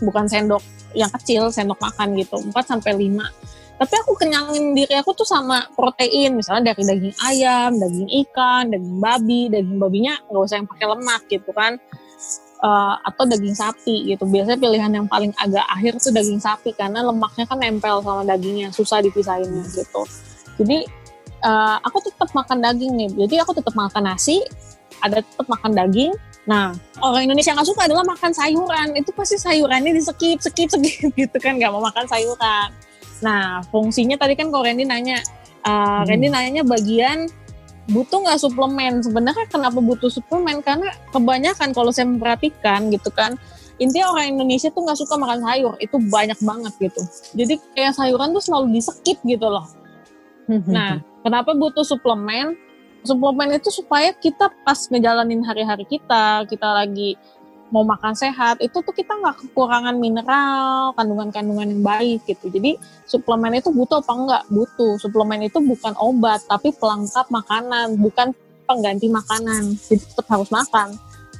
Bukan 0.00 0.24
sendok 0.26 0.64
yang 0.96 1.12
kecil 1.20 1.52
sendok 1.52 1.76
makan 1.84 2.16
gitu 2.16 2.40
4 2.40 2.52
sampai 2.64 2.96
5 2.96 3.52
tapi 3.82 3.98
aku 3.98 4.14
kenyangin 4.14 4.78
diri 4.78 4.94
aku 4.94 5.10
tuh 5.10 5.26
sama 5.26 5.66
protein 5.74 6.38
misalnya 6.38 6.70
dari 6.70 6.86
daging 6.86 7.16
ayam 7.18 7.70
daging 7.82 8.10
ikan 8.22 8.70
daging 8.70 9.02
babi 9.02 9.50
daging 9.50 9.82
babinya 9.82 10.14
nggak 10.30 10.38
usah 10.46 10.62
yang 10.62 10.70
pakai 10.70 10.86
lemak 10.86 11.22
gitu 11.26 11.50
kan 11.50 11.82
uh, 12.62 12.94
atau 13.04 13.26
daging 13.26 13.52
sapi 13.52 14.14
gitu 14.14 14.24
biasanya 14.24 14.58
pilihan 14.58 14.90
yang 14.94 15.06
paling 15.10 15.34
agak 15.36 15.66
akhir 15.68 15.98
tuh 15.98 16.14
daging 16.14 16.40
sapi 16.40 16.72
karena 16.72 17.02
lemaknya 17.02 17.44
kan 17.44 17.58
nempel 17.58 18.00
sama 18.00 18.22
dagingnya 18.24 18.70
susah 18.72 19.02
dipisahinnya 19.02 19.66
gitu 19.68 20.02
jadi 20.62 20.86
uh, 21.44 21.76
aku 21.82 22.08
tetap 22.08 22.30
makan 22.32 22.62
daging 22.62 22.92
nih 22.96 23.10
jadi 23.26 23.44
aku 23.44 23.58
tetap 23.58 23.74
makan 23.74 24.14
nasi 24.14 24.40
ada 25.02 25.20
tetap 25.20 25.46
makan 25.50 25.74
daging 25.74 26.14
Nah, 26.42 26.74
orang 26.98 27.30
Indonesia 27.30 27.54
nggak 27.54 27.68
suka 27.70 27.86
adalah 27.86 28.02
makan 28.02 28.34
sayuran. 28.34 28.98
Itu 28.98 29.14
pasti 29.14 29.38
sayurannya 29.38 29.94
di 29.94 30.02
skip, 30.02 30.42
skip, 30.42 30.68
skip 30.74 31.12
gitu 31.22 31.36
kan, 31.38 31.54
nggak 31.54 31.70
mau 31.70 31.82
makan 31.82 32.02
sayuran. 32.10 32.68
Nah, 33.22 33.62
fungsinya 33.70 34.18
tadi 34.18 34.34
kan 34.34 34.50
kalau 34.50 34.66
Randy 34.66 34.82
nanya, 34.82 35.22
uh, 35.62 36.02
hmm. 36.02 36.06
Randy 36.10 36.28
nanya 36.34 36.62
bagian 36.66 37.30
butuh 37.90 38.22
nggak 38.22 38.38
suplemen? 38.38 39.02
Sebenarnya 39.02 39.46
kenapa 39.50 39.78
butuh 39.82 40.10
suplemen? 40.12 40.62
Karena 40.62 40.92
kebanyakan 41.10 41.74
kalau 41.74 41.90
saya 41.90 42.06
memperhatikan 42.06 42.92
gitu 42.94 43.10
kan, 43.10 43.34
intinya 43.82 44.14
orang 44.14 44.38
Indonesia 44.38 44.70
tuh 44.70 44.86
nggak 44.86 44.98
suka 44.98 45.14
makan 45.18 45.42
sayur, 45.42 45.74
itu 45.82 45.96
banyak 45.98 46.38
banget 46.38 46.72
gitu. 46.78 47.02
Jadi 47.34 47.54
kayak 47.74 47.94
sayuran 47.98 48.30
tuh 48.36 48.42
selalu 48.44 48.78
di 48.78 48.80
skip 48.82 49.18
gitu 49.26 49.48
loh. 49.48 49.66
Nah, 50.52 51.00
kenapa 51.24 51.56
butuh 51.56 51.86
suplemen? 51.86 52.58
Suplemen 53.06 53.56
itu 53.56 53.72
supaya 53.72 54.12
kita 54.12 54.52
pas 54.66 54.76
ngejalanin 54.90 55.40
hari-hari 55.40 55.86
kita, 55.88 56.44
kita 56.44 56.68
lagi 56.76 57.16
mau 57.72 57.88
makan 57.88 58.12
sehat 58.12 58.60
itu 58.60 58.84
tuh 58.84 58.92
kita 58.92 59.16
nggak 59.16 59.40
kekurangan 59.40 59.96
mineral 59.96 60.92
kandungan-kandungan 60.92 61.72
yang 61.72 61.82
baik 61.82 62.20
gitu. 62.28 62.52
Jadi 62.52 62.76
suplemen 63.08 63.56
itu 63.56 63.72
butuh 63.72 64.04
apa 64.04 64.12
enggak 64.12 64.42
butuh. 64.52 65.00
Suplemen 65.00 65.48
itu 65.48 65.58
bukan 65.64 65.96
obat 65.96 66.44
tapi 66.44 66.76
pelengkap 66.76 67.32
makanan 67.32 67.96
bukan 67.96 68.36
pengganti 68.68 69.08
makanan. 69.08 69.72
Jadi 69.88 70.04
tetap 70.04 70.28
harus 70.28 70.52
makan. 70.52 70.92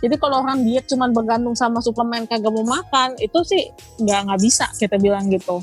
Jadi 0.03 0.18
kalau 0.18 0.42
orang 0.42 0.64
diet 0.66 0.88
cuma 0.88 1.07
bergantung 1.12 1.55
sama 1.55 1.79
suplemen 1.79 2.27
kagak 2.27 2.51
mau 2.51 2.64
makan 2.66 3.14
itu 3.21 3.38
sih 3.45 3.68
nggak 4.01 4.33
nggak 4.33 4.40
bisa 4.40 4.66
kita 4.81 4.97
bilang 4.97 5.29
gitu. 5.29 5.61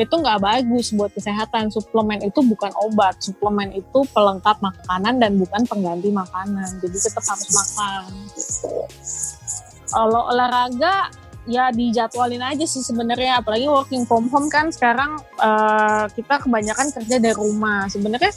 Itu 0.00 0.14
nggak 0.18 0.40
bagus 0.40 0.96
buat 0.96 1.12
kesehatan. 1.12 1.68
Suplemen 1.68 2.24
itu 2.24 2.40
bukan 2.40 2.72
obat. 2.80 3.20
Suplemen 3.20 3.76
itu 3.76 4.08
pelengkap 4.16 4.56
makanan 4.64 5.20
dan 5.20 5.36
bukan 5.36 5.68
pengganti 5.68 6.08
makanan. 6.08 6.80
Jadi 6.80 6.96
tetap 6.96 7.22
harus 7.28 7.50
makan. 7.52 8.08
gitu 8.32 9.37
kalau 9.90 10.28
olahraga 10.28 11.08
ya 11.48 11.72
dijadwalin 11.72 12.44
aja 12.44 12.64
sih 12.68 12.84
sebenarnya. 12.84 13.40
Apalagi 13.40 13.66
working 13.66 14.04
from 14.04 14.28
home 14.28 14.52
kan 14.52 14.68
sekarang 14.68 15.16
uh, 15.40 16.06
kita 16.12 16.44
kebanyakan 16.44 16.92
kerja 16.92 17.16
dari 17.16 17.34
rumah. 17.34 17.88
Sebenarnya 17.88 18.30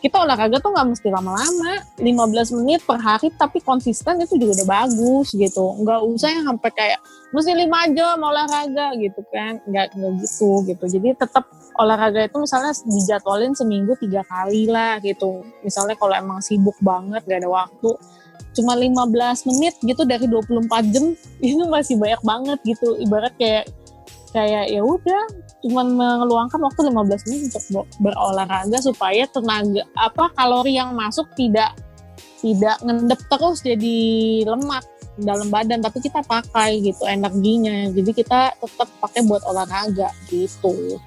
kita 0.00 0.16
olahraga 0.16 0.56
tuh 0.64 0.72
nggak 0.72 0.88
mesti 0.96 1.08
lama-lama. 1.12 1.84
15 2.00 2.56
menit 2.56 2.80
per 2.88 2.96
hari 2.96 3.28
tapi 3.36 3.60
konsisten 3.60 4.16
itu 4.24 4.40
juga 4.40 4.64
udah 4.64 4.68
bagus 4.68 5.36
gitu. 5.36 5.76
Nggak 5.84 6.00
usah 6.08 6.28
yang 6.32 6.44
sampai 6.48 6.70
kayak 6.72 7.00
mesti 7.30 7.52
lima 7.52 7.84
jam 7.92 8.16
olahraga 8.16 8.96
gitu 8.96 9.20
kan. 9.28 9.60
Nggak 9.68 9.92
nggak 9.92 10.12
gitu 10.24 10.64
gitu. 10.64 10.84
Jadi 10.88 11.08
tetap 11.20 11.44
olahraga 11.76 12.24
itu 12.24 12.36
misalnya 12.40 12.72
dijadwalin 12.88 13.52
seminggu 13.52 13.92
tiga 14.00 14.24
kali 14.24 14.64
lah 14.64 14.96
gitu. 15.04 15.44
Misalnya 15.60 16.00
kalau 16.00 16.16
emang 16.16 16.40
sibuk 16.40 16.80
banget 16.80 17.20
gak 17.28 17.44
ada 17.44 17.52
waktu 17.52 17.92
cuma 18.56 18.74
15 18.74 19.48
menit 19.48 19.74
gitu 19.82 20.02
dari 20.02 20.26
24 20.26 20.92
jam 20.92 21.14
itu 21.44 21.64
masih 21.66 21.94
banyak 21.98 22.22
banget 22.22 22.58
gitu. 22.66 22.98
Ibarat 22.98 23.34
kayak 23.38 23.70
kayak 24.30 24.70
ya 24.70 24.82
udah 24.86 25.22
cuma 25.60 25.82
mengeluangkan 25.82 26.62
waktu 26.62 26.80
15 26.88 27.26
menit 27.28 27.42
untuk 27.50 27.86
berolahraga 27.98 28.78
supaya 28.78 29.26
tenaga 29.26 29.82
apa 29.98 30.30
kalori 30.38 30.78
yang 30.78 30.94
masuk 30.94 31.26
tidak 31.34 31.74
tidak 32.40 32.78
ngendep 32.80 33.20
terus 33.28 33.60
jadi 33.60 33.98
lemak 34.48 34.86
dalam 35.20 35.52
badan. 35.52 35.84
Tapi 35.84 35.98
kita 36.00 36.24
pakai 36.24 36.80
gitu 36.80 37.04
energinya 37.04 37.90
jadi 37.90 38.10
kita 38.14 38.40
tetap 38.56 38.88
pakai 39.02 39.26
buat 39.26 39.42
olahraga 39.44 40.08
gitu. 40.30 40.98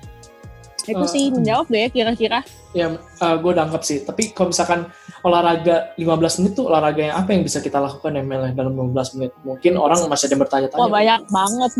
Itu 0.84 1.00
Uh, 1.00 1.08
sih 1.08 1.32
menjawab 1.32 1.72
deh 1.72 1.88
kira-kira? 1.88 2.44
Ya, 2.76 2.91
gue 3.20 3.52
udah 3.56 3.64
anggap 3.72 3.88
sih. 3.88 4.04
Tapi 4.04 4.36
kalau 4.36 4.52
misalkan 4.52 4.91
olahraga 5.24 5.96
15 5.96 6.40
menit 6.44 6.54
tuh 6.60 6.68
olahraga 6.68 7.00
yang 7.00 7.16
apa 7.16 7.32
yang 7.32 7.42
bisa 7.48 7.64
kita 7.64 7.80
lakukan 7.80 8.12
ya 8.12 8.24
Mel, 8.24 8.44
ya, 8.44 8.52
dalam 8.52 8.76
15 8.76 9.16
menit? 9.16 9.32
Mungkin 9.48 9.74
orang 9.80 10.04
masih 10.12 10.28
ada 10.28 10.34
yang 10.36 10.44
bertanya-tanya. 10.44 10.82
wah 10.84 10.92
banyak 10.92 11.22
banget 11.32 11.72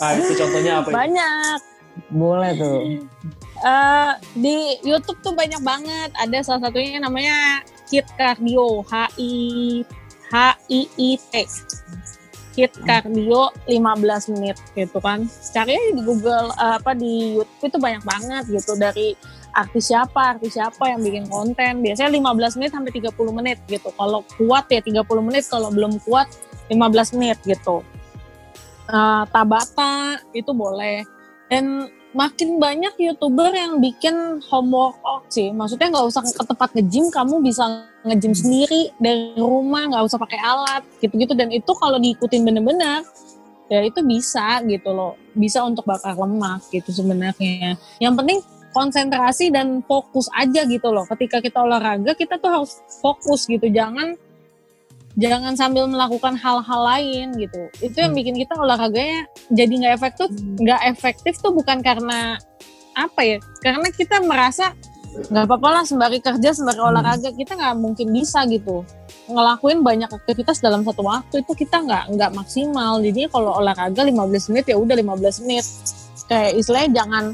Nah, 0.00 0.10
itu 0.18 0.32
contohnya 0.40 0.72
apa? 0.80 0.88
ya? 0.88 0.94
banyak 0.96 1.58
Boleh 2.10 2.50
tuh. 2.56 2.78
Eh, 3.60 4.12
di 4.40 4.56
YouTube 4.88 5.20
tuh 5.20 5.36
banyak 5.36 5.60
banget 5.60 6.10
ada 6.16 6.38
salah 6.40 6.64
satunya 6.64 6.96
namanya 6.96 7.60
Hit 7.92 8.08
Cardio 8.16 8.80
H 8.88 9.12
I 9.20 9.34
H 10.32 10.34
I 10.72 10.80
I 10.96 11.10
T 11.20 11.34
Hit 12.56 12.72
Cardio 12.88 13.52
15 13.68 14.32
menit 14.32 14.56
gitu 14.72 14.98
kan 15.04 15.28
cari 15.52 15.76
di 15.92 16.02
Google 16.02 16.48
eh, 16.56 16.74
apa 16.80 16.96
di 16.96 17.36
YouTube 17.36 17.68
itu 17.68 17.78
banyak 17.78 18.02
banget 18.06 18.44
gitu 18.48 18.72
dari 18.80 19.12
artis 19.52 19.90
siapa 19.90 20.36
artis 20.36 20.54
siapa 20.54 20.90
yang 20.90 21.00
bikin 21.02 21.24
konten. 21.26 21.82
Biasanya 21.82 22.10
15 22.10 22.58
menit 22.58 22.70
sampai 22.72 22.92
30 22.94 23.30
menit 23.34 23.58
gitu. 23.66 23.88
Kalau 23.94 24.24
kuat 24.38 24.70
ya 24.70 24.80
30 24.82 25.06
menit 25.26 25.44
kalau 25.46 25.68
belum 25.70 25.98
kuat 26.06 26.30
15 26.70 27.16
menit 27.18 27.38
gitu. 27.44 27.82
Eh, 28.90 29.24
Tabata 29.30 30.18
itu 30.34 30.50
boleh. 30.50 31.06
Dan 31.50 31.90
makin 32.10 32.58
banyak 32.58 32.94
youtuber 32.98 33.54
yang 33.54 33.78
bikin 33.78 34.42
home 34.50 34.70
workout 34.74 35.30
sih. 35.30 35.54
Maksudnya 35.54 35.94
nggak 35.94 36.06
usah 36.10 36.22
ke 36.26 36.42
tempat 36.42 36.68
nge-gym 36.74 37.06
kamu 37.10 37.38
bisa 37.42 37.86
nge-gym 38.02 38.34
sendiri 38.34 38.90
dari 38.98 39.38
rumah 39.38 39.86
nggak 39.94 40.04
usah 40.10 40.18
pakai 40.18 40.38
alat 40.42 40.82
gitu-gitu. 40.98 41.34
Dan 41.38 41.54
itu 41.54 41.70
kalau 41.78 42.02
diikutin 42.02 42.42
bener-bener 42.42 43.06
ya 43.70 43.86
itu 43.86 44.02
bisa 44.02 44.58
gitu 44.66 44.90
loh. 44.90 45.14
Bisa 45.38 45.62
untuk 45.62 45.86
bakar 45.86 46.18
lemak 46.18 46.66
gitu 46.74 46.90
sebenarnya. 46.90 47.78
Yang 48.02 48.14
penting 48.18 48.38
konsentrasi 48.70 49.50
dan 49.50 49.82
fokus 49.84 50.30
aja 50.34 50.62
gitu 50.66 50.88
loh. 50.90 51.04
Ketika 51.10 51.42
kita 51.42 51.62
olahraga 51.62 52.14
kita 52.14 52.38
tuh 52.38 52.50
harus 52.50 52.78
fokus 53.02 53.46
gitu. 53.50 53.66
Jangan 53.66 54.14
jangan 55.18 55.58
sambil 55.58 55.90
melakukan 55.90 56.38
hal-hal 56.38 56.80
lain 56.86 57.34
gitu. 57.34 57.66
Itu 57.82 57.96
yang 57.98 58.14
Hmm. 58.14 58.20
bikin 58.22 58.34
kita 58.38 58.54
olahraganya 58.54 59.26
jadi 59.50 59.72
nggak 59.74 59.94
efektif. 59.98 60.28
Nggak 60.58 60.80
efektif 60.86 61.34
tuh 61.42 61.50
bukan 61.50 61.82
karena 61.82 62.38
apa 62.94 63.20
ya? 63.26 63.38
Karena 63.58 63.88
kita 63.90 64.22
merasa 64.22 64.70
nggak 65.10 65.44
apa-apa 65.50 65.68
lah 65.74 65.82
sembari 65.82 66.22
kerja 66.22 66.54
sembari 66.54 66.78
Hmm. 66.78 66.94
olahraga. 66.94 67.28
Kita 67.34 67.58
nggak 67.58 67.76
mungkin 67.82 68.14
bisa 68.14 68.46
gitu. 68.46 68.86
Ngelakuin 69.26 69.82
banyak 69.82 70.10
aktivitas 70.10 70.62
dalam 70.62 70.86
satu 70.86 71.02
waktu 71.02 71.42
itu 71.42 71.52
kita 71.66 71.82
nggak 71.82 72.14
nggak 72.14 72.30
maksimal. 72.30 73.02
Jadi 73.02 73.26
kalau 73.26 73.58
olahraga 73.58 74.06
15 74.06 74.46
menit 74.46 74.70
ya 74.70 74.78
udah 74.78 74.94
15 74.94 75.42
menit. 75.42 75.66
Kayak 76.30 76.62
istilahnya 76.62 77.02
jangan 77.02 77.24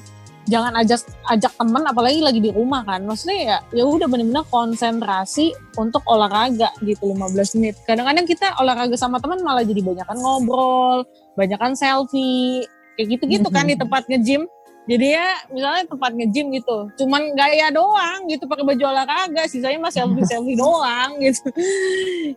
jangan 0.46 0.72
ajak 0.78 1.02
ajak 1.28 1.52
temen 1.58 1.82
apalagi 1.82 2.20
lagi 2.22 2.40
di 2.40 2.50
rumah 2.54 2.86
kan. 2.86 3.02
Maksudnya 3.02 3.38
ya 3.38 3.58
ya 3.74 3.84
udah 3.84 4.06
benar-benar 4.06 4.46
konsentrasi 4.48 5.52
untuk 5.76 6.02
olahraga 6.06 6.70
gitu 6.82 7.12
15 7.12 7.58
menit. 7.58 7.74
Kadang-kadang 7.84 8.26
kita 8.26 8.54
olahraga 8.62 8.94
sama 8.94 9.18
teman 9.18 9.42
malah 9.42 9.66
jadi 9.66 9.82
banyakan 9.82 10.16
ngobrol 10.22 11.04
banyakan 11.36 11.76
selfie 11.76 12.64
kayak 12.96 13.18
gitu-gitu 13.18 13.48
kan 13.52 13.68
di 13.68 13.76
tempat 13.76 14.08
nge-gym. 14.08 14.46
Jadi 14.86 15.18
ya 15.18 15.34
misalnya 15.50 15.82
tempat 15.90 16.14
nge-gym 16.14 16.46
gitu 16.54 16.86
cuman 16.94 17.34
gaya 17.34 17.74
doang 17.74 18.30
gitu 18.30 18.46
pakai 18.46 18.62
baju 18.62 18.84
olahraga 18.86 19.50
sisanya 19.50 19.82
mah 19.82 19.90
selfie 19.90 20.22
selfie 20.22 20.54
doang 20.62 21.18
gitu. 21.18 21.42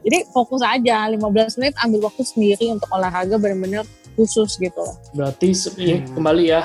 Jadi 0.01 0.17
fokus 0.33 0.65
aja 0.65 1.05
15 1.13 1.61
menit 1.61 1.77
ambil 1.77 2.09
waktu 2.09 2.23
sendiri 2.25 2.73
untuk 2.73 2.89
olahraga 2.89 3.37
benar-benar 3.37 3.85
khusus 4.19 4.59
gitu 4.59 4.75
loh. 4.75 4.95
Berarti 5.13 5.55
ya, 5.77 5.95
Hmm. 5.95 6.11
kembali 6.13 6.43
ya, 6.45 6.61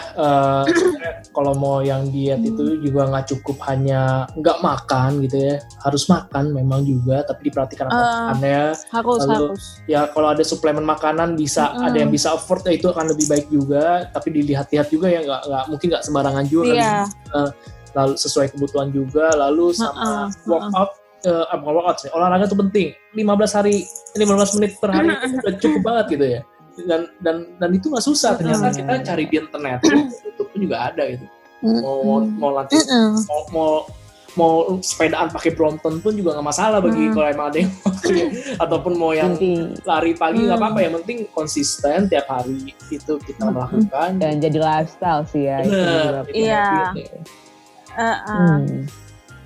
sebenarnya 0.67 1.13
kalau 1.31 1.55
mau 1.55 1.79
yang 1.81 2.11
diet 2.11 2.43
itu 2.43 2.79
juga 2.81 3.07
nggak 3.07 3.27
cukup 3.31 3.63
hanya 3.65 4.27
nggak 4.35 4.59
makan 4.59 5.23
gitu 5.23 5.37
ya, 5.39 5.55
harus 5.81 6.05
makan 6.05 6.51
memang 6.51 6.83
juga, 6.83 7.23
tapi 7.23 7.47
diperhatikan 7.47 7.87
apa 7.87 7.95
Ah. 7.95 8.07
makannya. 8.29 8.63
harus 8.91 9.21
Lalu, 9.21 9.33
harus 9.47 9.63
Ya 9.85 10.01
kalau 10.09 10.29
ada 10.29 10.43
suplemen 10.43 10.83
makanan 10.83 11.35
bisa 11.35 11.71
Mm-mm. 11.71 11.87
ada 11.87 11.97
yang 11.97 12.11
bisa 12.11 12.33
afford 12.33 12.65
ya 12.65 12.73
itu 12.73 12.89
akan 12.89 13.15
lebih 13.15 13.27
baik 13.29 13.47
juga, 13.49 14.11
tapi 14.11 14.33
dilihat-lihat 14.33 14.89
juga 14.89 15.07
ya 15.07 15.23
nggak 15.23 15.43
nggak 15.45 15.65
mungkin 15.69 15.87
nggak 15.89 16.03
sembarangan 16.03 16.45
juga. 16.45 16.67
kan. 16.67 16.75
iya 16.75 17.03
Lalu 17.95 18.19
sesuai 18.19 18.51
kebutuhan 18.51 18.91
juga, 18.91 19.31
lalu 19.39 19.71
sama 19.71 19.95
Heeh, 20.27 20.27
workout. 20.51 20.91
eh, 21.23 21.45
bukan 21.55 21.73
workout 21.73 21.99
sih, 22.01 22.11
olahraga 22.11 22.45
itu 22.45 22.59
penting. 22.59 22.89
15 23.15 23.55
hari, 23.55 23.87
15 24.13 24.51
menit 24.53 24.77
per 24.77 24.91
hari 24.91 25.09
itu 25.09 25.39
udah 25.39 25.55
cukup 25.57 25.81
banget 25.81 26.07
gitu 26.11 26.27
ya. 26.29 26.41
Dan 26.77 27.07
dan 27.18 27.37
dan 27.57 27.70
itu 27.70 27.87
nggak 27.87 28.03
susah. 28.03 28.35
Ternyata 28.35 28.68
Mm. 28.68 28.77
kita 28.77 28.93
cari 29.05 29.25
di 29.25 29.37
internet, 29.37 29.79
YouTube 30.20 30.49
pun 30.49 30.59
juga 30.61 30.77
ada 30.89 31.03
gitu. 31.07 31.27
Mau 31.62 31.99
mau 32.27 32.51
latih, 32.53 32.83
mau 33.25 33.43
mau 33.49 33.70
mau 34.35 34.53
sepedaan 34.83 35.31
pakai 35.31 35.55
Brompton 35.55 36.03
pun 36.03 36.11
juga 36.11 36.35
nggak 36.35 36.43
masalah 36.45 36.83
bagi 36.83 37.07
Hmm. 37.07 37.14
kalau 37.14 37.29
emang 37.31 37.47
ada 37.49 37.59
yang 37.62 37.70
ataupun 38.66 38.93
mau 38.95 39.14
yang 39.14 39.39
lari 39.81 40.11
pagi 40.12 40.43
nggak 40.43 40.51
Hmm. 40.51 40.66
apa-apa 40.66 40.79
yang 40.83 40.93
penting 40.99 41.18
konsisten 41.31 42.11
tiap 42.11 42.27
hari 42.27 42.59
itu 42.91 43.12
kita 43.22 43.47
Hmm. 43.47 43.55
melakukan. 43.55 44.11
dan 44.18 44.43
jadi 44.43 44.59
lifestyle 44.59 45.22
sih 45.25 45.47
ya. 45.47 45.62
itu 45.62 45.70
itu 46.35 46.51
Iya. 46.51 46.66
ya. 46.66 46.91
Eh, 47.95 48.03
eh. 48.03 48.16
Hmm. 48.27 48.91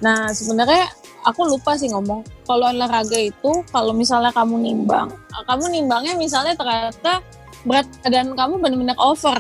Nah, 0.01 0.33
sebenarnya 0.33 0.89
aku 1.25 1.41
lupa 1.49 1.75
sih 1.75 1.91
ngomong. 1.91 2.23
Kalau 2.47 2.71
olahraga 2.71 3.19
itu, 3.19 3.63
kalau 3.73 3.93
misalnya 3.95 4.31
kamu 4.31 4.59
nimbang, 4.61 5.11
kamu 5.47 5.65
nimbangnya 5.73 6.15
misalnya 6.15 6.55
ternyata 6.55 7.23
berat 7.67 7.89
badan 8.05 8.35
kamu 8.39 8.55
benar-benar 8.63 8.99
over. 8.99 9.39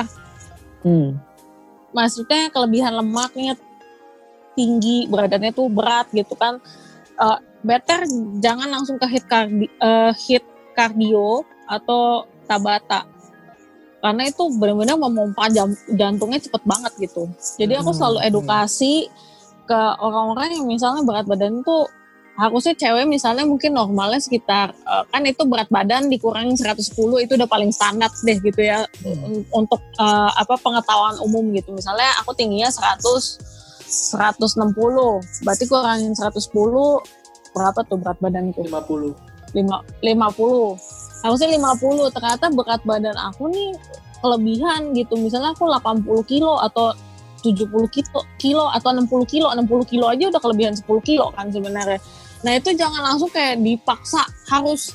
Hmm. 0.83 1.19
Maksudnya 1.95 2.51
kelebihan 2.51 2.95
lemaknya 2.99 3.55
tinggi, 4.59 5.07
badannya 5.07 5.55
tuh 5.55 5.71
berat 5.71 6.11
gitu 6.11 6.35
kan. 6.35 6.59
Eh, 7.19 7.39
better 7.63 8.07
jangan 8.43 8.69
langsung 8.71 8.99
ke 8.99 9.07
hit, 9.07 9.25
kardi, 9.27 9.67
eh, 9.67 10.13
hit 10.27 10.45
cardio 10.75 11.43
atau 11.67 12.27
tabata. 12.47 13.07
Karena 13.99 14.31
itu 14.31 14.47
benar-benar 14.55 14.95
memompa 14.95 15.51
jantungnya 15.91 16.39
cepet 16.39 16.63
banget 16.63 16.93
gitu. 17.03 17.27
Jadi 17.59 17.75
aku 17.75 17.91
Hmm, 17.91 17.99
selalu 17.99 18.19
hmm. 18.23 18.29
Ke 19.69 19.81
orang-orang 20.01 20.57
yang 20.57 20.65
misalnya 20.65 21.05
berat 21.05 21.29
badan 21.29 21.61
tuh 21.61 21.85
harusnya 22.39 22.71
cewek 22.79 23.11
misalnya 23.11 23.43
mungkin 23.43 23.75
normalnya 23.75 24.23
sekitar 24.23 24.71
eh, 24.73 25.05
kan 25.11 25.23
itu 25.27 25.43
berat 25.45 25.69
badan 25.69 26.07
dikurangin 26.09 26.55
110 26.57 26.95
itu 27.27 27.33
udah 27.37 27.49
paling 27.51 27.69
standar 27.75 28.09
deh 28.25 28.39
gitu 28.41 28.63
ya 28.63 28.87
un- 29.05 29.45
untuk 29.53 29.83
eh, 30.01 30.31
apa 30.33 30.55
pengetahuan 30.57 31.19
umum 31.21 31.51
gitu. 31.53 31.75
Misalnya 31.77 32.09
aku 32.23 32.33
tingginya 32.33 32.71
100 32.71 33.59
160 33.89 34.77
berarti 35.45 35.65
kurangin 35.65 36.13
110 36.13 36.53
berapa 37.57 37.81
tuh 37.89 37.97
berat 37.99 38.19
badanku? 38.21 38.61
50. 38.61 39.57
lima 39.57 39.81
50 40.05 41.25
harusnya 41.25 41.49
50 41.57 42.13
ternyata 42.13 42.47
berat 42.53 42.83
badan 42.85 43.17
aku 43.17 43.49
nih 43.49 43.73
kelebihan 44.21 44.93
gitu 44.93 45.17
misalnya 45.17 45.57
aku 45.57 45.65
80 45.65 46.05
kilo 46.29 46.61
atau 46.61 46.93
70 47.41 47.71
kilo, 47.95 48.21
kilo 48.39 48.65
atau 48.75 48.91
60 48.91 49.09
kilo 49.31 49.47
60 49.51 49.91
kilo 49.91 50.05
aja 50.11 50.25
udah 50.31 50.41
kelebihan 50.43 50.75
10 50.75 50.85
kilo 51.07 51.31
kan 51.35 51.51
sebenarnya. 51.51 51.99
Nah 52.43 52.53
itu 52.55 52.71
jangan 52.75 53.03
langsung 53.03 53.31
kayak 53.31 53.63
dipaksa 53.63 54.23
harus 54.51 54.95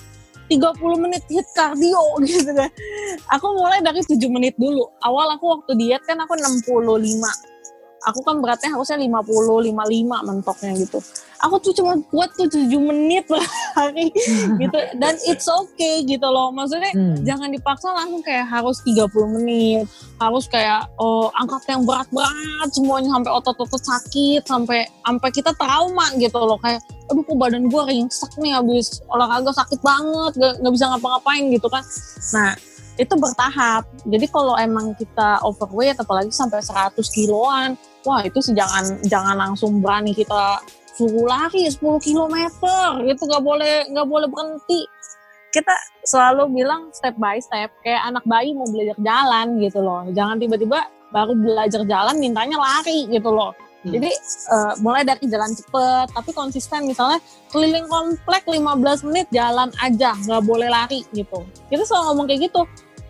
30 0.51 0.75
menit 0.99 1.23
hit 1.31 1.47
cardio 1.55 2.03
gitu 2.27 2.51
kan. 2.51 2.69
Aku 3.35 3.45
mulai 3.55 3.79
dari 3.79 4.03
7 4.03 4.19
menit 4.27 4.55
dulu. 4.59 4.87
Awal 5.03 5.39
aku 5.39 5.45
waktu 5.59 5.71
diet 5.79 6.03
kan 6.03 6.19
aku 6.19 6.35
65 6.35 7.52
aku 8.03 8.19
kan 8.23 8.39
beratnya 8.43 8.75
harusnya 8.75 8.99
50 8.99 9.71
55 9.71 10.27
mentoknya 10.27 10.71
gitu. 10.75 10.99
Aku 11.43 11.59
tuh 11.59 11.75
cuma 11.75 11.99
kuat 12.07 12.31
tuh 12.39 12.47
7 12.47 12.71
menit 12.79 13.27
per 13.27 13.43
hari 13.75 14.07
gitu. 14.63 14.77
Dan 14.95 15.19
it's 15.27 15.43
okay 15.43 16.03
gitu 16.03 16.23
loh. 16.23 16.51
Maksudnya 16.51 16.91
Hmm. 16.95 17.19
jangan 17.23 17.51
dipaksa 17.51 17.91
langsung 17.91 18.23
kayak 18.23 18.47
harus 18.47 18.79
30 18.87 19.27
menit. 19.27 19.83
Harus 20.19 20.47
kayak 20.47 20.87
oh 20.95 21.27
angkat 21.35 21.67
yang 21.67 21.83
berat-berat 21.83 22.69
semuanya 22.71 23.11
sampai 23.11 23.31
otot-otot 23.35 23.83
sakit 23.83 24.41
sampai 24.47 24.87
sampai 25.03 25.29
kita 25.35 25.51
trauma 25.55 26.07
gitu 26.15 26.39
loh. 26.39 26.55
Kayak 26.59 26.79
aduh 27.11 27.23
kok 27.27 27.35
badan 27.35 27.67
gue 27.67 27.81
ringsek 27.91 28.31
nih 28.39 28.55
habis 28.55 29.03
olahraga 29.11 29.51
sakit 29.51 29.83
banget 29.83 30.39
gak, 30.39 30.53
nggak 30.63 30.73
bisa 30.75 30.85
ngapa-ngapain 30.87 31.43
gitu 31.51 31.67
kan. 31.67 31.83
Nah 32.31 32.55
itu 32.95 33.13
bertahap. 33.17 33.83
Jadi 34.05 34.25
kalau 34.29 34.55
emang 34.55 34.93
kita 34.95 35.43
overweight 35.43 35.99
apalagi 35.99 36.31
sampai 36.31 36.61
100 36.61 36.95
kiloan 37.09 37.75
wah 38.03 38.21
itu 38.23 38.39
sih 38.39 38.55
jangan 38.55 38.99
jangan 39.07 39.35
langsung 39.35 39.79
berani 39.79 40.15
kita 40.15 40.59
suruh 40.93 41.25
lari 41.25 41.65
10 41.65 41.79
kilometer 42.03 43.01
itu 43.07 43.21
nggak 43.25 43.43
boleh 43.43 43.89
nggak 43.89 44.07
boleh 44.07 44.27
berhenti 44.29 44.85
kita 45.53 45.73
selalu 46.05 46.61
bilang 46.61 46.89
step 46.93 47.17
by 47.17 47.41
step 47.41 47.73
kayak 47.81 48.01
anak 48.05 48.21
bayi 48.29 48.53
mau 48.53 48.69
belajar 48.69 48.97
jalan 49.01 49.57
gitu 49.57 49.79
loh 49.81 50.05
jangan 50.13 50.37
tiba-tiba 50.37 50.85
baru 51.13 51.33
belajar 51.37 51.81
jalan 51.85 52.15
mintanya 52.17 52.57
lari 52.57 53.09
gitu 53.09 53.29
loh 53.33 53.53
Hmm. 53.83 53.99
Jadi 53.99 54.11
uh, 54.47 54.73
mulai 54.79 55.03
dari 55.03 55.27
jalan 55.27 55.51
cepet, 55.51 56.07
tapi 56.15 56.31
konsisten 56.31 56.87
misalnya 56.87 57.19
keliling 57.51 57.83
komplek 57.91 58.47
15 58.47 58.79
menit 59.11 59.27
jalan 59.35 59.69
aja, 59.83 60.15
nggak 60.23 60.43
boleh 60.47 60.71
lari 60.71 61.03
gitu. 61.11 61.43
Kita 61.67 61.83
selalu 61.83 62.03
ngomong 62.15 62.25
kayak 62.31 62.41
gitu. 62.47 62.61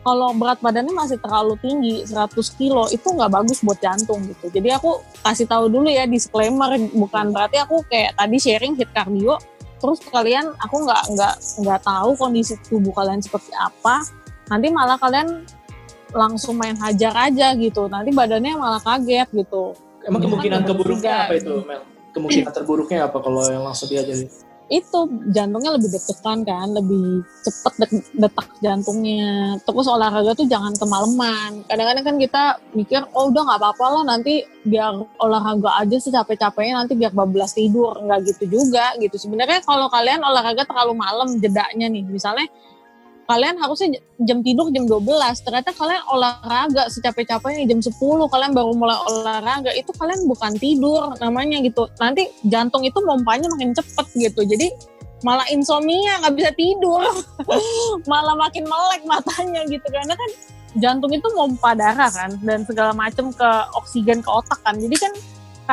Kalau 0.03 0.35
berat 0.35 0.59
badannya 0.59 0.91
masih 0.91 1.15
terlalu 1.23 1.55
tinggi, 1.63 2.03
100 2.03 2.59
kilo, 2.59 2.91
itu 2.91 3.07
nggak 3.07 3.31
bagus 3.31 3.63
buat 3.63 3.79
jantung 3.79 4.19
gitu. 4.27 4.51
Jadi 4.51 4.75
aku 4.75 4.99
kasih 5.23 5.47
tahu 5.47 5.71
dulu 5.71 5.87
ya 5.87 6.03
disclaimer, 6.03 6.75
bukan 6.91 7.31
berarti 7.31 7.63
aku 7.63 7.87
kayak 7.87 8.19
tadi 8.19 8.35
sharing 8.35 8.75
hit 8.75 8.91
cardio, 8.91 9.39
terus 9.79 10.03
kalian 10.11 10.51
aku 10.59 10.83
nggak 10.83 11.01
nggak 11.15 11.35
nggak 11.63 11.79
tahu 11.87 12.09
kondisi 12.19 12.59
tubuh 12.67 12.91
kalian 12.91 13.23
seperti 13.23 13.55
apa. 13.55 14.03
Nanti 14.51 14.67
malah 14.75 14.99
kalian 14.99 15.47
langsung 16.11 16.59
main 16.59 16.75
hajar 16.75 17.31
aja 17.31 17.55
gitu. 17.55 17.87
Nanti 17.87 18.11
badannya 18.11 18.59
malah 18.59 18.83
kaget 18.83 19.31
gitu 19.31 19.71
Emang 20.03 20.19
kemungkinan 20.19 20.61
keburuknya 20.67 20.99
tiga. 20.99 21.27
apa 21.27 21.33
itu, 21.39 21.53
Mel? 21.63 21.81
Kemungkinan 22.13 22.51
terburuknya 22.53 22.99
apa 23.07 23.17
kalau 23.23 23.41
yang 23.47 23.63
langsung 23.63 23.87
diajarin? 23.89 24.27
Itu 24.74 24.99
jantungnya 25.30 25.78
lebih 25.78 25.93
deg-degan 25.93 26.41
kan, 26.41 26.67
lebih 26.74 27.21
cepet 27.45 27.74
detak 28.17 28.47
jantungnya. 28.65 29.61
Terus 29.61 29.86
olahraga 29.86 30.34
tuh 30.34 30.49
jangan 30.49 30.74
kemalaman. 30.74 31.61
Kadang-kadang 31.69 32.05
kan 32.09 32.15
kita 32.17 32.43
mikir, 32.74 33.05
oh 33.13 33.30
udah 33.30 33.45
nggak 33.45 33.59
apa-apa 33.61 33.86
lah 33.93 34.03
nanti 34.17 34.41
biar 34.65 34.97
olahraga 35.21 35.78
aja 35.78 36.01
secapek-capeknya 36.01 36.82
nanti 36.82 36.97
biar 36.97 37.13
bablas 37.13 37.53
tidur. 37.53 37.93
Nggak 38.01 38.34
gitu 38.34 38.43
juga 38.49 38.97
gitu. 38.97 39.13
Sebenarnya 39.21 39.61
kalau 39.61 39.86
kalian 39.93 40.26
olahraga 40.26 40.65
terlalu 40.65 40.97
malam 40.97 41.30
jedanya 41.38 41.86
nih, 41.93 42.01
misalnya 42.09 42.49
kalian 43.34 43.57
harusnya 43.57 43.97
jam 44.29 44.45
tidur 44.45 44.69
jam 44.69 44.86
12, 44.86 45.09
ternyata 45.41 45.73
kalian 45.73 46.05
olahraga 46.05 46.86
secapek-capeknya 46.93 47.65
jam 47.65 47.81
10, 47.81 47.97
kalian 48.29 48.53
baru 48.53 48.77
mulai 48.77 48.93
olahraga, 49.09 49.73
itu 49.73 49.89
kalian 49.97 50.29
bukan 50.29 50.53
tidur 50.61 51.17
namanya 51.17 51.57
gitu. 51.65 51.89
Nanti 51.97 52.29
jantung 52.45 52.86
itu 52.86 52.93
pompanya 53.01 53.49
makin 53.49 53.73
cepet 53.73 54.05
gitu. 54.29 54.45
Jadi 54.45 54.69
malah 55.25 55.49
insomnia, 55.49 56.21
nggak 56.21 56.34
bisa 56.38 56.51
tidur. 56.53 57.01
malah 58.11 58.38
makin 58.38 58.69
melek 58.69 59.01
matanya 59.01 59.65
gitu. 59.65 59.88
Karena 59.89 60.13
kan 60.13 60.29
jantung 60.77 61.09
itu 61.09 61.25
pompa 61.34 61.73
darah 61.73 62.13
kan, 62.13 62.38
dan 62.45 62.61
segala 62.69 62.93
macam 62.93 63.34
ke 63.34 63.49
oksigen 63.81 64.21
ke 64.21 64.29
otak 64.29 64.61
kan. 64.61 64.77
Jadi 64.77 64.95
kan 65.01 65.11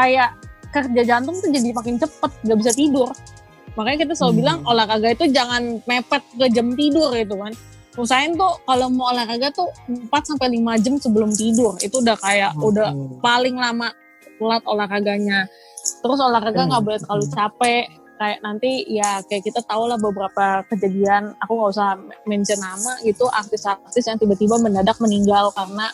kayak 0.01 0.33
kerja 0.73 1.03
jantung 1.05 1.37
tuh 1.37 1.53
jadi 1.53 1.77
makin 1.77 2.01
cepet, 2.01 2.31
nggak 2.41 2.59
bisa 2.65 2.73
tidur. 2.73 3.13
Makanya 3.79 3.99
kita 4.07 4.15
selalu 4.15 4.33
Hmm. 4.33 4.41
bilang 4.43 4.59
olahraga 4.67 5.09
itu 5.11 5.25
jangan 5.31 5.63
mepet 5.85 6.23
ke 6.35 6.47
jam 6.51 6.75
tidur 6.75 7.11
gitu 7.15 7.35
kan. 7.39 7.53
Usahain 7.99 8.33
tuh 8.35 8.55
kalau 8.65 8.87
mau 8.89 9.11
olahraga 9.11 9.51
tuh 9.51 9.67
4 9.87 10.23
sampai 10.25 10.55
5 10.55 10.79
jam 10.79 10.95
sebelum 10.97 11.31
tidur. 11.35 11.75
Itu 11.79 12.03
udah 12.03 12.17
kayak 12.19 12.55
udah 12.57 12.91
Hmm. 12.91 13.19
paling 13.19 13.57
lama 13.57 13.91
telat 14.39 14.63
olahraganya. 14.65 15.47
Terus 16.01 16.19
olahraga 16.19 16.67
nggak 16.67 16.81
Hmm. 16.81 16.87
boleh 16.87 16.99
terlalu 16.99 17.27
capek. 17.31 17.85
Kayak 18.21 18.39
nanti 18.45 18.85
ya 18.85 19.25
kayak 19.25 19.49
kita 19.49 19.61
tahu 19.65 19.89
lah 19.89 19.97
beberapa 19.97 20.61
kejadian. 20.69 21.33
Aku 21.41 21.57
nggak 21.57 21.73
usah 21.73 21.97
mention 22.29 22.61
nama 22.61 23.01
gitu. 23.01 23.25
Artis-artis 23.27 24.05
yang 24.05 24.21
tiba-tiba 24.21 24.61
mendadak 24.61 25.01
meninggal 25.01 25.49
karena 25.57 25.89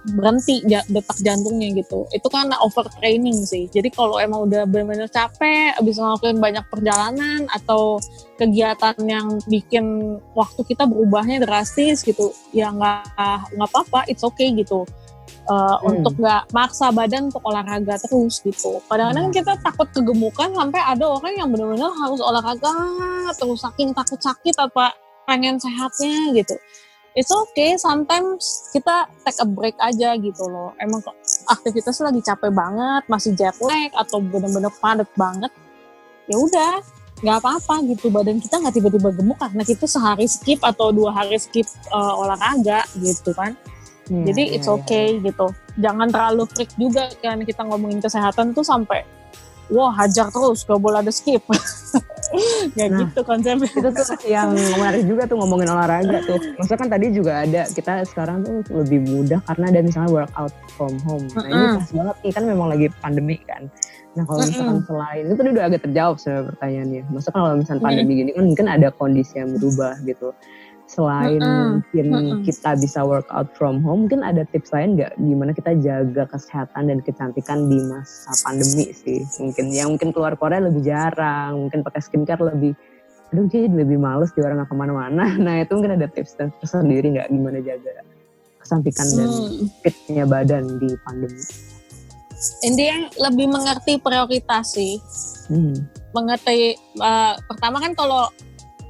berhenti 0.00 0.64
detak 0.64 1.18
jantungnya 1.20 1.76
gitu. 1.76 2.08
Itu 2.08 2.32
karena 2.32 2.56
overtraining 2.64 3.44
sih. 3.44 3.68
Jadi 3.68 3.92
kalau 3.92 4.16
emang 4.16 4.48
udah 4.48 4.64
benar-benar 4.64 5.12
capek, 5.12 5.76
abis 5.76 6.00
ngelakuin 6.00 6.40
banyak 6.40 6.64
perjalanan 6.72 7.44
atau 7.52 8.00
kegiatan 8.40 8.96
yang 9.04 9.36
bikin 9.44 10.16
waktu 10.32 10.60
kita 10.64 10.88
berubahnya 10.88 11.44
drastis 11.44 12.00
gitu, 12.00 12.32
ya 12.56 12.72
nggak 12.72 13.12
nggak 13.52 13.68
apa-apa, 13.68 14.08
it's 14.08 14.24
okay 14.24 14.48
gitu. 14.56 14.88
Uh, 15.50 15.76
Hmm. 15.82 16.00
Untuk 16.00 16.14
nggak 16.16 16.52
maksa 16.54 16.94
badan 16.94 17.28
untuk 17.28 17.42
olahraga 17.42 17.98
terus 18.00 18.38
gitu. 18.40 18.78
Kadang-kadang 18.86 19.28
Hmm. 19.30 19.36
kita 19.36 19.52
takut 19.60 19.88
kegemukan 19.90 20.48
sampai 20.54 20.80
ada 20.80 21.04
orang 21.10 21.34
yang 21.34 21.48
benar-benar 21.50 21.90
harus 21.90 22.20
olahraga 22.22 22.72
terus 23.34 23.58
saking 23.62 23.90
takut 23.92 24.20
sakit 24.22 24.54
apa 24.58 24.94
pengen 25.26 25.58
sehatnya 25.58 26.34
gitu 26.34 26.58
it's 27.20 27.28
okay 27.28 27.76
sometimes 27.76 28.72
kita 28.72 29.04
take 29.28 29.36
a 29.36 29.46
break 29.46 29.76
aja 29.76 30.16
gitu 30.16 30.48
loh. 30.48 30.72
Emang 30.80 31.04
kok 31.04 31.12
aktivitasnya 31.52 32.08
lagi 32.08 32.24
capek 32.24 32.48
banget 32.48 33.02
masih 33.12 33.36
jet 33.36 33.52
lag 33.60 33.92
atau 33.92 34.24
bener-bener 34.24 34.72
padat 34.80 35.08
banget 35.20 35.52
ya 36.32 36.40
udah 36.40 36.80
nggak 37.20 37.36
apa-apa 37.44 37.84
gitu. 37.92 38.08
Badan 38.08 38.40
kita 38.40 38.56
nggak 38.56 38.74
tiba-tiba 38.80 39.12
gemuk 39.12 39.36
karena 39.36 39.60
kita 39.60 39.84
sehari 39.84 40.24
skip 40.24 40.64
atau 40.64 40.88
dua 40.88 41.12
hari 41.12 41.36
skip 41.36 41.68
uh, 41.92 42.16
olahraga 42.16 42.88
gitu 42.96 43.36
kan. 43.36 43.52
Iya, 44.08 44.32
jadi 44.32 44.42
iya, 44.48 44.56
it's 44.56 44.66
iya. 44.66 44.74
okay 44.80 45.06
gitu. 45.20 45.52
Jangan 45.76 46.08
terlalu 46.08 46.48
freak 46.48 46.72
juga 46.80 47.12
kan 47.20 47.44
kita 47.44 47.62
ngomongin 47.68 48.00
kesehatan 48.00 48.56
tuh 48.56 48.64
sampai 48.64 49.04
wah 49.70 49.94
hajar 49.94 50.28
terus 50.28 50.66
gak 50.66 50.78
boleh 50.78 51.00
ada 51.00 51.12
skip 51.14 51.42
Gak 52.78 52.88
Nah, 52.94 52.98
gitu 53.02 53.20
konsepnya 53.26 53.66
itu 53.66 53.88
tuh 53.90 54.06
yang 54.30 54.54
menarik 54.54 55.02
juga 55.02 55.26
tuh 55.26 55.36
ngomongin 55.42 55.66
olahraga 55.66 56.22
tuh. 56.22 56.38
Maksudnya 56.58 56.78
kan 56.78 56.90
tadi 56.94 57.06
juga 57.10 57.32
ada 57.42 57.62
kita 57.66 58.06
sekarang 58.06 58.46
tuh 58.46 58.62
lebih 58.70 59.02
mudah 59.02 59.42
karena 59.50 59.74
ada 59.74 59.80
misalnya 59.82 60.10
workout 60.14 60.54
from 60.78 60.94
home. 61.02 61.26
Nah 61.34 61.46
ini 61.50 61.58
Mm-mm. 61.58 61.76
pas 61.82 61.90
banget 61.90 62.16
nih 62.22 62.32
kan 62.38 62.44
memang 62.46 62.66
lagi 62.70 62.86
pandemi 63.02 63.36
kan. 63.42 63.66
Nah 64.14 64.22
kalau 64.26 64.46
misalkan 64.46 64.78
selain 64.86 65.22
itu 65.26 65.34
tadi 65.34 65.50
udah 65.50 65.64
agak 65.66 65.80
terjawab 65.86 66.16
sebenarnya 66.22 66.46
pertanyaannya. 66.54 67.02
Maksudnya 67.10 67.34
kalau 67.34 67.48
misalnya 67.58 67.82
pandemi 67.82 68.12
gini 68.14 68.30
kan 68.30 68.44
mungkin 68.46 68.66
ada 68.70 68.88
kondisi 68.94 69.34
yang 69.34 69.50
berubah 69.58 69.94
gitu. 70.06 70.28
Selain 70.90 71.38
Mm-mm. 71.38 71.86
mungkin 71.86 72.06
Mm-mm. 72.10 72.38
kita 72.42 72.74
bisa 72.74 73.06
workout 73.06 73.54
from 73.54 73.78
home, 73.78 74.10
mungkin 74.10 74.26
ada 74.26 74.42
tips 74.42 74.74
lain 74.74 74.98
nggak 74.98 75.14
gimana 75.22 75.54
kita 75.54 75.78
jaga 75.78 76.26
kesehatan 76.26 76.90
dan 76.90 76.98
kecantikan 76.98 77.70
di 77.70 77.78
masa 77.86 78.34
pandemi 78.42 78.90
sih? 78.90 79.22
Mungkin 79.38 79.70
yang 79.70 79.94
mungkin 79.94 80.10
keluar 80.10 80.34
Korea 80.34 80.58
lebih 80.58 80.82
jarang, 80.82 81.70
mungkin 81.70 81.86
pakai 81.86 82.02
skincare 82.02 82.42
lebih 82.42 82.74
aduh 83.30 83.46
jadi 83.46 83.70
lebih 83.70 83.94
males 83.94 84.34
di 84.34 84.42
orang 84.42 84.58
nggak 84.58 84.70
ke 84.70 84.74
mana-mana. 84.74 85.24
Nah 85.46 85.62
itu 85.62 85.78
mungkin 85.78 85.94
ada 85.94 86.10
tips 86.10 86.34
dan 86.34 86.50
tersendiri 86.58 87.14
nggak 87.14 87.30
gimana 87.30 87.62
jaga 87.62 88.02
kecantikan 88.58 89.06
dan 89.14 89.30
Hmm. 89.30 89.66
fitnya 89.80 90.24
badan 90.26 90.64
di 90.82 90.90
pandemi. 91.06 91.38
intinya 92.64 93.04
lebih 93.20 93.52
mengerti 93.52 94.00
prioritas 94.00 94.72
sih 94.72 94.96
Hmm. 95.46 95.76
mengerti 96.10 96.72
uh, 96.96 97.36
pertama 97.44 97.78
kan 97.78 97.92
kalau 97.92 98.32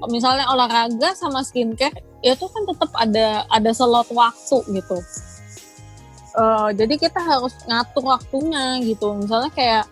misalnya 0.08 0.48
olahraga 0.48 1.12
sama 1.12 1.44
skincare 1.44 2.00
itu 2.24 2.44
kan 2.48 2.62
tetap 2.64 2.90
ada 2.96 3.44
ada 3.52 3.70
slot 3.72 4.08
waktu 4.12 4.58
gitu. 4.72 4.98
Uh, 6.30 6.70
jadi 6.72 6.94
kita 6.94 7.20
harus 7.20 7.52
ngatur 7.66 8.06
waktunya 8.06 8.78
gitu. 8.86 9.18
Misalnya 9.18 9.50
kayak 9.50 9.84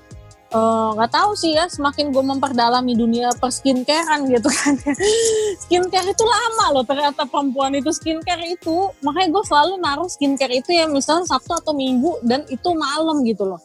uh, 0.54 0.94
nggak 0.94 1.10
tahu 1.10 1.34
sih 1.34 1.58
ya 1.58 1.66
semakin 1.66 2.14
gue 2.14 2.22
memperdalami 2.22 2.94
dunia 2.94 3.34
perskincarean 3.36 4.30
gitu 4.30 4.48
kan. 4.48 4.78
Skincare 5.66 6.08
itu 6.14 6.24
lama 6.24 6.78
loh 6.78 6.84
ternyata 6.86 7.26
perempuan 7.26 7.74
itu 7.74 7.90
skincare 7.90 8.44
itu. 8.46 8.92
Makanya 9.02 9.28
gue 9.34 9.44
selalu 9.44 9.72
naruh 9.82 10.08
skincare 10.08 10.54
itu 10.54 10.70
ya 10.72 10.86
misalnya 10.86 11.26
Sabtu 11.26 11.58
atau 11.58 11.74
Minggu 11.74 12.22
dan 12.22 12.46
itu 12.48 12.70
malam 12.76 13.26
gitu 13.26 13.44
loh 13.44 13.60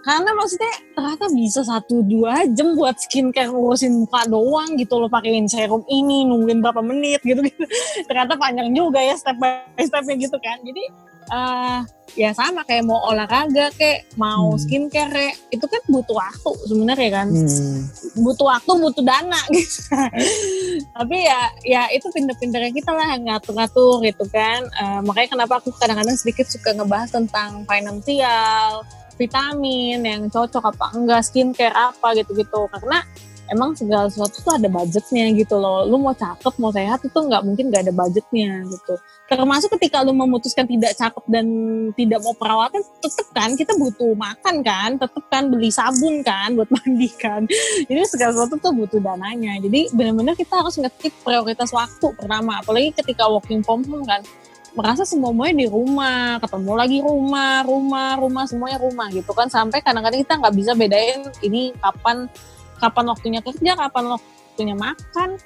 karena 0.00 0.32
maksudnya 0.32 0.72
ternyata 0.96 1.26
bisa 1.28 1.60
satu 1.60 2.00
dua 2.00 2.48
jam 2.56 2.72
buat 2.72 2.96
skincare 2.96 3.52
ngurusin 3.52 4.08
muka 4.08 4.24
doang 4.32 4.80
gitu 4.80 4.96
loh 4.96 5.12
pakein 5.12 5.44
serum 5.44 5.84
ini 5.92 6.24
nungguin 6.24 6.64
berapa 6.64 6.80
menit 6.80 7.20
gitu. 7.20 7.44
Gitu 7.44 7.64
ternyata 8.08 8.40
panjang 8.40 8.72
juga 8.72 8.96
ya 9.04 9.12
step 9.12 9.36
by 9.36 9.60
stepnya 9.84 10.16
gitu 10.16 10.40
kan. 10.40 10.56
Jadi 10.64 10.84
eh 11.30 11.80
ya 12.18 12.34
sama 12.34 12.66
kayak 12.66 12.90
mau 12.90 12.98
olahraga 13.06 13.70
kayak 13.78 14.08
mau 14.18 14.50
Hmm. 14.50 14.58
skincare 14.58 15.12
kayak, 15.14 15.36
itu 15.54 15.62
kan 15.62 15.78
butuh 15.86 16.16
waktu 16.16 16.52
sebenarnya 16.66 17.10
kan. 17.22 17.28
Hmm. 17.30 17.80
butuh 18.24 18.46
waktu 18.50 18.72
butuh 18.80 19.04
dana 19.04 19.40
gitu. 19.54 19.78
Tapi 20.96 21.16
ya 21.22 21.40
ya 21.62 21.82
itu 21.92 22.08
pinter-pinternya 22.08 22.72
kita 22.72 22.90
lah 22.90 23.20
ngatur-ngatur 23.20 24.00
gitu 24.02 24.24
kan. 24.32 24.64
Eh, 24.64 25.00
makanya 25.04 25.28
kenapa 25.36 25.60
aku 25.60 25.70
kadang-kadang 25.76 26.16
sedikit 26.16 26.48
suka 26.48 26.72
ngebahas 26.72 27.12
tentang 27.12 27.62
finansial 27.68 28.82
vitamin 29.20 30.00
yang 30.00 30.32
cocok 30.32 30.72
apa 30.72 30.96
enggak 30.96 31.20
skincare 31.28 31.76
apa 31.76 32.16
gitu-gitu. 32.16 32.64
Karena 32.72 33.04
emang 33.50 33.74
segala 33.74 34.06
sesuatu 34.06 34.40
tuh 34.40 34.54
ada 34.56 34.70
budgetnya 34.70 35.34
gitu 35.34 35.58
loh. 35.58 35.84
Lu 35.84 35.98
mau 35.98 36.14
cakep 36.14 36.54
mau 36.56 36.70
sehat 36.70 37.02
itu 37.02 37.18
nggak 37.18 37.42
mungkin 37.42 37.68
nggak 37.68 37.82
ada 37.90 37.92
budgetnya 37.92 38.64
gitu. 38.70 38.94
Termasuk 39.26 39.70
ketika 39.78 40.02
lu 40.06 40.14
memutuskan 40.14 40.66
tidak 40.66 40.94
cakep 40.96 41.24
dan 41.28 41.46
tidak 41.94 42.22
mau 42.22 42.34
perawatan 42.34 42.80
tetep 43.02 43.26
kan 43.34 43.50
kita 43.58 43.74
butuh 43.78 44.14
makan 44.14 44.62
kan 44.62 44.90
tetep 44.98 45.24
kan 45.28 45.50
beli 45.50 45.70
sabun 45.70 46.22
kan 46.22 46.54
buat 46.54 46.70
mandi 46.74 47.10
kan. 47.18 47.44
Jadi 47.84 48.00
segala 48.06 48.30
sesuatu 48.32 48.56
tuh 48.56 48.72
butuh 48.72 49.02
dananya. 49.02 49.58
Jadi 49.60 49.90
benar-benar 49.92 50.38
kita 50.38 50.62
harus 50.62 50.78
ngetik 50.78 51.12
prioritas 51.26 51.74
waktu 51.74 52.06
pertama. 52.14 52.62
Apalagi 52.62 52.94
ketika 52.96 53.26
working 53.26 53.60
from 53.66 53.82
home 53.84 54.06
kan 54.06 54.22
merasa 54.76 55.02
semuanya 55.02 55.54
di 55.62 55.66
rumah 55.66 56.38
ketemu 56.38 56.72
lagi 56.78 56.98
rumah 57.02 57.66
rumah 57.66 58.14
rumah 58.18 58.44
semuanya 58.46 58.78
rumah 58.78 59.08
gitu 59.10 59.32
kan. 59.34 59.50
Sampai 59.50 59.82
kadang-kadang 59.82 60.22
kita 60.22 60.34
nggak 60.38 60.54
bisa 60.54 60.72
bedain 60.78 61.20
ini 61.42 61.74
kapan 61.78 62.30
kapan 62.78 63.04
waktunya 63.10 63.40
kerja 63.42 63.72
kapan 63.76 64.04
waktunya 64.16 64.76
makan 64.78 65.36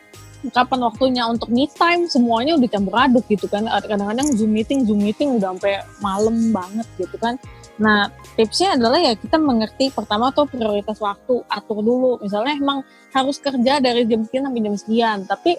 kapan 0.53 0.81
waktunya 0.85 1.25
untuk 1.25 1.49
me 1.49 1.64
time 1.72 2.05
semuanya 2.05 2.53
udah 2.61 2.68
campur 2.68 2.97
aduk 3.01 3.25
gitu 3.33 3.49
kan. 3.49 3.64
Kadang-kadang 3.64 4.29
zoom 4.37 4.53
meeting 4.53 4.85
zoom 4.85 5.01
meeting 5.01 5.41
udah 5.41 5.57
sampai 5.57 5.81
malam 6.05 6.53
banget 6.53 6.85
gitu 7.01 7.16
kan. 7.16 7.41
Nah, 7.75 8.07
tipsnya 8.39 8.79
adalah 8.79 9.03
ya 9.03 9.18
kita 9.18 9.35
mengerti 9.35 9.91
pertama 9.91 10.31
tuh 10.31 10.47
prioritas 10.47 11.01
waktu, 11.03 11.43
atur 11.49 11.83
dulu. 11.83 12.22
Misalnya 12.22 12.55
emang 12.55 12.87
harus 13.11 13.41
kerja 13.41 13.83
dari 13.83 14.07
jam 14.07 14.22
sekian 14.22 14.47
sampai 14.47 14.62
jam 14.62 14.77
sekian, 14.77 15.18
tapi 15.27 15.53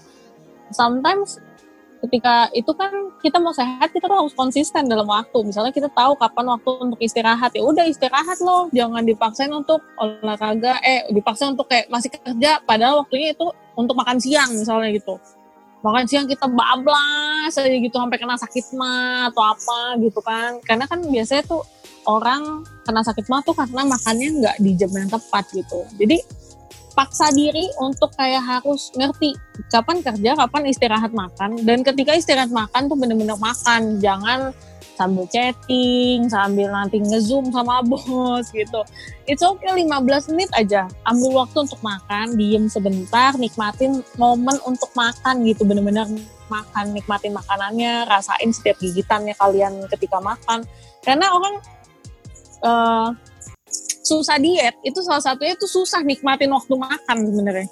sometimes 0.71 1.41
ketika 2.03 2.49
itu 2.51 2.71
kan 2.75 2.91
kita 3.23 3.37
mau 3.39 3.55
sehat 3.55 3.91
kita 3.93 4.05
tuh 4.09 4.17
harus 4.25 4.35
konsisten 4.35 4.85
dalam 4.85 5.07
waktu. 5.07 5.45
Misalnya 5.45 5.71
kita 5.71 5.87
tahu 5.91 6.17
kapan 6.19 6.45
waktu 6.51 6.69
untuk 6.81 6.99
istirahat 6.99 7.51
ya 7.55 7.63
udah 7.63 7.85
istirahat 7.87 8.39
loh. 8.43 8.67
Jangan 8.75 9.03
dipaksain 9.05 9.51
untuk 9.51 9.81
olahraga 9.97 10.79
eh 10.83 11.07
dipaksa 11.11 11.49
untuk 11.49 11.71
kayak 11.71 11.87
masih 11.87 12.11
kerja 12.11 12.59
padahal 12.63 13.05
waktunya 13.05 13.31
itu 13.33 13.47
untuk 13.75 13.95
makan 13.95 14.17
siang 14.19 14.51
misalnya 14.53 14.91
gitu. 14.93 15.15
Makan 15.85 16.05
siang 16.09 16.25
kita 16.25 16.49
bablas 16.49 17.53
aja 17.53 17.69
gitu 17.69 17.93
sampai 17.93 18.17
kena 18.17 18.33
sakit 18.41 18.73
mah 18.73 19.29
atau 19.29 19.43
apa 19.45 20.01
gitu 20.01 20.17
kan. 20.25 20.57
Karena 20.65 20.89
kan 20.89 20.97
biasanya 21.05 21.45
tuh 21.45 21.61
orang 22.09 22.65
kena 22.85 23.01
sakit 23.05 23.25
mah 23.29 23.41
tuh 23.45 23.53
karena 23.53 23.85
makannya 23.85 24.29
nggak 24.41 24.55
di 24.61 24.71
jam 24.77 24.89
yang 24.93 25.09
tepat 25.09 25.45
gitu. 25.53 25.85
Jadi 25.97 26.17
paksa 26.95 27.27
diri 27.35 27.67
untuk 27.83 28.09
kayak 28.15 28.41
harus 28.41 28.89
ngerti 28.95 29.35
kapan 29.67 29.99
kerja, 29.99 30.31
kapan 30.39 30.63
istirahat 30.71 31.11
makan. 31.11 31.59
Dan 31.67 31.83
ketika 31.83 32.15
istirahat 32.15 32.49
makan 32.49 32.87
tuh 32.87 32.97
bener-bener 32.97 33.35
makan, 33.35 33.99
jangan 33.99 34.55
sambil 34.95 35.27
chatting, 35.27 36.31
sambil 36.31 36.71
nanti 36.71 37.03
ngezoom 37.03 37.51
sama 37.51 37.83
bos 37.89 38.47
gitu. 38.55 38.81
It's 39.27 39.43
okay 39.43 39.75
15 39.75 40.31
menit 40.33 40.49
aja. 40.55 40.87
Ambil 41.03 41.45
waktu 41.45 41.67
untuk 41.67 41.83
makan, 41.83 42.39
diem 42.39 42.71
sebentar, 42.71 43.35
nikmatin 43.35 44.01
momen 44.15 44.55
untuk 44.63 44.89
makan 44.95 45.43
gitu. 45.43 45.67
Bener-bener 45.67 46.07
makan, 46.47 46.95
nikmatin 46.95 47.35
makanannya, 47.35 48.07
rasain 48.07 48.49
setiap 48.55 48.79
gigitannya 48.79 49.35
kalian 49.35 49.83
ketika 49.91 50.23
makan. 50.23 50.63
Karena 51.03 51.27
orang 51.35 51.55
uh, 52.63 53.09
susah 54.05 54.37
diet 54.37 54.77
itu 54.85 55.01
salah 55.01 55.19
satunya 55.19 55.57
itu 55.57 55.65
susah 55.65 56.05
nikmatin 56.05 56.53
waktu 56.53 56.73
makan 56.77 57.17
sebenarnya. 57.25 57.69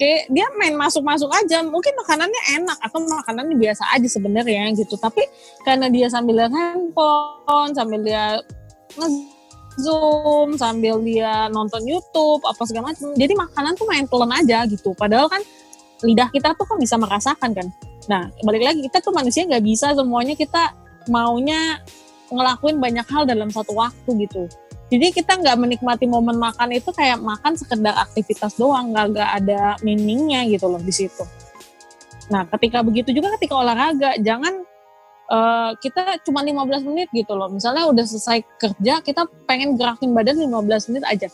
Kayak 0.00 0.32
dia 0.32 0.46
main 0.56 0.78
masuk-masuk 0.80 1.28
aja 1.28 1.60
mungkin 1.60 1.92
makanannya 1.92 2.42
enak 2.56 2.78
atau 2.80 3.04
makanannya 3.04 3.58
biasa 3.58 3.84
aja 3.92 4.08
sebenarnya 4.08 4.72
gitu. 4.78 4.96
Tapi 4.96 5.20
karena 5.66 5.92
dia 5.92 6.08
sambil 6.08 6.40
lihat 6.40 6.54
handphone 6.54 7.74
sambil 7.76 8.00
dia 8.00 8.40
zoom 9.76 10.56
sambil 10.56 11.02
dia 11.04 11.50
nonton 11.52 11.84
YouTube 11.84 12.42
apa 12.48 12.62
segala 12.64 12.90
macam 12.90 13.12
jadi 13.12 13.32
makanan 13.36 13.72
tuh 13.76 13.86
main 13.90 14.06
telan 14.08 14.32
aja 14.32 14.64
gitu. 14.70 14.96
Padahal 14.96 15.28
kan 15.28 15.42
lidah 16.00 16.32
kita 16.32 16.56
tuh 16.56 16.64
kan 16.64 16.80
bisa 16.80 16.96
merasakan 16.96 17.50
kan. 17.52 17.66
Nah 18.08 18.32
balik 18.40 18.64
lagi 18.64 18.80
kita 18.86 19.04
tuh 19.04 19.12
manusia 19.12 19.44
nggak 19.44 19.66
bisa 19.66 19.92
semuanya 19.92 20.32
kita 20.32 20.72
maunya 21.12 21.76
ngelakuin 22.30 22.80
banyak 22.80 23.04
hal 23.10 23.28
dalam 23.28 23.50
satu 23.52 23.74
waktu 23.76 24.10
gitu 24.24 24.48
jadi 24.90 25.14
kita 25.14 25.38
nggak 25.38 25.56
menikmati 25.56 26.10
momen 26.10 26.34
makan 26.34 26.74
itu 26.74 26.90
kayak 26.90 27.22
makan 27.22 27.54
sekedar 27.54 27.94
aktivitas 27.94 28.58
doang, 28.58 28.90
nggak 28.90 29.06
nggak 29.14 29.30
ada 29.38 29.60
meaningnya 29.86 30.42
gitu 30.50 30.66
loh 30.66 30.82
di 30.82 30.90
situ. 30.90 31.22
Nah, 32.30 32.42
ketika 32.58 32.82
begitu 32.82 33.14
juga 33.14 33.30
ketika 33.38 33.54
olahraga, 33.54 34.18
jangan 34.18 34.66
uh, 35.30 35.70
kita 35.78 36.18
cuma 36.26 36.42
15 36.42 36.90
menit 36.90 37.06
gitu 37.14 37.38
loh. 37.38 37.46
Misalnya 37.46 37.86
udah 37.86 38.02
selesai 38.02 38.42
kerja, 38.58 38.98
kita 38.98 39.30
pengen 39.46 39.78
gerakin 39.78 40.10
badan 40.10 40.42
15 40.42 40.90
menit 40.90 41.04
aja. 41.06 41.30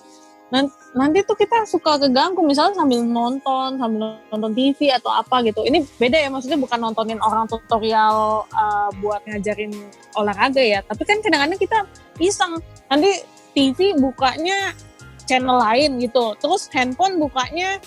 Nanti 0.95 1.27
tuh 1.27 1.35
kita 1.35 1.67
suka 1.67 1.99
keganggu, 1.99 2.39
misalnya 2.47 2.79
sambil 2.79 3.03
nonton, 3.03 3.83
sambil 3.83 4.15
nonton 4.31 4.53
TV 4.55 4.95
atau 4.95 5.11
apa 5.11 5.43
gitu. 5.43 5.67
Ini 5.67 5.83
beda 5.99 6.17
ya, 6.23 6.29
maksudnya 6.31 6.61
bukan 6.61 6.79
nontonin 6.79 7.19
orang 7.19 7.51
tutorial 7.51 8.47
uh, 8.53 8.89
buat 9.03 9.27
ngajarin 9.27 9.75
olahraga 10.15 10.63
ya. 10.63 10.81
Tapi 10.87 11.03
kan 11.03 11.19
kadang-kadang 11.19 11.59
kita 11.59 11.79
iseng. 12.23 12.63
Nanti 12.87 13.37
TV 13.57 13.97
bukanya 13.97 14.77
channel 15.25 15.57
lain 15.57 15.97
gitu, 15.99 16.37
terus 16.37 16.69
handphone 16.77 17.17
bukanya 17.17 17.81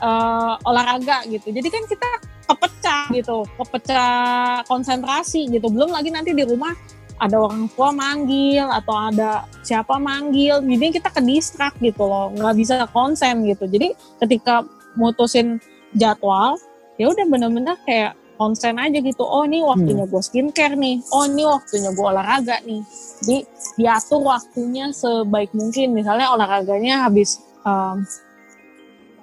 uh, 0.00 0.56
olahraga 0.64 1.28
gitu. 1.28 1.52
Jadi 1.52 1.68
kan 1.68 1.84
kita 1.84 2.10
kepecah 2.48 3.02
gitu, 3.12 3.44
kepecah 3.60 4.64
konsentrasi 4.64 5.52
gitu. 5.52 5.68
Belum 5.68 5.92
lagi 5.92 6.08
nanti 6.08 6.32
di 6.32 6.42
rumah 6.48 6.72
ada 7.20 7.38
orang 7.38 7.70
tua 7.76 7.92
manggil 7.94 8.66
atau 8.66 8.96
ada 8.98 9.46
siapa 9.62 9.94
manggil, 10.00 10.58
jadi 10.64 10.98
kita 10.98 11.12
ke 11.14 11.22
distrak 11.22 11.76
gitu 11.78 12.02
loh, 12.02 12.34
nggak 12.34 12.56
bisa 12.58 12.82
konsen 12.90 13.46
gitu. 13.46 13.68
Jadi 13.70 13.94
ketika 14.18 14.66
mutusin 14.98 15.62
jadwal, 15.94 16.58
ya 16.98 17.12
udah 17.12 17.24
bener-bener 17.30 17.78
kayak 17.86 18.18
konsen 18.42 18.74
aja 18.74 18.98
gitu 18.98 19.22
oh 19.22 19.46
ini 19.46 19.62
waktunya 19.62 20.02
hmm. 20.02 20.10
gue 20.10 20.22
skincare 20.24 20.74
nih 20.74 20.98
oh 21.14 21.30
ini 21.30 21.46
waktunya 21.46 21.94
gue 21.94 22.06
olahraga 22.06 22.58
nih 22.66 22.82
jadi 23.22 23.38
diatur 23.76 24.20
waktunya 24.24 24.92
sebaik 24.92 25.50
mungkin 25.56 25.96
misalnya 25.96 26.28
olahraganya 26.32 27.08
habis 27.08 27.40
um, 27.64 28.04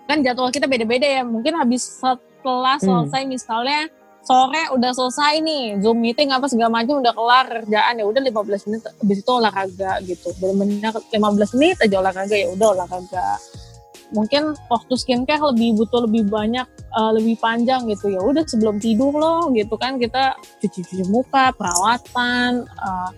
kan 0.09 0.25
jadwal 0.25 0.49
kita 0.49 0.65
beda-beda 0.65 1.05
ya 1.05 1.21
mungkin 1.21 1.53
habis 1.53 1.85
setelah 1.85 2.81
hmm. 2.81 2.85
selesai 2.85 3.21
hmm. 3.25 3.31
misalnya 3.31 3.81
sore 4.25 4.63
udah 4.75 4.91
selesai 4.91 5.39
nih 5.41 5.79
zoom 5.79 6.01
meeting 6.03 6.29
apa 6.29 6.45
segala 6.51 6.81
macam 6.81 6.99
udah 6.99 7.13
kelar 7.15 7.45
kerjaan 7.47 7.93
ya 8.01 8.05
udah 8.05 8.21
15 8.21 8.67
menit 8.67 8.81
habis 8.85 9.17
itu 9.23 9.31
olahraga 9.31 9.91
gitu 10.03 10.27
benar-benar 10.37 10.93
15 10.97 11.55
menit 11.55 11.77
aja 11.79 11.95
olahraga 12.03 12.35
ya 12.35 12.47
udah 12.51 12.67
olahraga 12.75 13.27
mungkin 14.09 14.57
waktu 14.67 14.93
skincare 14.97 15.41
lebih 15.53 15.77
butuh 15.77 16.09
lebih 16.09 16.25
banyak 16.27 16.65
uh, 16.97 17.13
lebih 17.13 17.37
panjang 17.37 17.85
gitu 17.85 18.09
ya 18.09 18.19
udah 18.19 18.41
sebelum 18.43 18.81
tidur 18.81 19.13
loh 19.13 19.53
gitu 19.53 19.77
kan 19.77 20.01
kita 20.01 20.33
cuci-cuci 20.61 21.05
muka 21.07 21.53
perawatan 21.53 22.65
uh, 22.65 23.09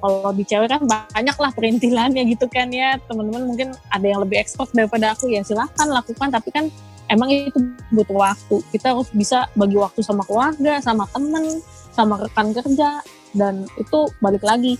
kalau 0.00 0.32
di 0.32 0.44
cewek 0.48 0.68
kan 0.72 0.82
banyak 0.88 1.36
lah 1.36 1.50
perintilannya 1.52 2.24
gitu 2.32 2.48
kan 2.48 2.72
ya. 2.72 2.96
Teman-teman 3.04 3.44
mungkin 3.46 3.68
ada 3.92 4.06
yang 4.08 4.20
lebih 4.24 4.40
expert 4.40 4.72
daripada 4.72 5.12
aku 5.12 5.28
ya 5.28 5.44
silahkan 5.44 5.86
lakukan. 5.86 6.32
Tapi 6.32 6.48
kan 6.50 6.64
emang 7.12 7.28
itu 7.28 7.60
butuh 7.92 8.16
waktu. 8.16 8.56
Kita 8.72 8.96
harus 8.96 9.12
bisa 9.12 9.46
bagi 9.52 9.76
waktu 9.76 10.00
sama 10.00 10.24
keluarga 10.24 10.80
sama 10.80 11.04
temen 11.12 11.60
sama 11.92 12.16
rekan 12.18 12.56
kerja. 12.56 13.04
Dan 13.30 13.68
itu 13.78 14.10
balik 14.18 14.42
lagi 14.42 14.74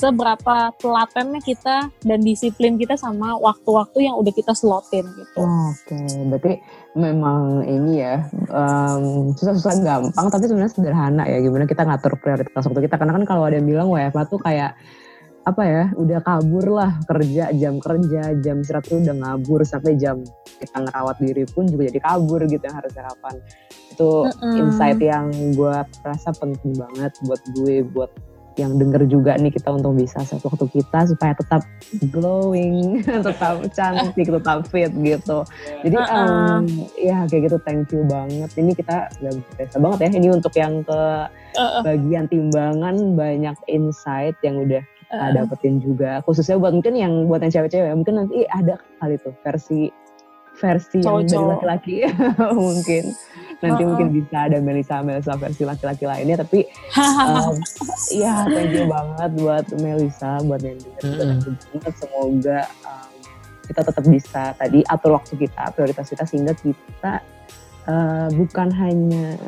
seberapa 0.00 0.72
telatennya 0.80 1.44
kita 1.44 1.92
dan 2.00 2.20
disiplin 2.24 2.80
kita 2.80 2.96
sama 2.96 3.36
waktu-waktu 3.36 4.08
yang 4.08 4.16
udah 4.16 4.32
kita 4.32 4.56
slotin 4.56 5.04
gitu. 5.04 5.44
Oke, 5.44 5.92
okay. 5.92 6.24
berarti 6.24 6.52
memang 6.96 7.68
ini 7.68 8.00
ya 8.00 8.24
um, 8.48 9.36
susah-susah 9.36 9.84
gampang 9.84 10.26
tapi 10.32 10.48
sebenarnya 10.48 10.72
sederhana 10.72 11.22
ya 11.28 11.38
gimana 11.44 11.68
kita 11.68 11.84
ngatur 11.84 12.16
prioritas 12.18 12.64
waktu 12.66 12.88
kita 12.88 12.96
karena 12.96 13.12
kan 13.20 13.24
kalau 13.28 13.46
ada 13.46 13.60
yang 13.60 13.68
bilang 13.68 13.92
WFA 13.92 14.26
tuh 14.26 14.40
kayak 14.40 14.74
apa 15.40 15.62
ya 15.64 15.84
udah 15.96 16.20
kabur 16.20 16.66
lah 16.68 17.00
kerja 17.08 17.48
jam 17.56 17.80
kerja 17.80 18.36
jam 18.44 18.60
istirahat 18.60 18.84
tuh 18.84 19.00
udah 19.00 19.16
ngabur 19.16 19.64
sampai 19.64 19.96
jam 19.96 20.20
kita 20.60 20.76
ngerawat 20.84 21.16
diri 21.16 21.44
pun 21.48 21.64
juga 21.64 21.88
jadi 21.88 22.00
kabur 22.04 22.44
gitu 22.44 22.60
yang 22.60 22.76
harus 22.76 22.92
kapan 22.92 23.36
itu 23.88 24.10
mm 24.28 24.32
-hmm. 24.36 24.60
insight 24.60 25.00
yang 25.00 25.26
gue 25.56 25.76
rasa 26.04 26.30
penting 26.36 26.76
banget 26.76 27.12
buat 27.24 27.42
gue 27.56 27.74
buat 27.88 28.12
yang 28.60 28.76
denger 28.76 29.08
juga 29.08 29.40
nih 29.40 29.48
kita 29.48 29.72
untuk 29.72 29.96
bisa 29.96 30.20
set 30.22 30.44
waktu 30.44 30.68
kita 30.68 31.08
supaya 31.08 31.32
tetap 31.32 31.64
glowing, 32.12 33.00
tetap 33.26 33.64
cantik, 33.72 34.28
tetap 34.28 34.68
fit 34.68 34.92
gitu. 34.92 35.42
Jadi 35.80 35.96
um, 36.12 36.64
ya 37.00 37.24
kayak 37.24 37.48
gitu 37.48 37.58
thank 37.64 37.88
you 37.90 38.04
banget. 38.04 38.52
Ini 38.54 38.72
kita 38.76 39.08
udah 39.24 39.32
biasa 39.56 39.76
banget 39.80 39.98
ya. 40.04 40.10
Ini 40.20 40.28
untuk 40.28 40.54
yang 40.54 40.84
ke 40.84 41.00
bagian 41.82 42.28
timbangan 42.28 42.96
banyak 43.16 43.56
insight 43.66 44.36
yang 44.44 44.60
udah 44.60 44.84
kita 44.84 45.26
dapetin 45.34 45.82
juga. 45.82 46.20
Khususnya 46.22 46.60
buat 46.60 46.76
mungkin 46.76 46.94
yang 46.94 47.12
buat 47.26 47.40
yang 47.42 47.50
cewek-cewek 47.50 47.96
mungkin 47.96 48.14
nanti 48.20 48.44
ada 48.46 48.78
kali 49.00 49.16
tuh 49.18 49.34
versi 49.42 49.90
versi 50.60 51.00
yang 51.00 51.24
dari 51.24 51.46
laki-laki 51.56 51.96
mungkin 52.60 53.16
nanti 53.60 53.82
-uh. 53.84 53.88
mungkin 53.92 54.08
bisa 54.12 54.36
ada 54.48 54.58
Melisa 54.60 55.04
Melisa 55.04 55.36
versi 55.36 55.62
laki-laki 55.68 56.04
lainnya 56.08 56.40
tapi 56.40 56.64
um, 56.96 57.54
ya 58.24 58.44
thank 58.48 58.72
you 58.72 58.88
banget 58.88 59.30
buat 59.36 59.66
Melisa 59.76 60.40
buat 60.44 60.60
yang 60.64 60.80
dengar 60.80 61.38
banget. 61.38 61.94
Semoga 61.96 62.60
um, 62.84 63.10
kita 63.70 63.80
tetap 63.86 64.04
bisa 64.08 64.42
tadi 64.56 64.80
atur 64.88 65.14
waktu 65.14 65.34
kita 65.36 65.62
prioritas 65.76 66.08
kita 66.10 66.24
sehingga 66.26 66.56
kita 66.58 67.22
uh, 67.86 68.28
bukan 68.34 68.68
hanya 68.74 69.38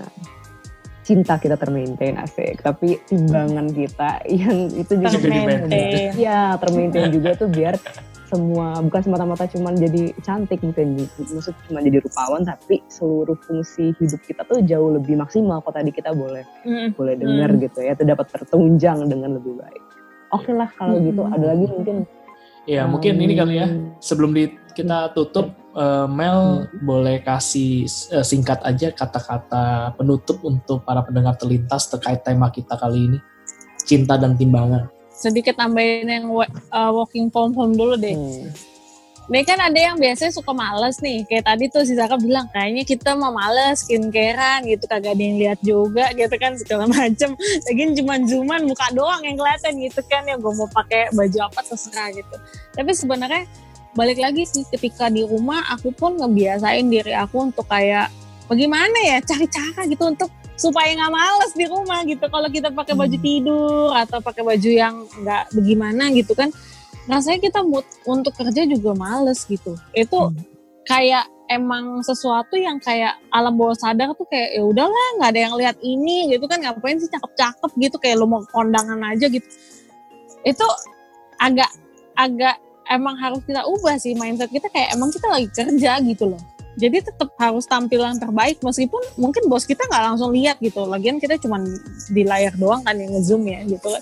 cinta 1.02 1.34
kita 1.34 1.58
termaintain 1.58 2.14
asik 2.14 2.62
tapi 2.62 3.02
timbangan 3.10 3.66
kita 3.74 4.22
yang 4.30 4.70
itu 4.70 4.92
juga 4.94 5.18
termaintain 5.18 6.14
ya 6.14 6.54
termaintain 6.62 7.10
juga 7.10 7.34
tuh 7.34 7.50
biar 7.50 7.74
semua 8.32 8.80
bukan 8.80 9.00
semata-mata 9.04 9.44
cuma 9.52 9.76
jadi 9.76 10.16
cantik 10.24 10.64
mungkin 10.64 11.04
maksud 11.12 11.52
cuma 11.68 11.84
jadi 11.84 12.00
rupawan 12.00 12.48
tapi 12.48 12.80
seluruh 12.88 13.36
fungsi 13.44 13.92
hidup 14.00 14.20
kita 14.24 14.40
tuh 14.48 14.64
jauh 14.64 14.96
lebih 14.96 15.20
maksimal 15.20 15.60
kok 15.60 15.76
tadi 15.76 15.92
kita 15.92 16.16
boleh 16.16 16.40
mm. 16.64 16.96
boleh 16.96 17.14
dengar 17.20 17.52
mm. 17.52 17.60
gitu 17.68 17.78
ya 17.84 17.92
itu 17.92 18.08
dapat 18.08 18.26
tertunjang 18.32 19.04
dengan 19.04 19.36
lebih 19.36 19.60
baik 19.60 19.82
oke 20.32 20.48
okay 20.48 20.54
lah 20.56 20.72
kalau 20.80 20.96
mm. 20.96 21.04
gitu 21.12 21.22
ada 21.28 21.44
lagi 21.52 21.66
mungkin 21.68 21.96
ya 22.64 22.88
um, 22.88 22.96
mungkin 22.96 23.20
ini 23.20 23.34
kali 23.36 23.54
ya 23.60 23.66
sebelum 24.00 24.32
di, 24.32 24.48
kita 24.72 25.12
tutup 25.12 25.52
uh, 25.76 26.08
Mel 26.08 26.64
mm. 26.72 26.88
boleh 26.88 27.20
kasih 27.20 27.84
uh, 28.16 28.24
singkat 28.24 28.64
aja 28.64 28.96
kata-kata 28.96 29.92
penutup 30.00 30.40
untuk 30.40 30.88
para 30.88 31.04
pendengar 31.04 31.36
terlintas 31.36 31.92
terkait 31.92 32.24
tema 32.24 32.48
kita 32.48 32.80
kali 32.80 33.12
ini 33.12 33.18
cinta 33.84 34.16
dan 34.16 34.40
timbangan 34.40 34.88
sedikit 35.22 35.54
tambahin 35.54 36.10
yang 36.10 36.26
uh, 36.26 36.90
working 36.90 37.30
from 37.30 37.54
home 37.54 37.78
dulu 37.78 37.94
deh. 37.94 38.18
Hmm. 38.18 38.50
Ini 39.30 39.46
kan 39.46 39.54
ada 39.62 39.78
yang 39.78 39.96
biasanya 40.02 40.34
suka 40.34 40.50
males 40.50 40.98
nih, 40.98 41.22
kayak 41.30 41.46
tadi 41.46 41.70
tuh 41.70 41.86
si 41.86 41.94
Zaka 41.94 42.18
bilang 42.18 42.50
kayaknya 42.50 42.82
kita 42.82 43.14
mau 43.14 43.30
males 43.30 43.86
skincarean 43.86 44.66
gitu, 44.66 44.82
kagak 44.90 45.14
ada 45.14 45.22
yang 45.22 45.38
lihat 45.38 45.58
juga 45.62 46.10
gitu 46.12 46.34
kan 46.42 46.58
segala 46.58 46.90
macem. 46.98 47.38
Lagian 47.70 47.94
cuma 47.94 48.18
zuman 48.26 48.66
muka 48.66 48.90
doang 48.90 49.22
yang 49.22 49.38
kelihatan 49.38 49.78
gitu 49.78 50.02
kan 50.10 50.26
ya 50.26 50.34
gue 50.34 50.52
mau 50.52 50.66
pakai 50.74 51.14
baju 51.14 51.38
apa 51.48 51.60
terserah 51.62 52.10
gitu. 52.10 52.36
Tapi 52.74 52.90
sebenarnya 52.92 53.46
balik 53.94 54.18
lagi 54.18 54.42
sih 54.42 54.66
ketika 54.74 55.06
di 55.06 55.22
rumah 55.22 55.62
aku 55.70 55.94
pun 55.94 56.18
ngebiasain 56.18 56.90
diri 56.90 57.14
aku 57.14 57.46
untuk 57.46 57.64
kayak 57.70 58.10
bagaimana 58.50 58.98
ya 59.06 59.16
cari 59.22 59.46
cara 59.46 59.86
gitu 59.86 60.02
untuk 60.12 60.34
supaya 60.62 60.94
nggak 60.94 61.10
males 61.10 61.52
di 61.58 61.66
rumah 61.66 62.06
gitu. 62.06 62.22
Kalau 62.30 62.46
kita 62.46 62.70
pakai 62.70 62.94
baju 62.94 63.16
hmm. 63.18 63.26
tidur 63.26 63.90
atau 63.90 64.18
pakai 64.22 64.42
baju 64.46 64.70
yang 64.70 64.94
nggak 65.10 65.42
bagaimana 65.50 66.04
gitu 66.14 66.32
kan 66.38 66.54
rasanya 67.10 67.42
kita 67.42 67.66
mood 67.66 67.82
untuk 68.06 68.30
kerja 68.38 68.62
juga 68.70 68.94
males 68.94 69.42
gitu. 69.50 69.74
Itu 69.90 70.30
hmm. 70.30 70.38
kayak 70.86 71.26
emang 71.50 72.00
sesuatu 72.06 72.54
yang 72.54 72.78
kayak 72.78 73.18
alam 73.34 73.58
bawah 73.58 73.74
sadar 73.74 74.14
tuh 74.14 74.24
kayak 74.30 74.54
ya 74.54 74.62
udahlah 74.62 75.08
nggak 75.18 75.30
ada 75.34 75.40
yang 75.50 75.54
lihat 75.58 75.76
ini 75.82 76.30
gitu 76.30 76.46
kan. 76.46 76.62
Ngapain 76.62 77.02
sih 77.02 77.10
cakep-cakep 77.10 77.70
gitu 77.82 77.96
kayak 77.98 78.22
lo 78.22 78.30
mau 78.30 78.46
kondangan 78.54 79.02
aja 79.02 79.26
gitu. 79.26 79.46
Itu 80.46 80.66
agak 81.42 81.70
agak 82.14 82.62
emang 82.90 83.18
harus 83.18 83.42
kita 83.42 83.66
ubah 83.66 83.98
sih 83.98 84.14
mindset 84.14 84.52
kita 84.52 84.68
kayak 84.70 84.94
emang 84.94 85.08
kita 85.10 85.26
lagi 85.26 85.48
kerja 85.50 85.98
gitu 86.04 86.28
loh 86.28 86.42
jadi 86.80 87.04
tetap 87.04 87.36
harus 87.36 87.68
tampilan 87.68 88.16
terbaik 88.16 88.56
meskipun 88.64 89.02
mungkin 89.20 89.44
bos 89.52 89.68
kita 89.68 89.84
nggak 89.84 90.02
langsung 90.12 90.32
lihat 90.32 90.56
gitu. 90.64 90.88
Lagian 90.88 91.20
kita 91.20 91.36
cuma 91.36 91.60
di 92.08 92.22
layar 92.24 92.56
doang 92.56 92.80
kan 92.80 92.96
yang 92.96 93.12
ngezoom 93.12 93.44
ya 93.44 93.60
gitu. 93.68 93.92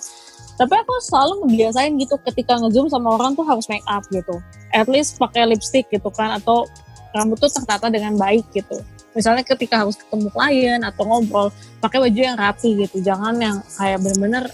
Tapi 0.55 0.75
aku 0.77 0.93
selalu 1.03 1.47
ngebiasain 1.47 1.97
gitu 1.99 2.15
ketika 2.31 2.61
ngezoom 2.61 2.87
sama 2.87 3.17
orang 3.17 3.35
tuh 3.35 3.43
harus 3.43 3.67
make 3.67 3.83
up 3.91 4.07
gitu. 4.15 4.39
At 4.71 4.87
least 4.87 5.19
pakai 5.19 5.51
lipstick 5.51 5.91
gitu 5.91 6.13
kan 6.15 6.39
atau 6.39 6.69
rambut 7.11 7.43
tuh 7.43 7.51
tertata 7.51 7.91
dengan 7.91 8.15
baik 8.15 8.47
gitu. 8.55 8.79
Misalnya 9.19 9.43
ketika 9.43 9.83
harus 9.83 9.99
ketemu 9.99 10.31
klien 10.31 10.81
atau 10.87 11.03
ngobrol 11.03 11.51
pakai 11.83 11.99
baju 12.07 12.21
yang 12.23 12.39
rapi 12.39 12.87
gitu. 12.87 13.03
Jangan 13.03 13.35
yang 13.43 13.57
kayak 13.75 13.99
bener-bener 13.99 14.47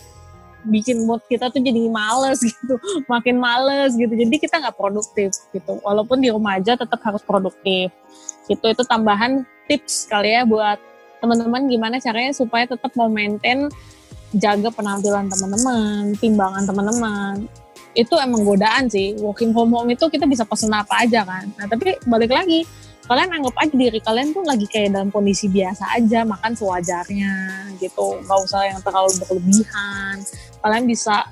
bikin 0.66 1.06
mood 1.06 1.22
kita 1.30 1.48
tuh 1.48 1.62
jadi 1.62 1.88
males 1.88 2.42
gitu 2.48 2.76
makin 3.06 3.38
males 3.38 3.94
gitu. 3.94 4.10
Jadi 4.10 4.36
kita 4.36 4.60
nggak 4.60 4.76
produktif 4.76 5.32
gitu. 5.54 5.78
Walaupun 5.82 6.20
di 6.20 6.28
rumah 6.30 6.58
aja 6.58 6.74
tetap 6.74 7.00
harus 7.02 7.22
produktif. 7.22 7.90
Gitu 8.50 8.62
itu 8.62 8.82
tambahan 8.86 9.46
tips 9.66 10.06
kali 10.10 10.34
ya 10.34 10.46
buat 10.46 10.78
teman-teman 11.18 11.66
gimana 11.66 11.96
caranya 11.98 12.30
supaya 12.30 12.68
tetap 12.68 12.92
mau 12.94 13.10
maintain 13.10 13.66
jaga 14.36 14.68
penampilan 14.74 15.26
teman-teman 15.30 16.14
timbangan 16.18 16.64
teman-teman. 16.66 17.34
Itu 17.96 18.20
emang 18.20 18.44
godaan 18.44 18.92
sih. 18.92 19.16
Working 19.18 19.56
from 19.56 19.72
home 19.72 19.90
itu 19.94 20.06
kita 20.12 20.28
bisa 20.28 20.44
pesen 20.44 20.74
apa 20.74 21.06
aja 21.06 21.24
kan. 21.24 21.48
Nah 21.56 21.66
tapi 21.70 21.96
balik 22.04 22.30
lagi 22.34 22.68
kalian 23.06 23.30
anggap 23.30 23.54
aja 23.62 23.74
diri 23.74 24.00
kalian 24.02 24.34
tuh 24.34 24.42
lagi 24.42 24.66
kayak 24.66 24.90
dalam 24.98 25.08
kondisi 25.14 25.46
biasa 25.46 25.94
aja 25.94 26.26
makan 26.26 26.52
sewajarnya 26.58 27.32
gitu. 27.78 28.18
Nggak 28.26 28.38
usah 28.42 28.60
yang 28.66 28.80
terlalu 28.82 29.10
berlebihan. 29.22 30.16
Kalian 30.58 30.84
bisa 30.90 31.22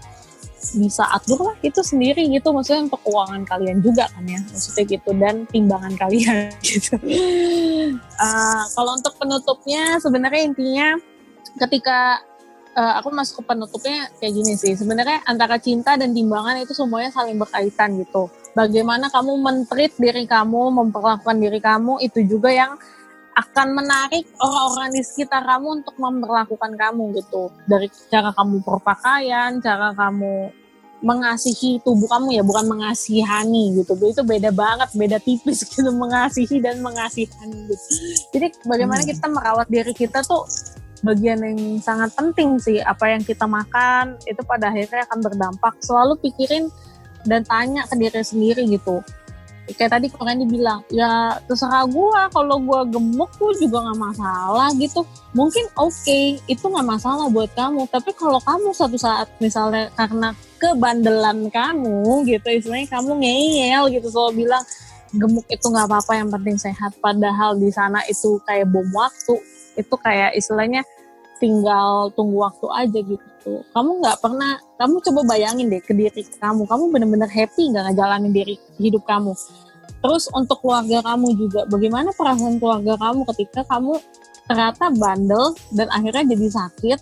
bisa 0.78 1.04
atur 1.10 1.52
lah 1.52 1.56
itu 1.66 1.82
sendiri 1.82 2.30
gitu. 2.30 2.54
Maksudnya 2.54 2.86
untuk 2.86 3.02
keuangan 3.02 3.42
kalian 3.42 3.82
juga 3.82 4.06
kan 4.06 4.22
ya. 4.22 4.38
Maksudnya 4.38 4.84
gitu. 4.86 5.10
Dan 5.18 5.34
timbangan 5.50 5.94
kalian 5.98 6.54
gitu. 6.70 6.94
Uh, 8.22 8.62
kalau 8.78 8.94
untuk 8.94 9.14
penutupnya 9.18 9.98
sebenarnya 9.98 10.42
intinya 10.46 10.88
ketika 11.58 12.22
uh, 12.78 13.02
aku 13.02 13.10
masuk 13.10 13.42
ke 13.42 13.50
penutupnya 13.50 14.14
kayak 14.22 14.30
gini 14.30 14.54
sih. 14.54 14.78
Sebenarnya 14.78 15.26
antara 15.26 15.58
cinta 15.58 15.98
dan 15.98 16.14
timbangan 16.14 16.62
itu 16.62 16.70
semuanya 16.70 17.10
saling 17.10 17.34
berkaitan 17.34 17.98
gitu 17.98 18.30
bagaimana 18.54 19.10
kamu 19.10 19.32
mentreat 19.42 19.92
diri 19.98 20.24
kamu, 20.24 20.70
memperlakukan 20.72 21.36
diri 21.36 21.60
kamu, 21.60 22.00
itu 22.00 22.22
juga 22.24 22.50
yang 22.54 22.72
akan 23.34 23.68
menarik 23.74 24.30
orang-orang 24.38 24.94
di 24.94 25.02
sekitar 25.02 25.42
kamu 25.42 25.82
untuk 25.82 25.94
memperlakukan 25.98 26.72
kamu 26.78 27.18
gitu. 27.18 27.50
Dari 27.66 27.90
cara 28.06 28.30
kamu 28.30 28.62
berpakaian, 28.62 29.58
cara 29.58 29.90
kamu 29.90 30.54
mengasihi 31.04 31.82
tubuh 31.84 32.08
kamu 32.08 32.40
ya, 32.40 32.42
bukan 32.46 32.64
mengasihani 32.70 33.82
gitu. 33.82 33.98
Itu 33.98 34.22
beda 34.22 34.54
banget, 34.54 34.94
beda 34.94 35.18
tipis 35.18 35.66
gitu 35.68 35.90
mengasihi 35.90 36.62
dan 36.62 36.80
mengasihani 36.80 37.68
gitu. 37.68 37.84
Jadi 38.32 38.46
bagaimana 38.64 39.02
hmm. 39.02 39.10
kita 39.10 39.26
merawat 39.26 39.66
diri 39.68 39.92
kita 39.92 40.22
tuh 40.22 40.46
bagian 41.04 41.42
yang 41.44 41.60
sangat 41.82 42.14
penting 42.14 42.56
sih. 42.62 42.78
Apa 42.80 43.12
yang 43.12 43.20
kita 43.26 43.44
makan 43.44 44.16
itu 44.24 44.40
pada 44.46 44.70
akhirnya 44.70 45.04
akan 45.10 45.18
berdampak. 45.20 45.74
Selalu 45.82 46.22
pikirin 46.22 46.70
dan 47.24 47.42
tanya 47.44 47.84
ke 47.88 47.94
diri 47.96 48.22
sendiri 48.22 48.62
gitu. 48.68 49.00
Kayak 49.64 49.96
tadi 49.96 50.12
kalian 50.12 50.44
dibilang 50.44 50.84
ya 50.92 51.40
terserah 51.48 51.88
gue 51.88 52.20
kalau 52.36 52.60
gue 52.60 52.80
gemuk 52.92 53.32
tuh 53.40 53.56
juga 53.56 53.80
nggak 53.80 53.96
masalah 53.96 54.68
gitu. 54.76 55.00
Mungkin 55.32 55.64
oke 55.80 55.88
okay, 55.88 56.36
itu 56.44 56.64
nggak 56.68 56.84
masalah 56.84 57.32
buat 57.32 57.48
kamu. 57.56 57.88
Tapi 57.88 58.12
kalau 58.12 58.36
kamu 58.44 58.76
satu 58.76 59.00
saat 59.00 59.32
misalnya 59.40 59.88
karena 59.96 60.36
kebandelan 60.60 61.48
kamu 61.48 62.28
gitu 62.28 62.48
istilahnya 62.52 62.92
kamu 62.92 63.24
ngeyel 63.24 63.88
gitu 63.88 64.12
selalu 64.12 64.44
bilang 64.44 64.64
gemuk 65.16 65.48
itu 65.48 65.64
nggak 65.64 65.86
apa-apa 65.88 66.12
yang 66.12 66.28
penting 66.28 66.60
sehat. 66.60 66.92
Padahal 67.00 67.56
di 67.56 67.72
sana 67.72 68.04
itu 68.04 68.36
kayak 68.44 68.68
bom 68.68 68.84
waktu 68.92 69.40
itu 69.80 69.94
kayak 69.96 70.36
istilahnya 70.36 70.84
tinggal 71.44 72.08
tunggu 72.16 72.40
waktu 72.40 72.66
aja 72.72 73.00
gitu. 73.04 73.52
Kamu 73.76 74.00
nggak 74.00 74.24
pernah, 74.24 74.56
kamu 74.80 75.04
coba 75.04 75.20
bayangin 75.36 75.68
deh 75.68 75.84
ke 75.84 75.92
diri 75.92 76.24
kamu, 76.40 76.64
kamu 76.64 76.82
bener-bener 76.88 77.28
happy 77.28 77.68
nggak 77.68 77.92
ngejalanin 77.92 78.32
diri 78.32 78.56
hidup 78.80 79.04
kamu. 79.04 79.36
Terus 80.00 80.32
untuk 80.32 80.64
keluarga 80.64 81.04
kamu 81.04 81.36
juga, 81.36 81.68
bagaimana 81.68 82.16
perasaan 82.16 82.56
keluarga 82.56 82.96
kamu 82.96 83.20
ketika 83.36 83.68
kamu 83.68 84.00
ternyata 84.48 84.88
bandel 84.96 85.52
dan 85.76 85.88
akhirnya 85.92 86.32
jadi 86.32 86.48
sakit, 86.48 86.98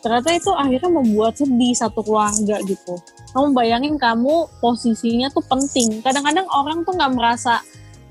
ternyata 0.00 0.28
itu 0.32 0.50
akhirnya 0.56 0.88
membuat 0.88 1.36
sedih 1.36 1.76
satu 1.76 2.00
keluarga 2.00 2.56
gitu. 2.64 2.96
Kamu 3.36 3.52
bayangin 3.52 4.00
kamu 4.00 4.48
posisinya 4.64 5.28
tuh 5.28 5.44
penting. 5.44 6.00
Kadang-kadang 6.00 6.48
orang 6.48 6.80
tuh 6.88 6.96
nggak 6.96 7.12
merasa 7.12 7.60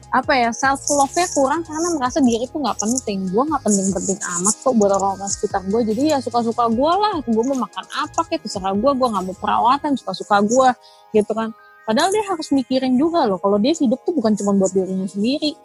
apa 0.08 0.32
ya 0.40 0.56
self 0.56 0.88
love 0.88 1.12
nya 1.12 1.28
kurang 1.36 1.68
karena 1.68 1.88
merasa 2.00 2.24
diri 2.24 2.48
tuh 2.48 2.64
nggak 2.64 2.80
penting. 2.80 3.28
Gue 3.28 3.44
nggak 3.44 3.60
penting-penting 3.60 4.18
amat 4.40 4.56
kok 4.64 4.74
buat 4.80 4.92
orang-orang 4.96 5.28
sekitar 5.28 5.62
gue 5.68 5.82
jadi 5.92 6.02
ya 6.16 6.18
suka-suka 6.24 6.72
gue 6.72 6.92
lah. 6.96 7.16
Gue 7.28 7.44
mau 7.44 7.68
makan 7.68 7.86
apa 7.92 8.22
kayak 8.32 8.48
terserah 8.48 8.72
gue 8.72 8.92
gue 8.96 9.08
nggak 9.08 9.24
mau 9.28 9.36
perawatan 9.36 10.00
suka-suka 10.00 10.40
gue 10.48 10.70
gitu 11.12 11.32
kan. 11.36 11.52
Padahal 11.84 12.12
dia 12.12 12.24
harus 12.24 12.48
mikirin 12.56 12.96
juga 12.96 13.28
loh 13.28 13.40
kalau 13.40 13.60
dia 13.60 13.76
hidup 13.76 14.00
tuh 14.08 14.16
bukan 14.16 14.32
cuma 14.40 14.56
buat 14.56 14.72
dirinya 14.72 15.08
sendiri. 15.08 15.56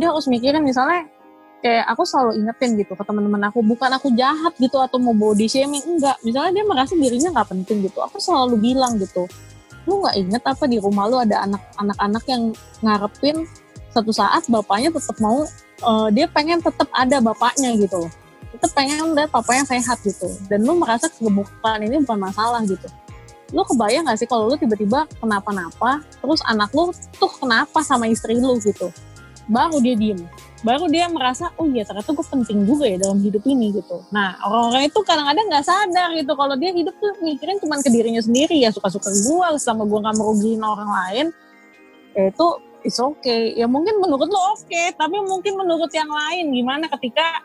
Dia 0.00 0.08
harus 0.08 0.24
mikirin 0.32 0.64
misalnya 0.64 1.04
kayak 1.60 1.84
aku 1.92 2.08
selalu 2.08 2.40
ingetin 2.40 2.80
gitu 2.80 2.96
ke 2.96 3.04
teman-teman 3.04 3.52
aku 3.52 3.60
bukan 3.60 3.92
aku 3.92 4.08
jahat 4.16 4.56
gitu 4.56 4.80
atau 4.80 4.96
mau 4.96 5.12
body 5.12 5.44
shaming. 5.44 5.84
Enggak. 5.84 6.16
Misalnya 6.24 6.56
dia 6.56 6.64
merasa 6.64 6.96
dirinya 6.96 7.36
nggak 7.36 7.48
penting 7.52 7.84
gitu. 7.84 8.00
Aku 8.00 8.16
selalu 8.16 8.56
bilang 8.56 8.96
gitu 8.96 9.28
lu 9.88 10.04
nggak 10.04 10.16
inget 10.20 10.42
apa 10.44 10.64
di 10.68 10.76
rumah 10.76 11.08
lu 11.08 11.16
ada 11.18 11.48
anak-anak 11.80 12.24
yang 12.28 12.52
ngarepin 12.84 13.48
satu 13.90 14.10
saat 14.14 14.46
bapaknya 14.46 14.94
tetap 14.94 15.18
mau 15.18 15.46
uh, 15.82 16.08
dia 16.14 16.30
pengen 16.30 16.62
tetap 16.62 16.86
ada 16.94 17.18
bapaknya 17.18 17.74
gitu. 17.74 18.06
Tetap 18.50 18.70
pengen 18.74 19.14
lihat 19.14 19.30
yang 19.30 19.66
sehat 19.66 19.98
gitu. 20.02 20.26
Dan 20.50 20.66
lu 20.66 20.78
merasa 20.78 21.06
kegemukan 21.06 21.78
ini 21.82 22.02
bukan 22.02 22.18
masalah 22.18 22.62
gitu. 22.66 22.86
Lu 23.50 23.66
kebayang 23.66 24.06
gak 24.06 24.18
sih 24.22 24.30
kalau 24.30 24.46
lu 24.46 24.54
tiba-tiba 24.54 25.10
kenapa-napa 25.18 26.06
terus 26.22 26.38
anak 26.46 26.70
lu 26.70 26.94
tuh 27.18 27.30
kenapa 27.38 27.82
sama 27.82 28.06
istri 28.06 28.38
lu 28.38 28.58
gitu? 28.62 28.94
Baru 29.50 29.82
dia 29.82 29.98
diem. 29.98 30.22
Baru 30.62 30.86
dia 30.86 31.08
merasa 31.10 31.50
oh 31.58 31.66
iya 31.66 31.82
ternyata 31.82 32.12
gue 32.14 32.26
penting 32.26 32.68
juga 32.68 32.86
ya 32.86 33.00
dalam 33.00 33.18
hidup 33.18 33.42
ini 33.48 33.74
gitu. 33.74 34.06
Nah 34.14 34.38
orang-orang 34.46 34.86
itu 34.86 34.98
kadang-kadang 35.02 35.46
nggak 35.50 35.66
sadar 35.66 36.08
gitu 36.14 36.32
kalau 36.38 36.54
dia 36.54 36.70
hidup 36.70 36.94
tuh 37.00 37.16
mikirin 37.24 37.58
cuma 37.58 37.82
ke 37.82 37.90
dirinya 37.90 38.22
sendiri 38.22 38.60
ya 38.60 38.70
suka-suka 38.70 39.10
gue 39.10 39.46
sama 39.58 39.82
gue 39.82 39.98
nggak 39.98 40.14
merugiin 40.14 40.62
orang 40.62 40.90
lain. 40.90 41.26
Ya 42.14 42.30
itu 42.30 42.46
it's 42.84 42.98
okay. 42.98 43.54
Ya 43.56 43.66
mungkin 43.68 43.98
menurut 44.00 44.28
lo 44.28 44.40
oke, 44.56 44.66
okay, 44.66 44.92
tapi 44.96 45.16
mungkin 45.20 45.56
menurut 45.56 45.90
yang 45.92 46.08
lain 46.08 46.52
gimana 46.52 46.86
ketika 46.88 47.44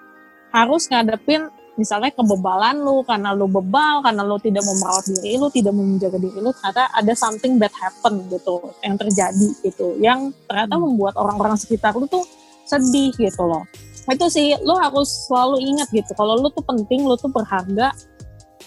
harus 0.56 0.88
ngadepin 0.88 1.52
misalnya 1.76 2.08
kebebalan 2.16 2.80
lu 2.80 3.04
karena 3.04 3.36
lu 3.36 3.52
bebal, 3.52 4.00
karena 4.00 4.24
lu 4.24 4.40
tidak 4.40 4.64
mau 4.64 4.76
merawat 4.80 5.06
diri 5.12 5.36
lu, 5.36 5.48
tidak 5.52 5.76
mau 5.76 5.84
menjaga 5.84 6.18
diri 6.20 6.40
lu, 6.40 6.52
ternyata 6.56 6.88
ada 6.96 7.14
something 7.14 7.60
bad 7.60 7.72
happen 7.76 8.24
gitu 8.32 8.64
yang 8.80 8.96
terjadi 8.96 9.50
gitu, 9.60 9.88
yang 10.00 10.32
ternyata 10.48 10.76
hmm. 10.80 10.84
membuat 10.88 11.14
orang-orang 11.20 11.60
sekitar 11.60 11.92
lu 12.00 12.08
tuh 12.08 12.24
sedih 12.64 13.12
gitu 13.20 13.44
loh. 13.44 13.68
Itu 14.08 14.32
sih 14.32 14.56
lu 14.64 14.74
harus 14.80 15.28
selalu 15.28 15.68
ingat 15.76 15.92
gitu, 15.92 16.12
kalau 16.16 16.40
lu 16.40 16.48
tuh 16.56 16.64
penting, 16.64 17.04
lu 17.04 17.20
tuh 17.20 17.28
berharga, 17.28 17.92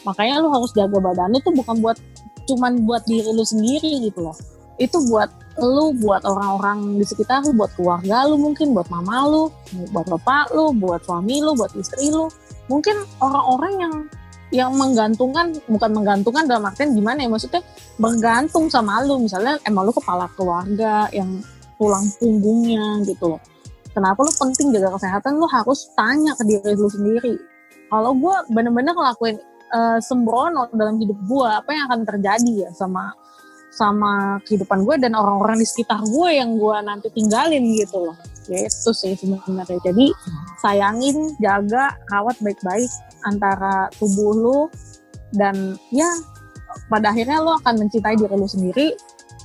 makanya 0.04 0.44
lu 0.44 0.52
harus 0.52 0.70
jaga 0.76 1.00
badan 1.00 1.32
lu 1.32 1.40
tuh 1.40 1.56
bukan 1.56 1.80
buat 1.80 1.96
cuman 2.44 2.84
buat 2.84 3.08
diri 3.08 3.28
lu 3.32 3.44
sendiri 3.44 4.04
gitu 4.04 4.20
loh. 4.20 4.36
Itu 4.76 5.00
buat 5.08 5.32
lu, 5.58 5.92
buat 5.98 6.22
orang-orang 6.22 6.98
di 6.98 7.04
sekitar 7.04 7.44
lu, 7.44 7.54
buat 7.54 7.70
keluarga 7.74 8.24
lu 8.30 8.38
mungkin, 8.38 8.72
buat 8.72 8.88
mama 8.88 9.26
lu, 9.26 9.50
buat 9.90 10.06
bapak 10.06 10.54
lu, 10.54 10.72
buat 10.74 11.02
suami 11.02 11.42
lu, 11.42 11.52
buat 11.58 11.74
istri 11.74 12.08
lu. 12.10 12.30
Mungkin 12.70 12.94
orang-orang 13.18 13.72
yang 13.78 13.94
yang 14.48 14.72
menggantungkan 14.72 15.52
bukan 15.68 15.90
menggantungkan 15.92 16.48
dalam 16.48 16.64
artian 16.64 16.96
gimana 16.96 17.20
ya 17.20 17.28
maksudnya 17.28 17.60
bergantung 18.00 18.72
sama 18.72 19.04
lu. 19.04 19.20
Misalnya 19.20 19.60
emang 19.68 19.88
lu 19.88 19.92
kepala 19.92 20.30
keluarga 20.32 21.10
yang 21.12 21.44
tulang 21.76 22.08
punggungnya 22.16 23.04
gitu 23.04 23.36
loh. 23.36 23.42
Kenapa 23.92 24.24
lu 24.24 24.32
penting 24.32 24.72
jaga 24.72 24.94
kesehatan? 24.94 25.36
Lu 25.36 25.46
harus 25.50 25.90
tanya 25.98 26.32
ke 26.38 26.46
diri 26.46 26.72
lu 26.78 26.88
sendiri. 26.88 27.34
Kalau 27.88 28.12
gue 28.12 28.36
bener-bener 28.52 28.92
ngelakuin 28.92 29.36
uh, 29.72 29.98
sembrono 30.00 30.68
dalam 30.72 31.00
hidup 31.00 31.16
gue 31.24 31.48
apa 31.48 31.70
yang 31.72 31.84
akan 31.88 32.00
terjadi 32.04 32.68
ya 32.68 32.70
sama 32.76 33.12
sama 33.68 34.40
kehidupan 34.48 34.82
gue 34.82 34.96
dan 34.98 35.12
orang-orang 35.14 35.60
di 35.60 35.66
sekitar 35.68 36.00
gue 36.02 36.28
yang 36.34 36.56
gue 36.56 36.76
nanti 36.82 37.08
tinggalin 37.12 37.62
gitu 37.76 38.10
loh 38.10 38.16
ya 38.48 38.64
itu 38.64 38.90
sih 38.96 39.12
sebenarnya 39.12 39.78
jadi 39.84 40.06
sayangin 40.64 41.36
jaga 41.36 41.92
rawat 42.08 42.34
baik-baik 42.40 42.88
antara 43.28 43.92
tubuh 44.00 44.32
lu 44.32 44.60
dan 45.36 45.76
ya 45.92 46.08
pada 46.88 47.12
akhirnya 47.12 47.44
lo 47.44 47.60
akan 47.60 47.84
mencintai 47.84 48.16
diri 48.16 48.34
lu 48.36 48.48
sendiri 48.48 48.88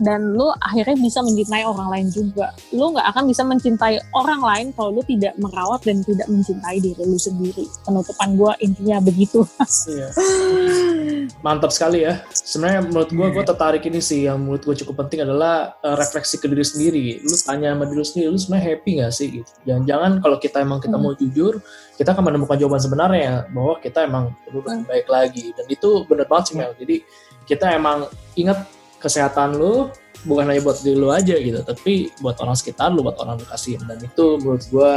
dan 0.01 0.34
lu 0.34 0.49
akhirnya 0.57 0.97
bisa 0.97 1.21
mencintai 1.21 1.63
orang 1.69 1.86
lain 1.93 2.07
juga. 2.09 2.49
Lu 2.74 2.89
nggak 2.89 3.13
akan 3.13 3.30
bisa 3.30 3.45
mencintai 3.45 4.01
orang 4.17 4.41
lain 4.41 4.67
kalau 4.74 4.89
lu 4.97 5.03
tidak 5.05 5.38
merawat 5.38 5.86
dan 5.86 6.01
tidak 6.01 6.26
mencintai 6.26 6.82
diri 6.82 7.03
lu 7.05 7.19
sendiri. 7.19 7.69
Penutupan 7.86 8.34
gue 8.34 8.51
intinya 8.65 8.97
begitu. 9.03 9.45
Iya. 9.86 10.09
Mantap 11.41 11.71
sekali 11.71 12.03
ya. 12.03 12.24
Sebenarnya 12.32 12.86
menurut 12.86 13.09
gue, 13.11 13.28
gue 13.36 13.43
tertarik 13.43 13.84
ini 13.86 13.99
sih 13.99 14.26
yang 14.26 14.41
menurut 14.41 14.63
gue 14.63 14.76
cukup 14.84 15.05
penting 15.05 15.24
adalah 15.24 15.76
uh, 15.82 15.95
refleksi 15.95 16.39
ke 16.39 16.47
diri 16.47 16.65
sendiri. 16.65 17.05
Lu 17.24 17.36
tanya 17.38 17.74
sama 17.76 17.84
diri 17.88 17.97
lu 17.99 18.07
sendiri, 18.07 18.28
lu 18.32 18.39
sebenarnya 18.39 18.65
happy 18.74 18.91
gak 19.01 19.13
sih? 19.13 19.28
Gitu. 19.39 19.49
Jangan-jangan 19.67 20.11
kalau 20.19 20.38
kita 20.38 20.57
emang 20.61 20.80
kita 20.80 20.95
hmm. 20.95 21.03
mau 21.03 21.13
jujur, 21.15 21.53
kita 21.95 22.09
akan 22.13 22.24
menemukan 22.28 22.55
jawaban 22.59 22.82
sebenarnya 22.82 23.32
bahwa 23.51 23.76
kita 23.80 23.99
emang 24.05 24.26
perlu 24.43 24.59
lebih 24.63 24.82
hmm. 24.84 24.89
baik 24.89 25.07
lagi. 25.07 25.45
Dan 25.53 25.65
itu 25.69 25.89
benar 26.09 26.26
banget 26.28 26.45
sih 26.49 26.55
Mel. 26.55 26.71
Jadi 26.78 26.95
kita 27.43 27.65
emang 27.76 28.07
ingat 28.39 28.65
kesehatan 29.03 29.59
lu 29.59 29.91
bukan 30.24 30.47
hanya 30.47 30.63
buat 30.63 30.80
diri 30.80 30.95
lu 30.95 31.11
aja 31.11 31.36
gitu, 31.36 31.59
tapi 31.67 32.13
buat 32.24 32.39
orang 32.39 32.55
sekitar 32.55 32.95
lu, 32.95 33.03
buat 33.03 33.19
orang 33.19 33.39
lu 33.39 33.45
kasihin. 33.47 33.84
Dan 33.84 33.99
itu 33.99 34.39
menurut 34.39 34.63
gue 34.71 34.93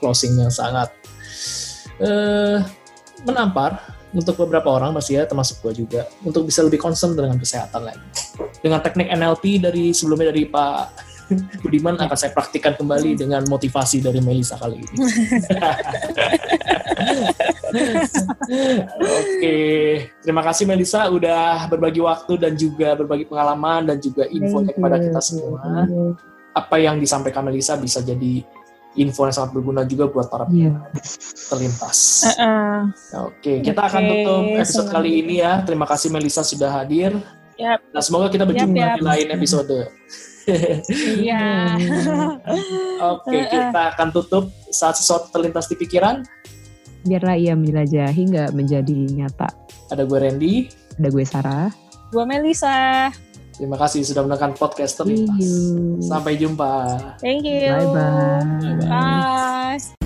closing 0.00 0.36
yang 0.40 0.52
sangat 0.52 0.88
uh, 2.00 2.64
menampar 3.24 3.80
untuk 4.14 4.38
beberapa 4.46 4.70
orang 4.70 4.94
masih 4.94 5.20
ya 5.20 5.24
termasuk 5.26 5.58
gue 5.60 5.84
juga 5.84 6.06
untuk 6.22 6.46
bisa 6.46 6.62
lebih 6.62 6.78
concern 6.78 7.18
dengan 7.18 7.34
kesehatan 7.36 7.82
lagi. 7.82 8.00
Dengan 8.62 8.80
teknik 8.80 9.10
NLP 9.10 9.60
dari 9.60 9.90
sebelumnya 9.90 10.30
dari 10.30 10.46
Pak 10.46 11.12
Budiman 11.64 11.96
akan 11.98 12.16
saya 12.16 12.32
praktikkan 12.36 12.76
kembali 12.76 13.16
dengan 13.18 13.42
motivasi 13.48 14.00
dari 14.04 14.20
Melisa 14.20 14.60
kali 14.60 14.76
ini. 14.80 14.96
Oke, 19.02 19.58
terima 20.22 20.42
kasih 20.44 20.68
Melisa 20.68 21.08
udah 21.10 21.66
berbagi 21.66 22.04
waktu 22.04 22.38
dan 22.38 22.52
juga 22.54 22.94
berbagi 22.94 23.24
pengalaman 23.26 23.88
dan 23.88 23.96
juga 23.98 24.28
info 24.28 24.62
kepada 24.68 25.00
kita 25.00 25.20
semua. 25.24 25.58
Apa 26.54 26.78
yang 26.78 27.00
disampaikan 27.02 27.42
Melisa 27.42 27.74
bisa 27.80 28.04
jadi 28.04 28.44
info 28.94 29.26
yang 29.26 29.34
sangat 29.34 29.50
berguna 29.54 29.82
juga 29.82 30.06
buat 30.06 30.30
para 30.30 30.46
yeah. 30.50 30.78
terlintas. 31.50 32.24
Uh 32.24 32.30
-uh. 32.38 32.78
Oke, 33.30 33.60
kita 33.60 33.82
okay, 33.82 33.90
akan 33.90 34.02
tutup 34.06 34.42
episode 34.58 34.88
kali 34.90 35.10
ini 35.22 35.34
ya. 35.42 35.62
Terima 35.66 35.86
kasih 35.86 36.08
Melisa 36.14 36.46
sudah 36.46 36.70
hadir. 36.70 37.14
Yep. 37.58 37.78
Nah, 37.94 38.02
semoga 38.02 38.26
kita 38.30 38.44
berjumpa 38.46 38.74
yep, 38.74 38.88
yep. 38.90 38.98
di 38.98 39.02
lain 39.02 39.28
episode. 39.34 39.76
Iya. 41.24 41.80
Oke, 43.16 43.38
kita 43.48 43.80
akan 43.96 44.08
tutup 44.12 44.52
saat 44.68 44.98
sesuatu 44.98 45.32
terlintas 45.32 45.70
di 45.70 45.76
pikiran. 45.78 46.20
Biarlah 47.04 47.36
ia 47.36 47.52
menjelajahi 47.56 48.22
nggak 48.32 48.50
menjadi 48.56 48.96
nyata. 49.12 49.48
Ada 49.92 50.04
gue 50.08 50.18
Randy. 50.18 50.54
Ada 51.00 51.08
gue 51.08 51.24
Sarah. 51.24 51.68
Gue 52.12 52.24
Melisa. 52.24 53.08
Terima 53.54 53.78
kasih 53.78 54.02
sudah 54.02 54.26
menonton 54.26 54.52
podcast 54.58 54.98
terlintas. 54.98 55.46
Sampai 56.02 56.34
jumpa. 56.34 56.98
Thank 57.22 57.46
you. 57.46 57.70
Bye-bye. 57.70 58.90
Bye. 58.90 60.03